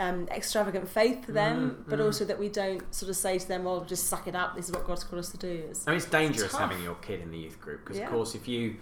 um, 0.00 0.26
extravagant 0.28 0.88
faith 0.88 1.24
for 1.24 1.32
them, 1.32 1.84
but 1.88 2.00
also 2.00 2.24
that 2.24 2.38
we 2.38 2.48
don't 2.48 2.82
sort 2.92 3.10
of 3.10 3.16
say 3.16 3.38
to 3.38 3.46
them, 3.46 3.62
"Well, 3.64 3.84
just 3.84 4.08
suck 4.08 4.26
it 4.26 4.34
up. 4.34 4.56
This 4.56 4.66
is 4.68 4.72
what 4.72 4.86
God's 4.86 5.04
called 5.04 5.20
us 5.20 5.30
to 5.30 5.38
do." 5.38 5.64
It's, 5.70 5.86
I 5.86 5.92
mean, 5.92 5.98
it's 5.98 6.06
dangerous 6.06 6.50
tough. 6.50 6.60
having 6.62 6.82
your 6.82 6.96
kid 6.96 7.20
in 7.20 7.30
the 7.30 7.38
youth 7.38 7.60
group 7.60 7.84
because, 7.84 7.98
Yeah. 7.98 8.06
of 8.06 8.10
course, 8.10 8.34
if 8.34 8.48
you, 8.48 8.76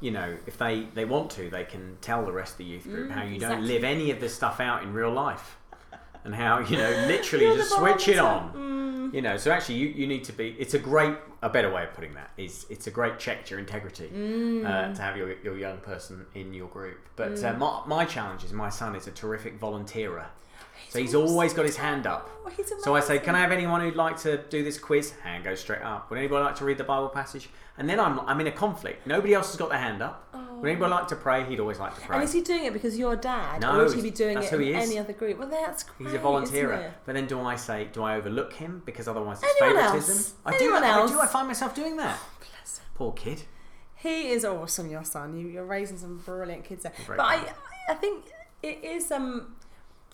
you 0.00 0.10
know, 0.10 0.36
if 0.44 0.58
they 0.58 0.88
they 0.94 1.04
want 1.04 1.30
to, 1.32 1.48
they 1.50 1.64
can 1.64 1.98
tell 2.00 2.24
the 2.26 2.32
rest 2.32 2.52
of 2.54 2.58
the 2.58 2.64
youth 2.64 2.82
group 2.82 3.10
Mm, 3.10 3.12
how 3.12 3.22
you 3.22 3.36
exactly. 3.36 3.56
don't 3.58 3.66
live 3.68 3.84
any 3.84 4.10
of 4.10 4.18
this 4.20 4.34
stuff 4.34 4.58
out 4.58 4.82
in 4.82 4.92
real 4.92 5.12
life, 5.12 5.56
and 6.26 6.34
how 6.34 6.58
you 6.58 6.76
know 6.76 6.90
literally 7.06 7.46
just 7.56 7.70
switch 7.70 8.08
it 8.08 8.18
on. 8.18 8.52
Mm. 8.52 9.14
You 9.14 9.22
know, 9.22 9.36
so 9.36 9.52
actually, 9.52 9.76
you, 9.76 9.86
you 9.88 10.06
need 10.08 10.24
to 10.24 10.32
be. 10.32 10.56
It's 10.58 10.74
a 10.74 10.80
great, 10.80 11.14
a 11.40 11.48
better 11.48 11.72
way 11.72 11.84
of 11.84 11.94
putting 11.94 12.12
that 12.14 12.30
is 12.36 12.66
it's 12.68 12.88
a 12.88 12.90
great 12.90 13.20
check 13.20 13.44
to 13.46 13.50
your 13.52 13.60
integrity 13.60 14.10
Mm. 14.12 14.66
uh, 14.66 14.92
to 14.94 15.00
have 15.00 15.16
your, 15.16 15.38
your 15.44 15.56
young 15.56 15.78
person 15.78 16.26
in 16.34 16.52
your 16.52 16.66
group. 16.68 16.98
But 17.14 17.42
uh, 17.42 17.52
my, 17.54 17.82
my 17.86 18.04
challenge 18.04 18.42
is 18.42 18.52
my 18.52 18.68
son 18.68 18.96
is 18.96 19.06
a 19.06 19.12
terrific 19.12 19.60
volunteerer. 19.60 20.26
So 20.88 20.98
he's 20.98 21.14
always 21.14 21.52
got 21.52 21.64
his 21.66 21.76
hand 21.76 22.06
up. 22.06 22.28
Oh, 22.44 22.50
he's 22.50 22.72
So 22.80 22.96
I 22.96 23.00
say, 23.00 23.18
can 23.20 23.34
I 23.36 23.40
have 23.40 23.52
anyone 23.52 23.80
who'd 23.80 23.96
like 23.96 24.18
to 24.22 24.38
do 24.50 24.64
this 24.64 24.78
quiz? 24.78 25.12
Hand 25.22 25.44
goes 25.44 25.60
straight 25.60 25.82
up. 25.82 26.10
Would 26.10 26.18
anybody 26.18 26.44
like 26.44 26.56
to 26.56 26.64
read 26.64 26.78
the 26.78 26.84
Bible 26.84 27.08
passage? 27.08 27.48
And 27.78 27.88
then 27.88 28.00
I'm, 28.00 28.20
I'm 28.20 28.40
in 28.40 28.46
a 28.48 28.52
conflict. 28.52 29.06
Nobody 29.06 29.34
else 29.34 29.48
has 29.48 29.56
got 29.56 29.70
their 29.70 29.78
hand 29.78 30.02
up. 30.02 30.28
Would 30.60 30.68
anybody 30.70 30.90
like 30.90 31.08
to 31.08 31.16
pray? 31.16 31.44
He'd 31.44 31.60
always 31.60 31.78
like 31.78 31.94
to 31.94 32.00
pray. 32.00 32.16
Oh. 32.16 32.20
And 32.20 32.24
is 32.28 32.32
he 32.32 32.42
doing 32.42 32.64
it 32.64 32.72
because 32.72 32.98
you're 32.98 33.16
dad, 33.16 33.62
No, 33.62 33.80
or 33.80 33.84
would 33.84 33.94
he 33.94 34.02
be 34.02 34.10
doing 34.10 34.38
it 34.38 34.52
in 34.52 34.60
he 34.60 34.74
any 34.74 34.98
other 34.98 35.12
group? 35.12 35.38
Well, 35.38 35.48
that's 35.48 35.82
great. 35.82 36.06
He's 36.08 36.14
a 36.14 36.18
volunteer. 36.18 36.94
But 37.04 37.14
then 37.14 37.26
do 37.26 37.40
I 37.40 37.56
say, 37.56 37.88
do 37.92 38.02
I 38.02 38.16
overlook 38.16 38.52
him 38.52 38.82
because 38.84 39.08
otherwise 39.08 39.42
it's 39.42 39.52
Anyone 39.62 39.82
favouritism? 39.82 40.16
else? 40.16 40.34
I 40.44 40.50
do. 40.58 40.64
Anyone 40.64 40.84
I 40.84 40.88
else? 40.90 41.10
do. 41.10 41.20
I 41.20 41.26
find 41.26 41.46
myself 41.46 41.74
doing 41.74 41.96
that. 41.96 42.18
Poor 42.94 43.12
kid. 43.12 43.42
He 43.94 44.30
is 44.30 44.44
awesome, 44.44 44.90
your 44.90 45.04
son. 45.04 45.36
You, 45.36 45.48
you're 45.48 45.64
raising 45.66 45.98
some 45.98 46.18
brilliant 46.18 46.64
kids 46.64 46.84
there. 46.84 46.92
Great 47.06 47.18
But 47.18 47.24
I. 47.26 47.52
I 47.88 47.94
think 47.94 48.24
it 48.62 48.82
is. 48.82 49.10
Um, 49.10 49.54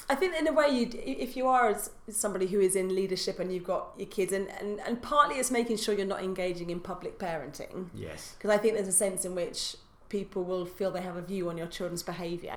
I 0.09 0.15
think 0.15 0.35
in 0.35 0.49
a 0.49 0.53
way, 0.53 0.69
you 0.69 0.91
if 0.95 1.37
you 1.37 1.47
are 1.47 1.69
as 1.71 1.91
somebody 2.11 2.47
who 2.47 2.61
is 2.61 2.75
in 2.77 2.95
leadership 2.95 3.39
and 3.39 3.53
you've 3.53 3.65
got 3.65 3.91
your 3.97 4.09
kids, 4.09 4.33
and, 4.33 4.49
and, 4.61 4.81
and 4.81 5.01
partly 5.01 5.37
it's 5.37 5.51
making 5.51 5.77
sure 5.77 5.95
you're 5.95 6.07
not 6.07 6.23
engaging 6.23 6.71
in 6.71 6.81
public 6.81 7.19
parenting. 7.19 7.89
Yes. 7.95 8.35
Because 8.37 8.51
I 8.51 8.59
think 8.59 8.75
there's 8.75 8.89
a 8.89 8.93
sense 8.93 9.25
in 9.25 9.35
which 9.35 9.77
people 10.13 10.45
will 10.45 10.67
feel 10.67 10.91
they 10.91 11.01
have 11.01 11.17
a 11.17 11.23
view 11.23 11.49
on 11.49 11.57
your 11.57 11.67
children's 11.67 12.03
behaviour. 12.03 12.55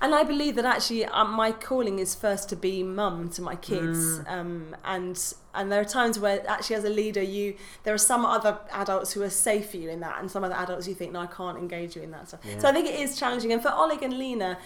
And 0.00 0.14
I 0.14 0.22
believe 0.22 0.54
that 0.54 0.64
actually 0.64 1.04
um, 1.06 1.32
my 1.32 1.50
calling 1.50 1.98
is 1.98 2.14
first 2.14 2.48
to 2.50 2.56
be 2.56 2.84
mum 2.84 3.30
to 3.30 3.42
my 3.42 3.56
kids, 3.56 4.20
um, 4.28 4.76
and 4.84 5.16
and 5.54 5.72
there 5.72 5.80
are 5.80 5.90
times 6.00 6.20
where 6.20 6.48
actually 6.48 6.76
as 6.76 6.84
a 6.84 6.94
leader 7.02 7.20
you 7.20 7.56
there 7.82 7.94
are 7.94 8.04
some 8.12 8.24
other 8.24 8.60
adults 8.70 9.12
who 9.14 9.22
are 9.22 9.30
safe 9.30 9.70
for 9.70 9.78
you 9.78 9.88
in 9.90 9.98
that, 10.00 10.20
and 10.20 10.30
some 10.30 10.44
other 10.44 10.54
adults 10.54 10.86
you 10.86 10.94
think 10.94 11.10
no 11.10 11.20
I 11.20 11.26
can't 11.26 11.58
engage 11.58 11.96
you 11.96 12.02
in 12.02 12.12
that 12.12 12.28
stuff. 12.28 12.40
So 12.58 12.68
I 12.68 12.72
think 12.72 12.86
it 12.86 13.00
is 13.00 13.18
challenging, 13.18 13.52
and 13.52 13.60
for 13.60 13.72
Oleg 13.72 14.04
and 14.04 14.16
Lena, 14.16 14.58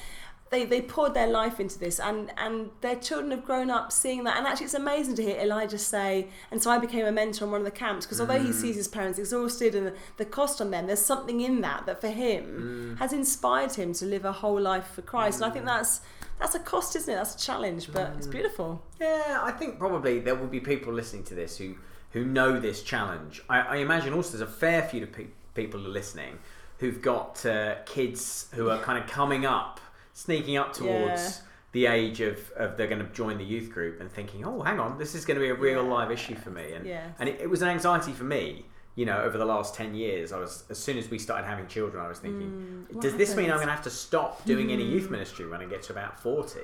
they, 0.53 0.67
they 0.67 0.83
poured 0.83 1.15
their 1.15 1.27
life 1.27 1.59
into 1.59 1.79
this 1.79 1.99
and, 1.99 2.31
and 2.37 2.71
their 2.83 2.95
children 2.95 3.31
have 3.31 3.45
grown 3.45 3.71
up 3.71 3.91
seeing 3.91 4.23
that. 4.25 4.37
And 4.37 4.47
actually 4.47 4.67
it's 4.67 4.75
amazing 4.75 5.17
to 5.17 5.23
hear 5.23 5.41
Elijah 5.41 5.79
say 5.79 6.29
and 6.51 6.63
so 6.63 6.71
I 6.71 6.79
became 6.79 7.07
a 7.07 7.11
mentor 7.11 7.47
on 7.47 7.51
one 7.51 7.61
of 7.63 7.65
the 7.65 7.71
camps 7.71 8.05
because 8.05 8.21
although 8.21 8.39
he 8.39 8.51
mm. 8.51 8.55
sees 8.55 8.77
his 8.77 8.87
parents 8.87 9.19
exhausted 9.19 9.75
and 9.75 9.87
the, 9.89 9.95
the 10.19 10.27
cost 10.27 10.61
on 10.61 10.71
them 10.71 10.87
there's 10.87 11.05
something 11.05 11.41
in 11.41 11.63
that 11.63 11.87
that 11.87 12.03
for 12.03 12.09
him 12.09 12.95
mm. 12.95 12.99
has 12.99 13.15
inspired 13.15 13.73
him 13.73 13.95
to 13.95 14.05
live 14.05 14.27
a 14.27 14.33
whole 14.33 14.61
life 14.61 14.87
for 14.89 15.03
Christ. 15.03 15.41
And 15.41 15.51
I 15.51 15.51
think 15.51 15.65
mm. 15.65 15.69
that's 15.69 16.03
that's 16.39 16.55
a 16.55 16.61
cost 16.61 16.95
isn't 16.97 17.13
it? 17.13 17.17
That's 17.17 17.35
a 17.35 17.39
challenge 17.39 17.91
but 17.91 18.13
it's 18.19 18.27
beautiful. 18.27 18.83
Yeah, 19.01 19.41
I 19.43 19.53
think 19.53 19.79
probably 19.79 20.21
there 20.21 20.35
will 20.35 20.49
be 20.49 20.61
people 20.61 20.93
listening 20.93 21.25
to 21.25 21.35
this 21.35 21.57
who 21.57 21.77
who 22.11 22.27
know 22.27 22.61
this 22.61 22.83
challenge. 22.83 23.43
I, 23.49 23.61
I 23.61 23.77
imagine 23.77 24.13
also 24.13 24.37
there's 24.37 24.49
a 24.49 24.53
fair 24.53 24.83
few 24.83 25.05
of 25.05 25.13
pe- 25.13 25.29
people 25.55 25.81
listening 25.81 26.39
who've 26.83 27.01
got 27.01 27.47
uh, 27.47 27.77
kids 27.87 28.49
who 28.55 28.69
are 28.69 28.79
kind 28.81 29.03
of 29.03 29.09
coming 29.09 29.47
up, 29.47 29.81
sneaking 30.13 30.57
up 30.57 30.73
towards 30.73 31.21
Yeah. 31.23 31.45
the 31.73 31.87
age 31.87 32.21
of, 32.21 32.51
of 32.57 32.77
they're 32.77 32.87
going 32.87 33.05
to 33.07 33.13
join 33.13 33.39
the 33.39 33.45
youth 33.45 33.71
group 33.71 34.01
and 34.01 34.11
thinking, 34.11 34.45
oh, 34.45 34.61
hang 34.63 34.79
on, 34.79 34.99
this 34.99 35.15
is 35.15 35.25
going 35.25 35.37
to 35.39 35.43
be 35.43 35.49
a 35.49 35.55
real 35.55 35.83
Yeah. 35.85 35.93
live 35.93 36.11
issue 36.11 36.35
for 36.35 36.51
me. 36.51 36.73
And 36.73 36.87
Yes. 36.87 37.17
and 37.19 37.29
it, 37.29 37.41
it 37.41 37.49
was 37.51 37.63
an 37.63 37.69
anxiety 37.69 38.13
for 38.13 38.25
me. 38.25 38.67
You 38.95 39.07
know, 39.07 39.23
over 39.23 39.39
the 39.39 39.47
last 39.47 39.75
ten 39.75 39.95
years, 39.95 40.33
I 40.33 40.39
was 40.39 40.65
as 40.69 40.79
soon 40.79 40.99
as 40.99 41.09
we 41.11 41.19
started 41.19 41.47
having 41.47 41.67
children, 41.67 42.05
I 42.05 42.09
was 42.09 42.19
thinking, 42.19 42.51
Mm, 42.93 43.01
does 43.01 43.17
this 43.17 43.35
mean 43.35 43.51
I'm 43.51 43.57
going 43.57 43.69
to 43.69 43.73
have 43.73 43.85
to 43.85 43.91
stop 43.91 44.45
doing 44.45 44.71
any 44.71 44.85
youth 44.85 45.11
ministry 45.11 45.49
when 45.49 45.63
I 45.63 45.65
get 45.65 45.83
to 45.85 45.93
about 45.93 46.21
forty? 46.21 46.61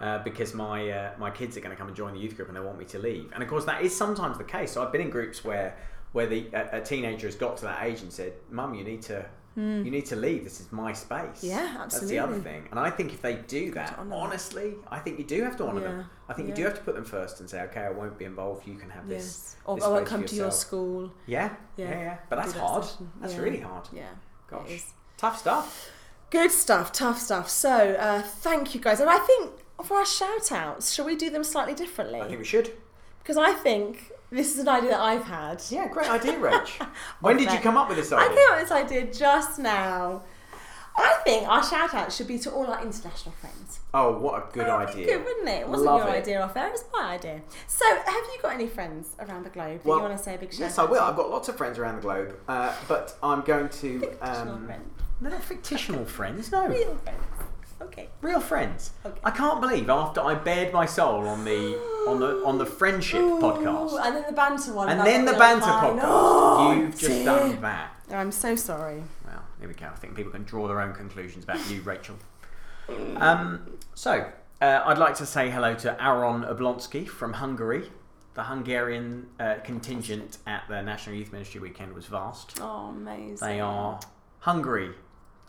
Uh, 0.00 0.22
because 0.22 0.54
my 0.54 0.88
uh, 0.90 1.10
my 1.18 1.28
kids 1.30 1.56
are 1.56 1.60
going 1.60 1.72
to 1.72 1.76
come 1.76 1.88
and 1.88 1.96
join 1.96 2.14
the 2.14 2.20
youth 2.20 2.36
group 2.36 2.48
and 2.48 2.56
they 2.56 2.60
want 2.60 2.78
me 2.78 2.84
to 2.86 2.98
leave, 3.00 3.30
and 3.34 3.42
of 3.42 3.48
course 3.50 3.64
that 3.66 3.82
is 3.82 3.94
sometimes 3.94 4.38
the 4.38 4.44
case. 4.44 4.70
So 4.72 4.82
I've 4.82 4.92
been 4.92 5.00
in 5.02 5.10
groups 5.10 5.44
where 5.44 5.76
where 6.12 6.26
the 6.26 6.46
a, 6.54 6.78
a 6.78 6.80
teenager 6.80 7.26
has 7.26 7.34
got 7.34 7.56
to 7.58 7.64
that 7.64 7.82
age 7.82 8.00
and 8.00 8.10
said, 8.10 8.32
"Mum, 8.48 8.74
you 8.74 8.84
need 8.84 9.02
to 9.02 9.26
you 9.56 9.90
need 9.90 10.06
to 10.06 10.16
leave. 10.16 10.44
This 10.44 10.60
is 10.60 10.70
my 10.72 10.92
space." 10.92 11.42
Yeah, 11.42 11.74
That's 11.78 12.00
the 12.00 12.18
other 12.18 12.38
thing, 12.38 12.68
and 12.70 12.78
I 12.78 12.90
think 12.90 13.12
if 13.12 13.20
they 13.22 13.34
do 13.36 13.70
that, 13.72 13.98
honestly, 14.12 14.74
I 14.90 14.98
think 15.00 15.18
you 15.18 15.24
do 15.24 15.42
have 15.42 15.56
to 15.58 15.66
honour 15.66 15.80
them. 15.80 16.04
I 16.28 16.34
think 16.34 16.48
you 16.48 16.54
do 16.54 16.64
have 16.64 16.74
to 16.74 16.80
put 16.82 16.94
them 16.94 17.04
first 17.04 17.40
and 17.40 17.48
say, 17.50 17.62
"Okay, 17.62 17.80
I 17.80 17.90
won't 17.90 18.18
be 18.18 18.24
involved. 18.24 18.66
You 18.66 18.76
can 18.76 18.90
have 18.90 19.08
this." 19.08 19.56
Or 19.64 19.74
this 19.76 19.84
I 19.84 19.88
won't 19.88 20.06
come 20.06 20.24
to 20.24 20.34
your 20.34 20.50
school. 20.50 21.10
Yeah, 21.26 21.50
Yeah. 21.76 21.90
yeah, 21.90 22.00
yeah. 22.00 22.16
But 22.28 22.36
that's 22.36 22.52
that 22.52 22.60
hard. 22.60 22.84
session. 22.84 23.10
That's 23.20 23.34
Yeah. 23.34 23.40
really 23.40 23.60
hard. 23.60 23.88
Yeah. 23.92 24.10
Gosh, 24.50 24.84
tough 25.16 25.38
stuff. 25.38 25.90
Good 26.30 26.50
stuff, 26.50 26.92
tough 26.92 27.18
stuff. 27.18 27.48
So, 27.48 27.70
uh, 27.98 28.22
thank 28.22 28.74
you 28.74 28.80
guys. 28.80 29.00
And 29.00 29.08
I 29.10 29.18
think 29.18 29.52
for 29.84 29.96
our 29.98 30.06
shout 30.06 30.52
outs, 30.52 30.92
shall 30.92 31.06
we 31.06 31.16
do 31.16 31.30
them 31.30 31.42
slightly 31.44 31.74
differently? 31.74 32.20
I 32.20 32.26
think 32.28 32.38
we 32.38 32.44
should. 32.44 32.72
Because 33.22 33.36
I 33.36 33.52
think 33.54 34.12
this 34.30 34.54
is 34.54 34.60
an 34.60 34.68
idea 34.68 34.90
that 34.90 35.00
I've 35.00 35.24
had. 35.24 35.62
Yeah, 35.70 35.88
great 35.88 36.08
idea, 36.10 36.32
Rach. 36.34 36.86
when 37.20 37.36
did 37.36 37.50
you 37.52 37.58
come 37.58 37.76
up 37.76 37.88
with 37.88 37.96
this 37.98 38.12
idea? 38.12 38.26
I 38.26 38.28
came 38.28 38.38
up 38.52 38.58
with 38.60 38.68
this 38.68 38.72
idea 38.72 39.12
just 39.12 39.58
now. 39.58 40.22
I 41.00 41.14
think 41.24 41.46
our 41.48 41.62
shout 41.62 41.94
out 41.94 42.12
should 42.12 42.26
be 42.26 42.38
to 42.40 42.50
all 42.50 42.66
our 42.66 42.82
international 42.82 43.32
friends. 43.40 43.78
Oh, 43.94 44.18
what 44.18 44.34
a 44.48 44.52
good 44.52 44.66
That'd 44.66 44.94
be 44.96 45.02
idea! 45.02 45.16
Good, 45.16 45.24
wouldn't 45.24 45.48
it? 45.48 45.60
It 45.60 45.68
wasn't 45.68 45.86
Love 45.86 46.00
your 46.00 46.08
it. 46.14 46.18
idea 46.22 46.42
off 46.42 46.54
there, 46.54 46.66
it 46.66 46.72
was 46.72 46.84
my 46.92 47.12
idea. 47.14 47.40
So, 47.68 47.84
have 47.86 48.06
you 48.14 48.38
got 48.42 48.52
any 48.54 48.66
friends 48.66 49.14
around 49.20 49.44
the 49.44 49.50
globe 49.50 49.78
that 49.82 49.84
Well, 49.88 49.98
you 49.98 50.02
want 50.04 50.18
to 50.18 50.22
say 50.22 50.34
a 50.34 50.38
big 50.38 50.50
shout 50.50 50.60
Yes, 50.60 50.78
I 50.78 50.84
will. 50.84 50.96
to? 50.96 51.02
I've 51.04 51.14
got 51.16 51.30
lots 51.30 51.48
of 51.48 51.56
friends 51.56 51.78
around 51.78 51.96
the 51.96 52.02
globe, 52.02 52.34
uh, 52.48 52.74
but 52.88 53.16
I'm 53.22 53.42
going 53.42 53.68
to. 53.68 54.00
Fictional 54.00 54.54
Um, 54.54 54.66
friend. 54.66 54.90
they're 55.20 55.30
not 55.30 55.42
fictional 55.44 56.04
friends. 56.04 56.50
No, 56.50 56.66
Real 56.66 56.96
friends. 56.96 57.22
Okay. 57.80 58.08
real 58.22 58.40
friends. 58.40 58.90
Okay. 59.06 59.20
I 59.22 59.30
can't 59.30 59.60
believe 59.60 59.88
after 59.88 60.20
I 60.20 60.34
bared 60.34 60.72
my 60.72 60.84
soul 60.86 61.26
on 61.28 61.44
the 61.44 61.78
on 62.08 62.18
the 62.20 62.42
on 62.44 62.58
the 62.58 62.66
friendship 62.66 63.20
Ooh, 63.20 63.40
podcast 63.40 64.04
And 64.04 64.16
then 64.16 64.24
the 64.26 64.32
banter 64.32 64.72
one. 64.72 64.88
and 64.88 65.00
then 65.06 65.24
the 65.24 65.32
banter 65.34 65.64
Pine. 65.66 65.98
podcast, 65.98 66.00
Oh, 66.04 66.72
you've 66.76 66.90
just 66.98 67.04
dear. 67.06 67.24
done 67.24 67.60
that. 67.62 67.90
I'm 68.10 68.32
so 68.32 68.56
sorry. 68.56 69.02
Well, 69.26 69.44
here 69.60 69.68
we 69.68 69.74
go. 69.74 69.86
I 69.86 69.96
think 69.96 70.16
people 70.16 70.32
can 70.32 70.42
draw 70.44 70.66
their 70.66 70.80
own 70.80 70.92
conclusions 70.94 71.44
about 71.44 71.60
you, 71.70 71.80
Rachel. 71.82 72.16
Um, 73.16 73.78
so, 73.94 74.30
uh, 74.62 74.82
I'd 74.86 74.98
like 74.98 75.14
to 75.16 75.26
say 75.26 75.50
hello 75.50 75.74
to 75.74 76.02
Aaron 76.02 76.42
Oblonsky 76.42 77.06
from 77.06 77.34
Hungary. 77.34 77.90
The 78.34 78.44
Hungarian 78.44 79.26
uh, 79.38 79.56
contingent 79.64 80.38
at 80.46 80.62
the 80.68 80.80
National 80.82 81.16
Youth 81.16 81.32
Ministry 81.32 81.60
weekend 81.60 81.92
was 81.92 82.06
vast. 82.06 82.58
Oh, 82.60 82.88
amazing. 82.96 83.46
They 83.46 83.60
are 83.60 84.00
hungry 84.40 84.94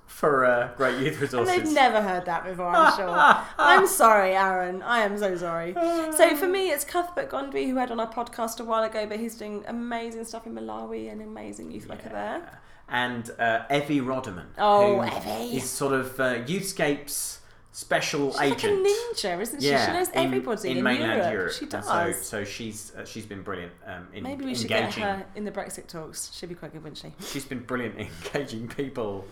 for 0.10 0.44
uh, 0.46 0.70
great 0.76 1.00
youth 1.00 1.22
resources. 1.22 1.56
And 1.56 1.66
they've 1.66 1.74
never 1.74 2.02
heard 2.02 2.26
that 2.26 2.44
before, 2.44 2.68
I'm 2.68 2.94
sure. 2.98 3.08
I'm 3.58 3.88
sorry, 3.88 4.36
Aaron. 4.36 4.82
I 4.82 5.00
am 5.00 5.18
so 5.18 5.38
sorry. 5.38 5.74
So 5.74 6.36
for 6.36 6.48
me, 6.48 6.72
it's 6.72 6.84
Cuthbert 6.84 7.30
Gondry, 7.30 7.68
who 7.68 7.76
had 7.76 7.90
on 7.92 8.00
our 8.00 8.12
podcast 8.12 8.60
a 8.60 8.66
while 8.66 8.84
ago, 8.84 9.06
but 9.06 9.20
he's 9.20 9.36
doing 9.36 9.64
amazing 9.68 10.26
stuff 10.26 10.46
in 10.46 10.54
Malawi 10.56 11.12
and 11.12 11.22
amazing 11.22 11.72
youth 11.72 11.88
worker 11.88 12.10
there. 12.10 12.60
and 12.90 13.30
uh, 13.40 13.64
Evie 13.72 14.02
Rodderman. 14.02 14.48
Oh, 14.58 15.02
who 15.02 15.42
Evie. 15.44 15.58
is 15.58 15.70
sort 15.70 15.94
of 15.94 16.20
uh, 16.20 16.40
Youthscape's 16.40 17.40
special 17.72 18.32
She's 18.34 18.42
agent. 18.42 18.84
like 18.84 18.92
a 18.92 19.16
ninja, 19.16 19.42
isn't 19.42 19.62
she? 19.62 19.70
Yeah, 19.70 19.86
she 19.86 19.94
knows 19.94 20.10
in- 20.10 20.26
everybody 20.26 20.70
in, 20.72 20.84
mainland 20.84 21.18
Europe. 21.18 21.32
Europe. 21.34 21.54
She 21.54 21.66
does. 21.66 21.88
So, 21.88 22.12
so 22.12 22.44
she's 22.44 22.92
uh, 22.96 23.06
she's 23.06 23.26
been 23.26 23.42
brilliant 23.44 23.72
um, 23.86 24.08
in 24.14 24.24
Maybe 24.24 24.44
we 24.44 24.56
should 24.56 24.68
get 24.68 24.94
her 24.96 25.26
in 25.36 25.46
the 25.46 25.52
Brexit 25.52 25.88
talks. 25.88 26.34
She'd 26.34 26.50
be 26.50 26.56
quite 26.56 26.74
good, 26.74 26.84
wouldn't 26.84 26.98
she? 26.98 27.14
She's 27.26 27.46
been 27.46 27.60
brilliant 27.60 27.96
in 27.98 28.08
engaging 28.26 28.68
people. 28.68 29.26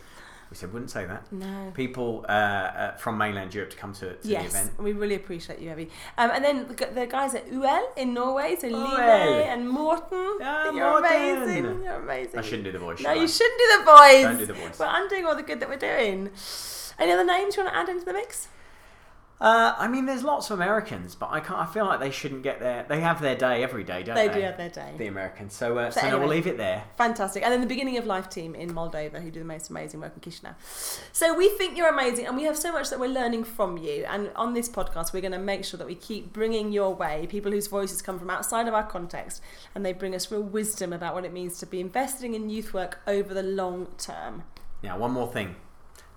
We 0.50 0.56
said 0.56 0.72
wouldn't 0.72 0.92
say 0.92 1.06
that. 1.06 1.32
No. 1.32 1.72
People 1.74 2.26
uh, 2.30 2.32
uh, 2.32 2.98
from 2.98 3.18
mainland 3.18 3.54
Europe 3.54 3.72
to 3.72 3.78
come 3.78 3.94
to, 3.94 4.16
to 4.16 4.28
the 4.28 4.38
event. 4.38 4.72
we 4.80 4.94
really 4.94 5.16
appreciate 5.16 5.60
you, 5.60 5.72
Evie. 5.72 5.90
Um, 6.18 6.32
and 6.32 6.44
then 6.44 6.68
the, 6.68 6.86
the 6.94 7.06
guys 7.06 7.36
at 7.36 7.52
UL 7.52 7.92
in 7.98 8.14
Norway, 8.14 8.56
so 8.60 8.68
Line 8.68 9.00
and 9.00 9.70
Morten. 9.70 10.38
Yeah, 10.40 10.72
you're 10.72 11.02
Morten. 11.02 11.06
amazing. 11.06 11.84
You're 11.84 12.02
amazing. 12.02 12.40
I 12.40 12.42
shouldn't 12.42 12.64
do 12.64 12.72
the 12.72 12.80
voice. 12.80 13.00
No, 13.00 13.10
should 13.10 13.18
I? 13.18 13.22
you 13.22 13.28
shouldn't 13.28 13.60
do 13.60 13.78
the 13.78 13.84
voice. 13.86 14.24
Don't 14.24 14.38
do 14.38 14.46
the 14.46 14.54
voice. 14.54 14.80
We're 14.80 14.88
undoing 14.90 15.26
all 15.26 15.36
the 15.36 15.44
good 15.44 15.60
that 15.60 15.70
we're 15.70 15.78
doing. 15.78 16.30
Any 17.00 17.12
other 17.12 17.26
names 17.26 17.56
you 17.58 17.64
want 17.64 17.74
to 17.74 17.80
add 17.80 17.90
into 17.90 18.06
the 18.06 18.14
mix? 18.14 18.48
Uh, 19.40 19.76
I 19.78 19.88
mean, 19.88 20.08
there's 20.08 20.24
lots 20.24 20.50
of 20.50 20.60
Americans, 20.60 21.14
but 21.14 21.30
I 21.30 21.40
can't. 21.40 21.60
I 21.60 21.68
feel 21.68 21.86
like 21.86 22.00
they 22.00 22.10
shouldn't 22.10 22.42
get 22.42 22.60
their. 22.60 22.88
They 22.90 23.02
have 23.02 23.22
their 23.22 23.36
day 23.36 23.62
every 23.64 23.84
day, 23.84 24.02
don't 24.02 24.16
They 24.16 24.28
they? 24.30 24.34
do 24.34 24.42
have 24.42 24.58
their 24.58 24.70
day. 24.70 24.96
The 24.98 25.06
Americans. 25.06 25.54
So, 25.54 25.78
uh, 25.78 25.92
So 25.92 26.02
so, 26.02 26.10
no, 26.10 26.18
we'll 26.18 26.28
leave 26.30 26.48
it 26.48 26.58
there. 26.58 26.86
Fantastic. 26.98 27.44
And 27.44 27.54
then 27.54 27.62
the 27.62 27.68
beginning 27.68 27.98
of 27.98 28.08
life 28.08 28.30
team 28.30 28.56
in 28.56 28.72
Moldova 28.72 29.22
who 29.22 29.30
do 29.30 29.38
the 29.38 29.46
most 29.46 29.70
amazing 29.70 30.00
work 30.00 30.14
in 30.16 30.22
Chisinau. 30.22 30.56
So 31.12 31.36
we 31.36 31.50
think 31.50 31.78
you're 31.78 31.88
amazing 31.90 32.26
and 32.26 32.36
we 32.36 32.44
have 32.44 32.58
so 32.58 32.72
much 32.72 32.90
that 32.90 33.00
we're 33.00 33.10
learning 33.12 33.44
from 33.44 33.78
you. 33.78 34.06
And 34.10 34.32
on 34.36 34.56
this 34.56 34.68
podcast, 34.68 35.14
we're 35.14 35.22
going 35.22 35.34
to 35.34 35.38
make 35.38 35.66
sure 35.66 35.78
that 35.78 35.88
we 35.88 35.94
keep 35.96 36.34
bringing 36.34 36.72
your 36.72 36.96
way 36.96 37.28
people 37.30 37.52
whose 37.52 37.68
voices 37.68 38.02
come 38.02 38.18
from 38.18 38.32
outside 38.32 38.68
of 38.68 38.74
our 38.74 38.88
context 38.88 39.44
and 39.76 39.86
they 39.86 39.94
bring 39.94 40.16
us 40.16 40.32
real 40.32 40.42
wisdom 40.42 40.94
about 40.94 41.14
what 41.14 41.26
it 41.26 41.32
means 41.32 41.60
to 41.60 41.68
be 41.68 41.80
investing 41.80 42.34
in 42.34 42.50
youth 42.50 42.74
work 42.74 43.02
over 43.06 43.36
the 43.36 43.44
long 43.44 43.88
term. 44.00 44.42
Now, 44.82 44.98
one 44.98 45.12
more 45.12 45.28
thing. 45.32 45.58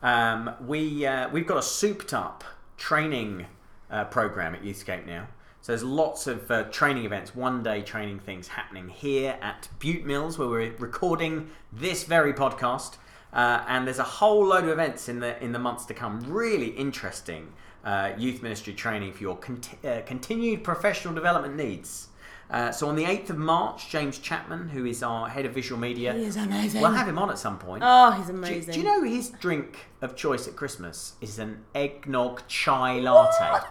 Um, 0.02 0.54
we 0.66 1.04
uh, 1.04 1.28
we've 1.28 1.46
got 1.46 1.58
a 1.58 1.62
souped 1.62 2.14
up 2.14 2.44
training 2.80 3.46
uh, 3.90 4.04
program 4.06 4.54
at 4.54 4.62
Youthscape 4.62 5.06
now. 5.06 5.28
So 5.60 5.72
there's 5.72 5.84
lots 5.84 6.26
of 6.26 6.50
uh, 6.50 6.64
training 6.64 7.04
events, 7.04 7.36
one 7.36 7.62
day 7.62 7.82
training 7.82 8.20
things 8.20 8.48
happening 8.48 8.88
here 8.88 9.36
at 9.42 9.68
Bute 9.78 10.06
Mills, 10.06 10.38
where 10.38 10.48
we're 10.48 10.74
recording 10.78 11.50
this 11.70 12.04
very 12.04 12.32
podcast. 12.32 12.96
Uh, 13.32 13.62
and 13.68 13.86
there's 13.86 13.98
a 13.98 14.02
whole 14.18 14.46
load 14.46 14.64
of 14.64 14.70
events 14.70 15.08
in 15.08 15.20
the 15.20 15.40
in 15.44 15.52
the 15.52 15.58
months 15.58 15.84
to 15.84 15.94
come. 15.94 16.20
Really 16.26 16.68
interesting 16.68 17.52
uh, 17.84 18.12
youth 18.16 18.42
ministry 18.42 18.72
training 18.72 19.12
for 19.12 19.22
your 19.22 19.36
conti- 19.36 19.86
uh, 19.86 20.00
continued 20.06 20.64
professional 20.64 21.14
development 21.14 21.54
needs. 21.56 22.08
Uh, 22.50 22.72
so 22.72 22.88
on 22.88 22.96
the 22.96 23.04
8th 23.04 23.30
of 23.30 23.38
March, 23.38 23.88
James 23.90 24.18
Chapman, 24.18 24.70
who 24.70 24.84
is 24.84 25.02
our 25.04 25.28
head 25.28 25.46
of 25.46 25.52
visual 25.54 25.80
media, 25.80 26.12
He 26.14 26.24
is 26.24 26.36
amazing. 26.36 26.80
we'll 26.82 26.90
have 26.90 27.06
him 27.08 27.16
on 27.18 27.30
at 27.30 27.38
some 27.38 27.58
point. 27.58 27.82
Oh, 27.86 28.10
he's 28.10 28.26
Do, 28.26 28.32
amazing. 28.32 28.74
do 28.74 28.80
you 28.80 28.84
know 28.86 29.02
his 29.04 29.30
drink 29.30 29.86
of 30.02 30.16
choice 30.16 30.48
at 30.48 30.56
Christmas 30.56 31.14
is 31.20 31.38
an 31.38 31.64
eggnog 31.76 32.42
chai 32.48 32.98
latte? 32.98 33.50
What? 33.50 33.68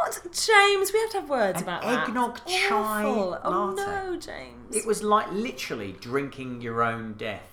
What? 0.00 0.20
James, 0.32 0.92
we 0.92 0.98
have 1.00 1.10
to 1.10 1.20
have 1.20 1.30
words 1.30 1.58
An 1.58 1.62
about 1.68 1.82
that. 1.82 2.08
eggnog 2.08 2.40
chai 2.46 3.04
Awful. 3.04 3.38
Oh 3.44 3.70
no, 3.74 4.16
James. 4.16 4.74
It 4.74 4.84
was 4.86 5.04
like 5.04 5.30
literally 5.30 5.92
drinking 6.00 6.62
your 6.62 6.82
own 6.82 7.12
death. 7.14 7.46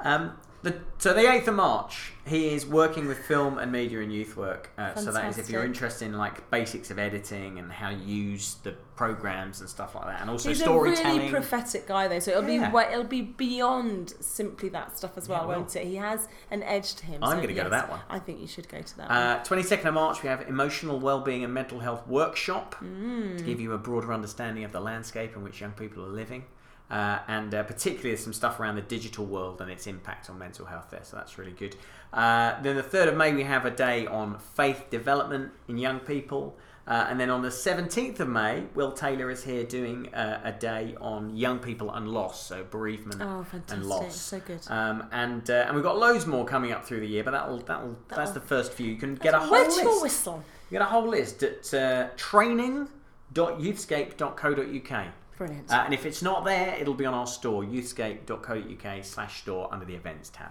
um, 0.00 0.32
the, 0.62 0.80
so 0.98 1.12
the 1.14 1.20
8th 1.22 1.48
of 1.48 1.54
March, 1.54 2.12
he 2.26 2.48
is 2.54 2.66
working 2.66 3.06
with 3.06 3.18
film 3.18 3.56
and 3.58 3.70
media 3.70 4.00
and 4.00 4.12
youth 4.12 4.36
work. 4.36 4.70
Uh, 4.76 4.94
so 4.96 5.12
that 5.12 5.28
is 5.30 5.38
if 5.38 5.48
you're 5.48 5.64
interested 5.64 6.06
in 6.06 6.18
like 6.18 6.50
basics 6.50 6.90
of 6.90 6.98
editing 6.98 7.58
and 7.58 7.70
how 7.70 7.88
you 7.90 8.14
use 8.14 8.56
the 8.64 8.72
programs 8.96 9.60
and 9.60 9.68
stuff 9.68 9.94
like 9.94 10.06
that, 10.06 10.20
and 10.22 10.30
also 10.30 10.48
He's 10.48 10.62
a 10.62 10.72
really 10.72 11.28
prophetic 11.30 11.86
guy, 11.86 12.08
though, 12.08 12.18
so 12.18 12.32
it'll 12.32 12.48
Yeah. 12.48 12.70
be 12.70 12.78
it'll 12.92 13.04
be 13.04 13.22
beyond 13.22 14.14
simply 14.20 14.68
that 14.70 14.96
stuff 14.98 15.16
as 15.16 15.28
well, 15.28 15.38
Yeah, 15.38 15.44
it 15.44 15.48
will. 15.48 15.56
won't 15.58 15.76
it? 15.76 15.86
He 15.86 15.96
has 15.96 16.28
an 16.50 16.62
edge 16.62 16.94
to 16.96 17.06
him. 17.06 17.22
I'm 17.22 17.36
so 17.36 17.42
gonna 17.42 17.52
go 17.54 17.64
to 17.64 17.70
that 17.70 17.88
one. 17.90 18.00
I 18.10 18.18
think 18.18 18.40
you 18.40 18.46
should 18.48 18.68
go 18.68 18.80
to 18.82 18.96
that. 18.96 19.08
one. 19.08 19.16
Uh, 19.18 19.44
22nd 19.44 19.84
of 19.86 19.94
March, 19.94 20.22
we 20.22 20.28
have 20.28 20.40
Emotional 20.48 20.98
well-being 20.98 21.44
and 21.44 21.52
Mental 21.54 21.80
Health 21.80 22.06
Workshop 22.08 22.74
Mm. 22.82 23.38
to 23.38 23.44
give 23.44 23.60
you 23.60 23.72
a 23.72 23.78
broader 23.78 24.12
understanding 24.12 24.64
of 24.64 24.72
the 24.72 24.80
landscape 24.80 25.36
in 25.36 25.42
which 25.44 25.60
young 25.60 25.72
people 25.72 26.04
are 26.04 26.08
living. 26.08 26.44
Uh, 26.90 27.18
and 27.26 27.52
uh, 27.54 27.62
particularly 27.64 28.10
there's 28.10 28.22
some 28.22 28.32
stuff 28.32 28.60
around 28.60 28.76
the 28.76 28.82
digital 28.82 29.24
world 29.24 29.60
and 29.60 29.68
its 29.70 29.86
impact 29.88 30.30
on 30.30 30.38
mental 30.38 30.64
health 30.66 30.86
there, 30.90 31.02
so 31.02 31.16
that's 31.16 31.36
really 31.38 31.50
good. 31.52 31.74
Uh, 32.12 32.60
then 32.62 32.76
the 32.76 32.82
3rd 32.82 33.08
of 33.08 33.16
May, 33.16 33.32
we 33.34 33.42
have 33.42 33.66
a 33.66 33.70
day 33.72 34.06
on 34.06 34.38
faith 34.38 34.88
development 34.90 35.50
in 35.68 35.78
young 35.78 35.98
people. 35.98 36.56
Uh, 36.88 37.04
and 37.10 37.18
then 37.18 37.30
on 37.30 37.42
the 37.42 37.48
17th 37.48 38.20
of 38.20 38.28
May, 38.28 38.62
Will 38.76 38.92
Taylor 38.92 39.28
is 39.28 39.42
here 39.42 39.64
doing 39.64 40.14
uh, 40.14 40.40
a 40.44 40.52
day 40.52 40.94
on 41.00 41.36
young 41.36 41.58
people 41.58 41.90
and 41.90 42.08
loss, 42.08 42.46
so 42.46 42.62
bereavement 42.62 43.20
Oh, 43.20 43.44
and 43.70 43.84
loss. 43.84 44.14
So 44.14 44.38
good. 44.38 44.60
Um, 44.68 45.08
and 45.10 45.50
uh, 45.50 45.64
and 45.66 45.74
we've 45.74 45.82
got 45.82 45.98
loads 45.98 46.26
more 46.28 46.44
coming 46.44 46.70
up 46.70 46.84
through 46.84 47.00
the 47.00 47.08
year, 47.08 47.24
but 47.24 47.32
that'll 47.32 47.58
that'll, 47.58 47.96
that's 48.06 48.30
That'll- 48.30 48.34
the 48.34 48.40
first 48.40 48.72
few. 48.72 48.86
You 48.86 48.94
can 48.98 49.16
get 49.16 49.34
a 49.34 49.40
whole 49.40 49.50
Where's 49.50 49.74
list. 49.74 49.82
your 49.82 50.00
whistle? 50.00 50.44
You 50.70 50.78
get 50.78 50.82
a 50.82 50.84
whole 50.84 51.08
list 51.08 51.42
at 51.42 51.74
uh, 51.74 52.06
training.youthscape.co.uk. 52.16 55.06
Brilliant. 55.36 55.70
Uh, 55.70 55.82
and 55.84 55.92
if 55.92 56.06
it's 56.06 56.22
not 56.22 56.44
there, 56.44 56.76
it'll 56.80 56.94
be 56.94 57.04
on 57.04 57.12
our 57.14 57.26
store, 57.26 57.62
youthscape.co.uk 57.62 59.04
slash 59.04 59.42
store 59.42 59.68
under 59.72 59.84
the 59.84 59.94
events 59.94 60.30
tab. 60.30 60.50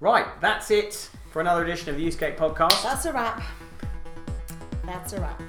Right, 0.00 0.26
that's 0.40 0.70
it 0.70 1.10
for 1.32 1.40
another 1.40 1.64
edition 1.64 1.88
of 1.88 1.96
the 1.96 2.06
Youthscape 2.06 2.36
podcast. 2.36 2.82
That's 2.82 3.06
a 3.06 3.12
wrap. 3.12 3.42
That's 4.84 5.12
a 5.14 5.20
wrap. 5.20 5.40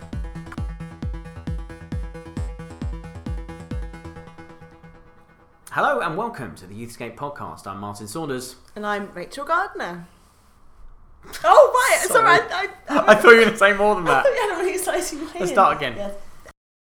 Hello 5.71 5.99
and 5.99 6.15
welcome 6.17 6.55
to 6.55 6.65
the 6.65 6.73
Youthscape 6.73 7.15
podcast. 7.17 7.67
I'm 7.67 7.79
Martin 7.79 8.07
Saunders. 8.07 8.55
And 8.75 8.85
I'm 8.85 9.11
Rachel 9.13 9.45
Gardner. 9.45 10.07
Oh, 11.43 11.71
right. 11.73 12.07
Sorry. 12.07 12.37
Sorry. 12.37 12.49
I, 12.51 12.69
I, 12.89 13.11
I 13.11 13.15
thought 13.21 13.23
you 13.31 13.37
were 13.37 13.41
going 13.41 13.51
to 13.51 13.57
say 13.57 13.73
more 13.73 13.95
than 13.95 14.03
I 14.07 14.11
that. 14.11 14.23
thought 14.23 14.33
you 14.35 14.41
had 14.49 14.55
a 14.55 14.63
really 14.63 14.75
exciting 14.75 15.19
way 15.25 15.31
Let's 15.39 15.51
start 15.51 15.75
again. 15.77 15.95
Yes. 15.97 16.13